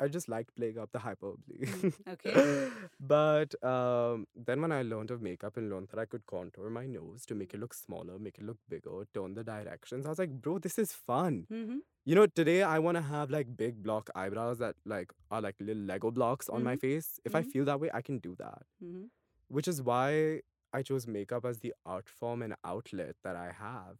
I 0.00 0.08
just 0.08 0.28
liked 0.28 0.56
playing 0.56 0.78
up 0.78 0.90
the 0.92 0.98
hyperbole. 0.98 1.92
Okay. 2.08 2.68
but 3.00 3.54
um, 3.64 4.26
then 4.34 4.60
when 4.60 4.72
I 4.72 4.82
learned 4.82 5.10
of 5.12 5.22
makeup 5.22 5.56
and 5.56 5.70
learned 5.70 5.88
that 5.92 6.00
I 6.00 6.04
could 6.04 6.26
contour 6.26 6.68
my 6.68 6.86
nose 6.86 7.24
to 7.26 7.34
make 7.34 7.54
it 7.54 7.60
look 7.60 7.72
smaller, 7.74 8.18
make 8.18 8.38
it 8.38 8.44
look 8.44 8.56
bigger, 8.68 9.06
turn 9.14 9.34
the 9.34 9.44
directions, 9.44 10.04
I 10.06 10.08
was 10.08 10.18
like, 10.18 10.30
bro, 10.30 10.58
this 10.58 10.78
is 10.78 10.92
fun. 10.92 11.46
Mm-hmm. 11.52 11.78
You 12.04 12.14
know, 12.16 12.26
today 12.26 12.62
I 12.62 12.80
want 12.80 12.96
to 12.96 13.02
have 13.02 13.30
like 13.30 13.56
big 13.56 13.82
block 13.82 14.10
eyebrows 14.14 14.58
that 14.58 14.74
like 14.84 15.12
are 15.30 15.40
like 15.40 15.54
little 15.60 15.82
Lego 15.84 16.10
blocks 16.10 16.48
on 16.48 16.62
my 16.64 16.74
Mhm. 16.76 16.80
face. 16.80 17.20
If 17.24 17.34
I 17.34 17.42
Mhm. 17.42 17.50
feel 17.52 17.64
that 17.66 17.80
way, 17.80 17.90
I 17.94 18.02
can 18.02 18.18
do 18.18 18.34
that. 18.36 18.62
Mm-hmm. 18.82 19.04
Which 19.48 19.68
is 19.68 19.80
why 19.80 20.40
I 20.72 20.82
chose 20.82 21.06
makeup 21.06 21.44
as 21.44 21.60
the 21.60 21.72
art 21.86 22.08
form 22.08 22.42
and 22.42 22.56
outlet 22.64 23.14
that 23.22 23.36
I 23.36 23.52
have. 23.52 23.98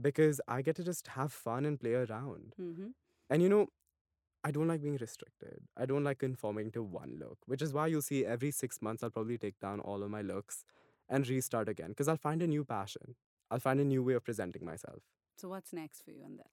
Because 0.00 0.40
I 0.48 0.62
get 0.62 0.76
to 0.76 0.84
just 0.84 1.06
have 1.08 1.32
fun 1.32 1.64
and 1.64 1.78
play 1.78 1.94
around. 1.94 2.54
Mm-hmm. 2.60 2.88
And 3.30 3.42
you 3.42 3.48
know, 3.48 3.68
I 4.44 4.50
don't 4.50 4.68
like 4.68 4.82
being 4.82 4.96
restricted. 4.96 5.62
I 5.76 5.86
don't 5.86 6.04
like 6.04 6.18
conforming 6.18 6.70
to 6.72 6.82
one 6.82 7.16
look, 7.18 7.38
which 7.46 7.62
is 7.62 7.72
why 7.72 7.86
you'll 7.88 8.02
see 8.02 8.24
every 8.24 8.50
six 8.50 8.80
months 8.82 9.02
I'll 9.02 9.10
probably 9.10 9.38
take 9.38 9.58
down 9.60 9.80
all 9.80 10.02
of 10.02 10.10
my 10.10 10.22
looks 10.22 10.64
and 11.08 11.28
restart 11.28 11.68
again 11.68 11.88
because 11.90 12.08
I'll 12.08 12.16
find 12.16 12.42
a 12.42 12.46
new 12.46 12.64
passion. 12.64 13.16
I'll 13.50 13.58
find 13.60 13.80
a 13.80 13.84
new 13.84 14.02
way 14.02 14.14
of 14.14 14.24
presenting 14.24 14.64
myself. 14.64 15.02
So 15.36 15.48
what's 15.48 15.72
next 15.72 16.02
for 16.02 16.12
you 16.12 16.22
on 16.24 16.36
that? 16.36 16.50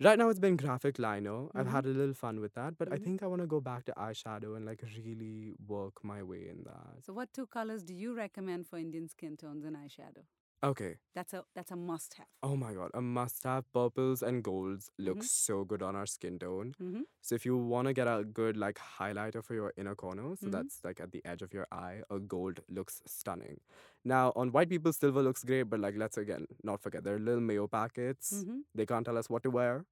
Right 0.00 0.18
now, 0.18 0.28
it's 0.28 0.40
been 0.40 0.56
graphic 0.56 0.98
liner. 0.98 1.48
I've 1.54 1.66
Mhm. 1.66 1.72
had 1.72 1.86
a 1.86 1.90
little 1.90 2.14
fun 2.14 2.40
with 2.40 2.54
that, 2.54 2.76
but 2.78 2.92
I 2.92 2.96
Mhm. 2.96 2.98
think 2.98 3.22
I 3.22 3.26
want 3.26 3.42
to 3.42 3.46
go 3.46 3.60
back 3.60 3.84
to 3.86 3.92
eyeshadow 3.92 4.56
and 4.56 4.64
like 4.66 4.82
really 4.96 5.52
work 5.66 6.02
my 6.04 6.22
way 6.22 6.48
in 6.48 6.64
that. 6.64 7.02
So 7.02 7.12
what 7.12 7.32
two 7.32 7.46
colors 7.48 7.82
do 7.82 7.92
you 7.92 8.14
recommend 8.14 8.68
for 8.68 8.78
Indian 8.78 9.08
skin 9.08 9.36
tones 9.36 9.64
in 9.64 9.74
eyeshadow? 9.74 10.26
Okay. 10.64 10.96
That's 11.14 11.32
a 11.34 11.44
that's 11.54 11.70
a 11.70 11.76
must 11.76 12.14
have. 12.14 12.26
Oh 12.42 12.56
my 12.56 12.72
god, 12.74 12.90
a 12.92 13.00
must 13.00 13.44
have. 13.44 13.64
Purples 13.72 14.22
and 14.22 14.42
golds 14.42 14.90
look 14.98 15.18
Mhm. 15.18 15.24
so 15.24 15.64
good 15.64 15.82
on 15.82 15.94
our 15.94 16.06
skin 16.06 16.38
tone. 16.38 16.74
Mm-hmm. 16.82 17.02
So 17.20 17.36
if 17.36 17.44
you 17.46 17.56
want 17.56 17.86
to 17.86 17.92
get 17.92 18.08
a 18.08 18.24
good 18.24 18.56
like 18.56 18.78
highlighter 18.98 19.42
for 19.44 19.54
your 19.54 19.72
inner 19.76 19.94
corner, 19.94 20.34
so 20.36 20.46
Mhm. 20.48 20.52
that's 20.52 20.80
like 20.84 21.00
at 21.00 21.12
the 21.12 21.22
edge 21.24 21.42
of 21.42 21.54
your 21.54 21.66
eye, 21.70 22.02
a 22.10 22.18
gold 22.18 22.60
looks 22.68 23.00
stunning. 23.06 23.60
Now 24.04 24.32
on 24.34 24.50
white 24.50 24.68
people, 24.68 24.92
silver 24.92 25.22
looks 25.22 25.44
great, 25.44 25.64
but 25.74 25.78
like 25.78 25.96
let's 25.96 26.18
again 26.18 26.48
not 26.64 26.80
forget 26.82 27.04
there 27.04 27.14
are 27.14 27.20
little 27.28 27.40
mayo 27.52 27.68
packets. 27.68 28.32
Mm-hmm. 28.32 28.58
They 28.74 28.86
can't 28.86 29.06
tell 29.06 29.16
us 29.16 29.30
what 29.30 29.44
to 29.44 29.50
wear. 29.50 29.84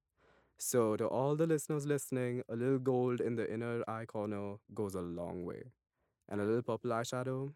So 0.57 0.97
to 0.97 1.07
all 1.07 1.35
the 1.37 1.47
listeners 1.47 1.85
listening, 1.85 2.43
a 2.49 2.55
little 2.57 2.79
gold 2.79 3.21
in 3.21 3.35
the 3.35 3.47
inner 3.53 3.83
eye 3.87 4.05
corner 4.05 4.57
goes 4.73 4.95
a 4.95 5.01
long 5.01 5.45
way, 5.45 5.71
and 6.27 6.41
a 6.41 6.45
little 6.45 6.63
purple 6.63 6.91
eyeshadow, 6.91 7.53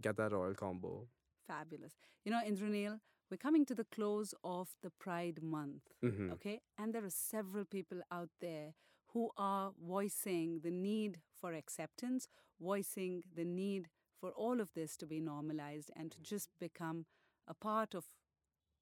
get 0.00 0.16
that 0.16 0.32
royal 0.32 0.54
combo. 0.54 1.08
Fabulous. 1.50 1.94
You 2.24 2.30
know, 2.32 2.40
Indraneal, 2.46 3.00
we're 3.30 3.36
coming 3.36 3.64
to 3.66 3.74
the 3.74 3.84
close 3.84 4.34
of 4.44 4.68
the 4.82 4.90
Pride 4.90 5.42
Month. 5.42 5.82
hmm 6.00 6.30
Okay. 6.32 6.60
And 6.78 6.94
there 6.94 7.04
are 7.04 7.10
several 7.10 7.64
people 7.64 8.00
out 8.10 8.30
there 8.40 8.74
who 9.12 9.30
are 9.36 9.72
voicing 9.84 10.60
the 10.62 10.70
need 10.70 11.20
for 11.40 11.52
acceptance, 11.52 12.28
voicing 12.60 13.22
the 13.34 13.44
need 13.44 13.88
for 14.20 14.30
all 14.30 14.60
of 14.60 14.70
this 14.74 14.96
to 14.98 15.06
be 15.06 15.20
normalized 15.20 15.90
and 15.96 16.12
to 16.12 16.20
just 16.20 16.50
become 16.60 17.06
a 17.48 17.54
part 17.54 17.94
of 17.94 18.04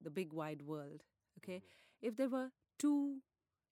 the 0.01 0.11
big 0.11 0.33
wide 0.33 0.63
world. 0.63 1.05
Okay. 1.39 1.63
If 2.03 2.17
there 2.17 2.29
were 2.29 2.51
two, 2.79 3.19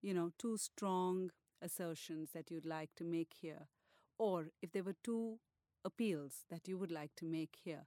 you 0.02 0.14
know, 0.14 0.30
two 0.38 0.56
strong 0.56 1.30
assertions 1.62 2.30
that 2.32 2.50
you'd 2.50 2.66
like 2.66 2.90
to 2.96 3.04
make 3.04 3.34
here, 3.40 3.68
or 4.18 4.50
if 4.62 4.72
there 4.72 4.84
were 4.84 4.96
two 5.04 5.38
appeals 5.84 6.44
that 6.50 6.68
you 6.68 6.78
would 6.78 6.90
like 6.90 7.14
to 7.16 7.24
make 7.24 7.56
here, 7.64 7.86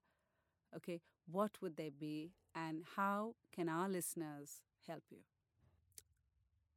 okay, 0.75 1.01
what 1.29 1.61
would 1.61 1.75
they 1.77 1.89
be 1.89 2.31
and 2.55 2.83
how 2.95 3.35
can 3.51 3.69
our 3.69 3.89
listeners 3.89 4.61
help 4.87 5.03
you? 5.09 5.19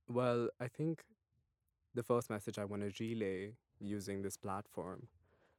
Well, 0.08 0.48
I 0.60 0.68
think 0.68 1.04
the 1.94 2.02
first 2.02 2.30
message 2.30 2.58
I 2.58 2.64
want 2.64 2.82
to 2.82 3.04
relay 3.04 3.54
using 3.80 4.22
this 4.22 4.36
platform 4.36 5.08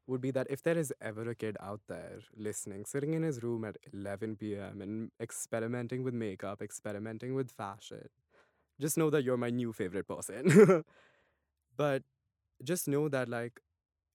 would 0.07 0.21
be 0.21 0.31
that 0.31 0.47
if 0.49 0.61
there 0.61 0.77
is 0.77 0.93
ever 1.01 1.29
a 1.29 1.35
kid 1.35 1.57
out 1.59 1.81
there 1.87 2.19
listening, 2.35 2.85
sitting 2.85 3.13
in 3.13 3.23
his 3.23 3.43
room 3.43 3.63
at 3.65 3.77
11 3.93 4.55
p.m. 4.55 4.81
and 4.81 5.11
experimenting 5.21 6.03
with 6.03 6.13
makeup, 6.13 6.61
experimenting 6.61 7.33
with 7.35 7.51
fashion, 7.51 8.07
just 8.79 8.97
know 8.97 9.09
that 9.09 9.23
you're 9.23 9.37
my 9.37 9.49
new 9.49 9.73
favorite 9.73 10.07
person. 10.07 10.83
but 11.77 12.03
just 12.63 12.87
know 12.87 13.09
that, 13.09 13.29
like, 13.29 13.59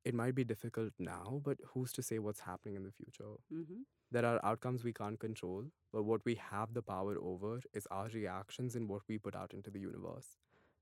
it 0.04 0.14
might 0.14 0.34
be 0.34 0.44
difficult 0.44 0.92
now, 0.98 1.40
but 1.44 1.58
who's 1.72 1.92
to 1.92 2.02
say 2.02 2.18
what's 2.18 2.40
happening 2.40 2.76
in 2.76 2.84
the 2.84 2.92
future? 2.92 3.34
Mm-hmm. 3.52 3.82
There 4.10 4.24
are 4.24 4.40
outcomes 4.44 4.84
we 4.84 4.92
can't 4.92 5.20
control, 5.20 5.64
but 5.92 6.04
what 6.04 6.24
we 6.24 6.36
have 6.36 6.72
the 6.72 6.82
power 6.82 7.16
over 7.20 7.60
is 7.74 7.86
our 7.90 8.08
reactions 8.08 8.74
and 8.74 8.88
what 8.88 9.02
we 9.08 9.18
put 9.18 9.36
out 9.36 9.52
into 9.52 9.70
the 9.70 9.80
universe. 9.80 10.38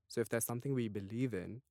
So 0.07 0.21
if 0.21 0.29
there's 0.29 0.45
something 0.45 0.73
we 0.73 0.87
believe 0.87 1.33
in, 1.33 1.61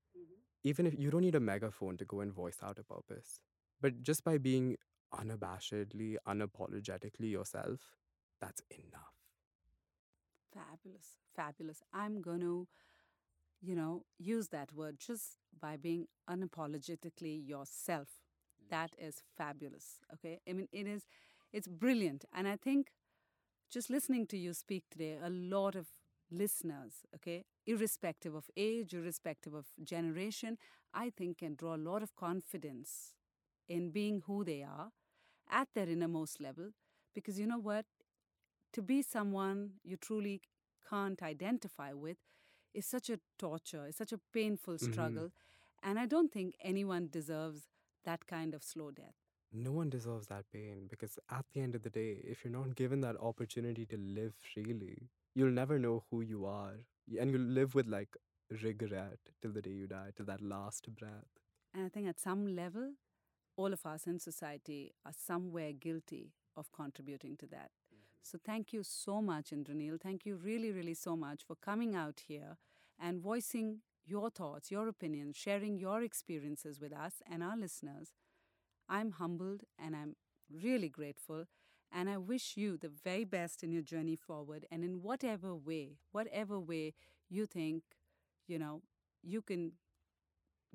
even 0.65 0.87
if 0.87 0.99
you 0.99 1.11
don't 1.11 1.23
need 1.23 1.37
a 1.37 1.41
megaphone 1.41 1.97
to 1.97 2.05
go 2.05 2.21
and 2.21 2.33
voice 2.33 2.59
out 2.63 2.79
a 2.79 2.83
purpose, 2.83 3.41
but 3.81 4.03
just 4.03 4.25
by 4.25 4.37
being 4.37 4.77
unabashedly, 5.15 6.17
unapologetically 6.27 7.31
yourself, 7.31 7.81
that's 8.41 8.61
enough. 8.71 9.15
Fabulous, 10.53 11.19
fabulous. 11.35 11.83
I'm 11.95 12.21
going 12.21 12.41
to, 12.41 12.67
you 13.61 13.75
know, 13.75 14.05
use 14.19 14.49
that 14.49 14.73
word 14.73 14.99
just 14.99 15.39
by 15.61 15.77
being 15.77 16.07
unapologetically 16.29 17.47
yourself. 17.47 18.09
That 18.71 18.91
is 18.99 19.23
fabulous. 19.37 20.01
Okay. 20.15 20.41
I 20.49 20.53
mean, 20.53 20.69
it 20.73 20.87
is, 20.87 21.03
it's 21.53 21.69
brilliant. 21.69 22.25
And 22.33 22.49
I 22.49 22.57
think 22.57 22.89
just 23.71 23.91
listening 23.91 24.27
to 24.29 24.39
you 24.39 24.55
speak 24.55 24.85
today, 24.91 25.19
a 25.23 25.31
lot 25.31 25.75
of 25.75 25.87
listeners, 26.31 26.95
okay, 27.15 27.45
irrespective 27.67 28.35
of 28.35 28.45
age, 28.57 28.95
irrespective 28.95 29.55
of 29.55 29.67
generation, 29.85 30.59
I 30.95 31.11
think 31.17 31.39
can 31.39 31.55
draw 31.55 31.75
a 31.75 31.79
lot 31.79 32.03
of 32.03 32.17
confidence 32.17 33.13
in 33.69 33.91
being 33.91 34.23
who 34.27 34.45
they 34.45 34.63
are 34.63 34.91
at 35.51 35.69
their 35.75 35.89
innermost 35.89 36.41
level. 36.41 36.71
Because 37.15 37.39
you 37.39 37.47
know 37.47 37.59
what? 37.59 37.87
To 38.75 38.83
be 38.83 39.03
someone 39.03 39.73
you 39.85 39.97
truly 39.97 40.43
can't 40.89 41.23
identify 41.23 41.93
with 41.93 42.19
is 42.77 42.87
such 42.87 43.11
a 43.11 43.21
torture, 43.39 43.87
it's 43.87 43.99
such 43.99 44.13
a 44.13 44.21
painful 44.33 44.79
Mhm. 44.81 44.87
struggle. 44.89 45.31
And 45.83 45.99
I 45.99 46.07
don't 46.07 46.33
think 46.33 46.57
anyone 46.61 47.09
deserves 47.11 47.69
that 48.05 48.27
kind 48.27 48.55
of 48.55 48.63
slow 48.65 48.91
death. 48.91 49.15
No 49.53 49.73
one 49.73 49.89
deserves 49.91 50.27
that 50.29 50.51
pain 50.53 50.87
because 50.89 51.19
at 51.31 51.47
the 51.53 51.61
end 51.61 51.75
of 51.75 51.83
the 51.83 51.91
day, 51.91 52.13
if 52.25 52.45
you're 52.45 52.53
not 52.53 52.75
given 52.77 53.01
that 53.01 53.17
opportunity 53.21 53.87
to 53.87 53.97
live 53.97 54.35
freely, 54.35 55.09
you'll 55.35 55.51
never 55.53 55.79
know 55.79 56.05
who 56.11 56.21
you 56.21 56.45
are. 56.47 56.75
And 57.19 57.31
you'll 57.31 57.41
live 57.41 57.75
with 57.75 57.87
like 57.87 58.17
regret 58.63 59.19
till 59.41 59.53
the 59.53 59.63
day 59.63 59.73
you 59.73 59.87
die, 59.87 60.13
till 60.17 60.27
that 60.27 60.43
last 60.43 60.95
breath. 60.95 61.39
And 61.75 61.85
I 61.85 61.89
think 61.89 62.09
at 62.09 62.21
some 62.21 62.55
level, 62.55 62.93
all 63.57 63.73
of 63.73 63.85
us 63.87 64.07
in 64.07 64.19
society 64.19 64.95
are 65.05 65.13
somewhere 65.13 65.73
guilty 65.73 66.33
of 66.57 66.73
contributing 66.73 67.37
to 67.39 67.47
that. 67.49 67.71
So 68.23 68.39
thank 68.45 68.73
you 68.73 68.83
so 68.83 69.21
much, 69.23 69.51
Indraneal. 69.51 70.01
Thank 70.01 70.27
you 70.27 70.37
really, 70.37 70.73
really 70.73 70.95
so 70.95 71.17
much 71.17 71.45
for 71.47 71.55
coming 71.57 71.95
out 71.95 72.23
here 72.27 72.57
and 73.01 73.21
voicing 73.21 73.81
your 74.05 74.31
thoughts, 74.31 74.71
your 74.71 74.89
opinions, 74.89 75.37
sharing 75.37 75.79
your 75.79 76.03
experiences 76.03 76.81
with 76.81 76.93
us 76.93 77.15
and 77.31 77.43
our 77.43 77.57
listeners. 77.57 78.13
I'm 78.89 79.13
humbled 79.13 79.63
and 79.79 79.95
I'm 79.97 80.17
really 80.51 80.89
grateful. 80.89 81.45
And 81.93 82.09
I 82.09 82.19
wish 82.19 82.57
you 82.57 82.77
the 82.77 82.89
very 83.05 83.25
best 83.25 83.63
in 83.63 83.73
your 83.73 83.83
journey 83.83 84.17
forward 84.17 84.67
and 84.71 84.85
in 84.85 85.03
whatever 85.03 85.55
way, 85.55 85.99
whatever 86.13 86.59
way 86.59 86.95
you 87.29 87.47
think, 87.47 87.83
you 88.47 88.59
know, 88.59 88.83
you 89.23 89.41
can 89.43 89.73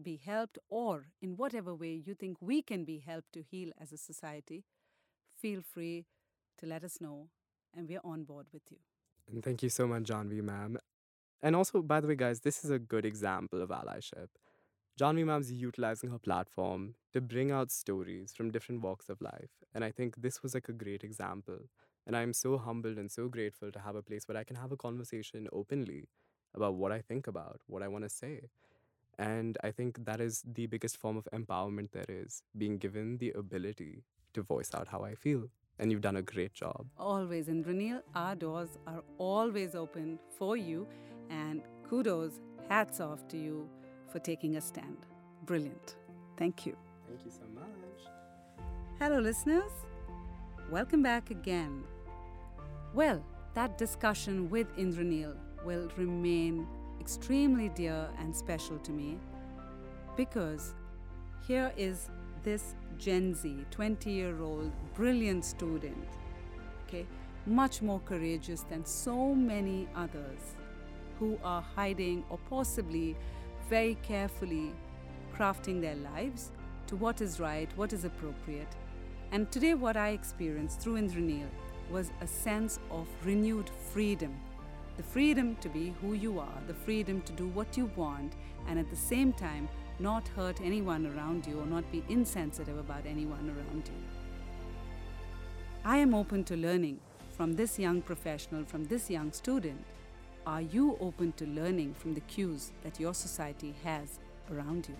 be 0.01 0.15
helped, 0.17 0.57
or 0.69 1.07
in 1.22 1.36
whatever 1.38 1.74
way 1.76 1.93
you 2.05 2.13
think 2.13 2.38
we 2.41 2.61
can 2.61 2.84
be 2.84 2.97
helped 2.99 3.32
to 3.34 3.41
heal 3.41 3.72
as 3.80 3.91
a 3.91 3.97
society, 3.97 4.63
feel 5.30 5.61
free 5.61 6.05
to 6.57 6.65
let 6.65 6.84
us 6.84 6.99
know, 6.99 7.30
and 7.76 7.88
we're 7.88 8.01
on 8.03 8.24
board 8.24 8.47
with 8.53 8.63
you. 8.72 8.78
And 9.32 9.43
thank 9.43 9.63
you 9.63 9.69
so 9.69 9.88
much, 9.88 10.03
John 10.03 10.30
Jahnavi 10.30 10.41
ma'am. 10.43 10.78
And 11.44 11.56
also, 11.56 11.82
by 11.82 12.00
the 12.00 12.08
way, 12.08 12.16
guys, 12.16 12.42
this 12.42 12.64
is 12.64 12.70
a 12.70 12.80
good 12.80 13.06
example 13.06 13.62
of 13.62 13.70
allyship. 13.70 14.28
Jahnavi 15.00 15.26
ma'am's 15.26 15.52
utilizing 15.52 16.12
her 16.12 16.20
platform 16.20 16.96
to 17.14 17.22
bring 17.22 17.52
out 17.52 17.72
stories 17.72 18.34
from 18.36 18.52
different 18.52 18.82
walks 18.82 19.10
of 19.10 19.22
life. 19.22 19.50
And 19.74 19.84
I 19.84 19.92
think 19.92 20.18
this 20.18 20.44
was 20.44 20.54
like 20.54 20.70
a 20.70 20.74
great 20.74 21.04
example. 21.04 21.60
And 22.06 22.16
I'm 22.16 22.34
so 22.34 22.58
humbled 22.58 22.98
and 22.98 23.10
so 23.10 23.28
grateful 23.28 23.72
to 23.72 23.80
have 23.80 23.96
a 23.96 24.04
place 24.04 24.28
where 24.28 24.38
I 24.38 24.44
can 24.44 24.56
have 24.58 24.72
a 24.72 24.78
conversation 24.78 25.48
openly 25.52 26.10
about 26.54 26.76
what 26.76 26.92
I 26.92 27.00
think 27.00 27.28
about, 27.28 27.62
what 27.68 27.82
I 27.82 27.88
want 27.88 28.04
to 28.04 28.10
say. 28.10 28.50
And 29.18 29.58
I 29.64 29.72
think 29.72 30.06
that 30.06 30.20
is 30.20 30.44
the 30.46 30.68
biggest 30.68 30.98
form 30.98 31.18
of 31.18 31.28
empowerment 31.34 31.92
there 31.92 32.06
is 32.10 32.44
being 32.58 32.78
given 32.78 33.18
the 33.18 33.32
ability 33.32 34.04
to 34.34 34.42
voice 34.42 34.72
out 34.74 34.88
how 34.88 35.04
I 35.04 35.16
feel. 35.16 35.50
And 35.80 35.92
you've 35.92 36.02
done 36.02 36.18
a 36.18 36.22
great 36.22 36.54
job. 36.54 36.88
Always. 36.98 37.48
Indraneal, 37.48 38.02
our 38.14 38.36
doors 38.36 38.78
are 38.86 39.04
always 39.18 39.74
open 39.74 40.20
for 40.38 40.58
you. 40.58 40.88
And 41.32 41.62
kudos, 41.90 42.42
hats 42.70 43.00
off 43.00 43.28
to 43.30 43.38
you 43.38 43.70
for 44.12 44.20
taking 44.20 44.58
a 44.58 44.62
stand. 44.62 44.98
Brilliant. 45.46 45.96
Thank 46.38 46.66
you. 46.66 46.76
Thank 47.08 47.26
you 47.26 47.32
so 47.32 47.44
much. 47.56 48.66
Hello, 49.00 49.20
listeners. 49.20 49.72
Welcome 50.70 51.02
back 51.02 51.32
again. 51.32 51.84
Well, 52.94 53.24
that 53.54 53.78
discussion 53.78 54.50
with 54.50 54.68
Indraneal 54.76 55.36
will 55.66 55.90
remain 55.98 56.68
extremely 57.00 57.70
dear 57.70 58.10
and 58.20 58.36
special 58.36 58.78
to 58.80 58.92
me 58.92 59.18
because 60.18 60.76
here 61.48 61.72
is 61.78 62.10
this 62.44 62.76
Gen 62.98 63.34
Z, 63.34 63.66
20 63.72 64.12
year 64.12 64.42
old, 64.42 64.72
brilliant 64.94 65.46
student, 65.46 66.08
okay, 66.88 67.06
much 67.46 67.82
more 67.82 68.00
courageous 68.02 68.62
than 68.62 68.86
so 68.86 69.34
many 69.34 69.88
others 69.96 70.56
who 71.22 71.38
are 71.43 71.61
hiding 71.61 72.26
or 72.32 72.39
possibly 72.49 73.15
very 73.69 73.95
carefully 74.01 74.74
crafting 75.38 75.80
their 75.80 75.95
lives 75.95 76.51
to 76.88 76.95
what 76.95 77.22
is 77.22 77.39
right, 77.39 77.69
what 77.76 77.93
is 77.93 78.05
appropriate. 78.05 78.76
And 79.32 79.51
today, 79.51 79.76
what 79.76 79.95
I 79.95 80.09
experienced 80.09 80.82
through 80.82 80.95
Indraneal 80.95 81.47
was 81.91 82.11
a 82.22 82.28
sense 82.28 82.80
of 82.89 83.07
renewed 83.24 83.69
freedom 83.93 84.36
the 84.97 85.03
freedom 85.03 85.55
to 85.61 85.69
be 85.69 85.93
who 86.01 86.13
you 86.13 86.38
are, 86.38 86.61
the 86.67 86.74
freedom 86.74 87.22
to 87.22 87.32
do 87.34 87.47
what 87.47 87.78
you 87.78 87.89
want, 87.95 88.34
and 88.67 88.78
at 88.78 88.89
the 88.89 88.95
same 88.95 89.32
time, 89.34 89.67
not 89.99 90.28
hurt 90.30 90.59
anyone 90.61 91.07
around 91.07 91.47
you 91.47 91.59
or 91.59 91.65
not 91.65 91.89
be 91.91 92.03
insensitive 92.09 92.78
about 92.78 93.05
anyone 93.05 93.49
around 93.49 93.88
you. 93.88 93.93
I 95.86 95.97
am 95.97 96.13
open 96.13 96.43
to 96.43 96.57
learning 96.57 96.99
from 97.32 97.53
this 97.53 97.80
young 97.80 98.01
professional, 98.01 98.65
from 98.65 98.84
this 98.86 99.09
young 99.09 99.32
student. 99.32 99.84
Are 100.48 100.62
you 100.62 100.98
open 101.00 101.34
to 101.34 101.46
learning 101.46 101.94
from 101.94 102.16
the 102.16 102.22
cues 102.22 102.72
that 102.84 103.00
your 103.00 103.14
society 103.14 103.76
has 103.84 104.18
around 104.52 104.88
you? 104.89 104.96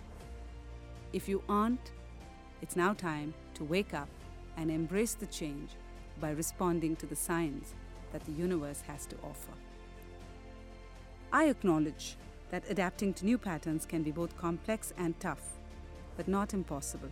If 1.12 1.28
you 1.28 1.42
aren't, 1.48 1.90
it's 2.60 2.76
now 2.76 2.94
time 2.94 3.34
to 3.54 3.64
wake 3.64 3.92
up 3.92 4.08
and 4.56 4.70
embrace 4.70 5.14
the 5.14 5.26
change 5.26 5.70
by 6.20 6.30
responding 6.30 6.94
to 6.94 7.06
the 7.06 7.16
signs 7.16 7.74
that 8.12 8.24
the 8.24 8.30
universe 8.30 8.82
has 8.86 9.04
to 9.06 9.16
offer. 9.24 9.52
I 11.32 11.46
acknowledge 11.46 12.16
that 12.52 12.70
adapting 12.70 13.12
to 13.14 13.24
new 13.24 13.36
patterns 13.36 13.84
can 13.84 14.04
be 14.04 14.12
both 14.12 14.36
complex 14.36 14.94
and 14.96 15.18
tough, 15.18 15.54
but 16.16 16.28
not 16.28 16.54
impossible. 16.54 17.10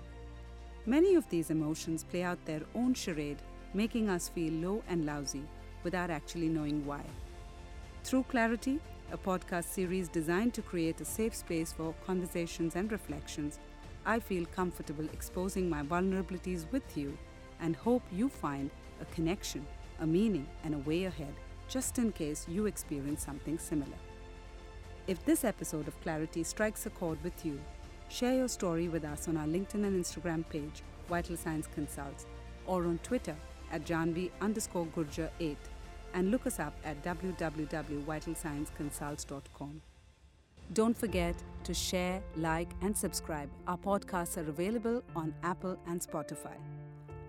Many 0.86 1.16
of 1.16 1.28
these 1.30 1.50
emotions 1.50 2.04
play 2.04 2.22
out 2.22 2.44
their 2.44 2.62
own 2.76 2.94
charade, 2.94 3.42
making 3.74 4.08
us 4.08 4.28
feel 4.28 4.52
low 4.52 4.84
and 4.88 5.04
lousy 5.04 5.42
without 5.82 6.10
actually 6.10 6.48
knowing 6.48 6.86
why. 6.86 7.02
Through 8.02 8.24
ClariTea, 8.32 8.80
a 9.12 9.18
podcast 9.18 9.64
series 9.64 10.08
designed 10.08 10.54
to 10.54 10.62
create 10.62 11.00
a 11.00 11.04
safe 11.04 11.34
space 11.34 11.70
for 11.70 11.94
conversations 12.06 12.74
and 12.74 12.90
reflections, 12.90 13.58
I 14.06 14.18
feel 14.18 14.46
comfortable 14.46 15.04
exposing 15.12 15.68
my 15.68 15.82
vulnerabilities 15.82 16.64
with 16.72 16.96
you 16.96 17.16
and 17.60 17.76
hope 17.76 18.02
you 18.10 18.28
find 18.30 18.70
a 19.02 19.04
connection, 19.14 19.66
a 20.00 20.06
meaning, 20.06 20.46
and 20.64 20.74
a 20.74 20.78
way 20.78 21.04
ahead 21.04 21.34
just 21.68 21.98
in 21.98 22.10
case 22.10 22.46
you 22.48 22.66
experience 22.66 23.24
something 23.24 23.58
similar. 23.58 23.98
If 25.06 25.24
this 25.24 25.44
episode 25.44 25.86
of 25.86 26.00
ClariTea 26.02 26.46
strikes 26.46 26.86
a 26.86 26.90
chord 26.90 27.22
with 27.22 27.44
you, 27.44 27.60
share 28.08 28.34
your 28.34 28.48
story 28.48 28.88
with 28.88 29.04
us 29.04 29.28
on 29.28 29.36
our 29.36 29.46
LinkedIn 29.46 29.84
and 29.86 30.04
Instagram 30.04 30.48
page, 30.48 30.82
Vital 31.08 31.36
Signs 31.36 31.68
Consults, 31.74 32.26
or 32.66 32.84
on 32.86 32.98
Twitter 33.02 33.36
at 33.70 33.84
Jahnavi 33.84 34.30
underscore 34.40 34.86
Gurjer 34.86 35.30
8, 35.38 35.56
and 36.14 36.30
look 36.30 36.46
us 36.46 36.58
up 36.58 36.74
at 36.84 37.02
www.vitalsignsconsults.com. 37.02 39.82
Don't 40.72 40.96
forget 40.96 41.34
to 41.64 41.74
share, 41.74 42.22
like, 42.36 42.70
and 42.80 42.96
subscribe. 42.96 43.50
Our 43.66 43.76
podcasts 43.76 44.36
are 44.36 44.48
available 44.48 45.02
on 45.16 45.34
Apple 45.42 45.76
and 45.88 46.00
Spotify. 46.00 46.54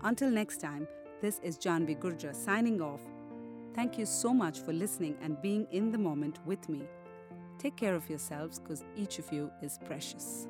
Until 0.02 0.30
next 0.30 0.60
time, 0.60 0.86
this 1.20 1.40
is 1.42 1.58
Jahnavi 1.58 1.98
Gurjer 1.98 2.34
signing 2.34 2.80
off. 2.80 3.00
Thank 3.74 3.98
you 3.98 4.06
so 4.06 4.32
much 4.32 4.60
for 4.60 4.72
listening 4.72 5.16
and 5.22 5.40
being 5.42 5.66
in 5.72 5.90
the 5.90 5.98
moment 5.98 6.38
with 6.46 6.68
me. 6.68 6.82
Take 7.58 7.76
care 7.76 7.94
of 7.94 8.08
yourselves 8.08 8.58
because 8.58 8.84
each 8.96 9.18
of 9.18 9.32
you 9.32 9.50
is 9.62 9.78
precious. 9.86 10.46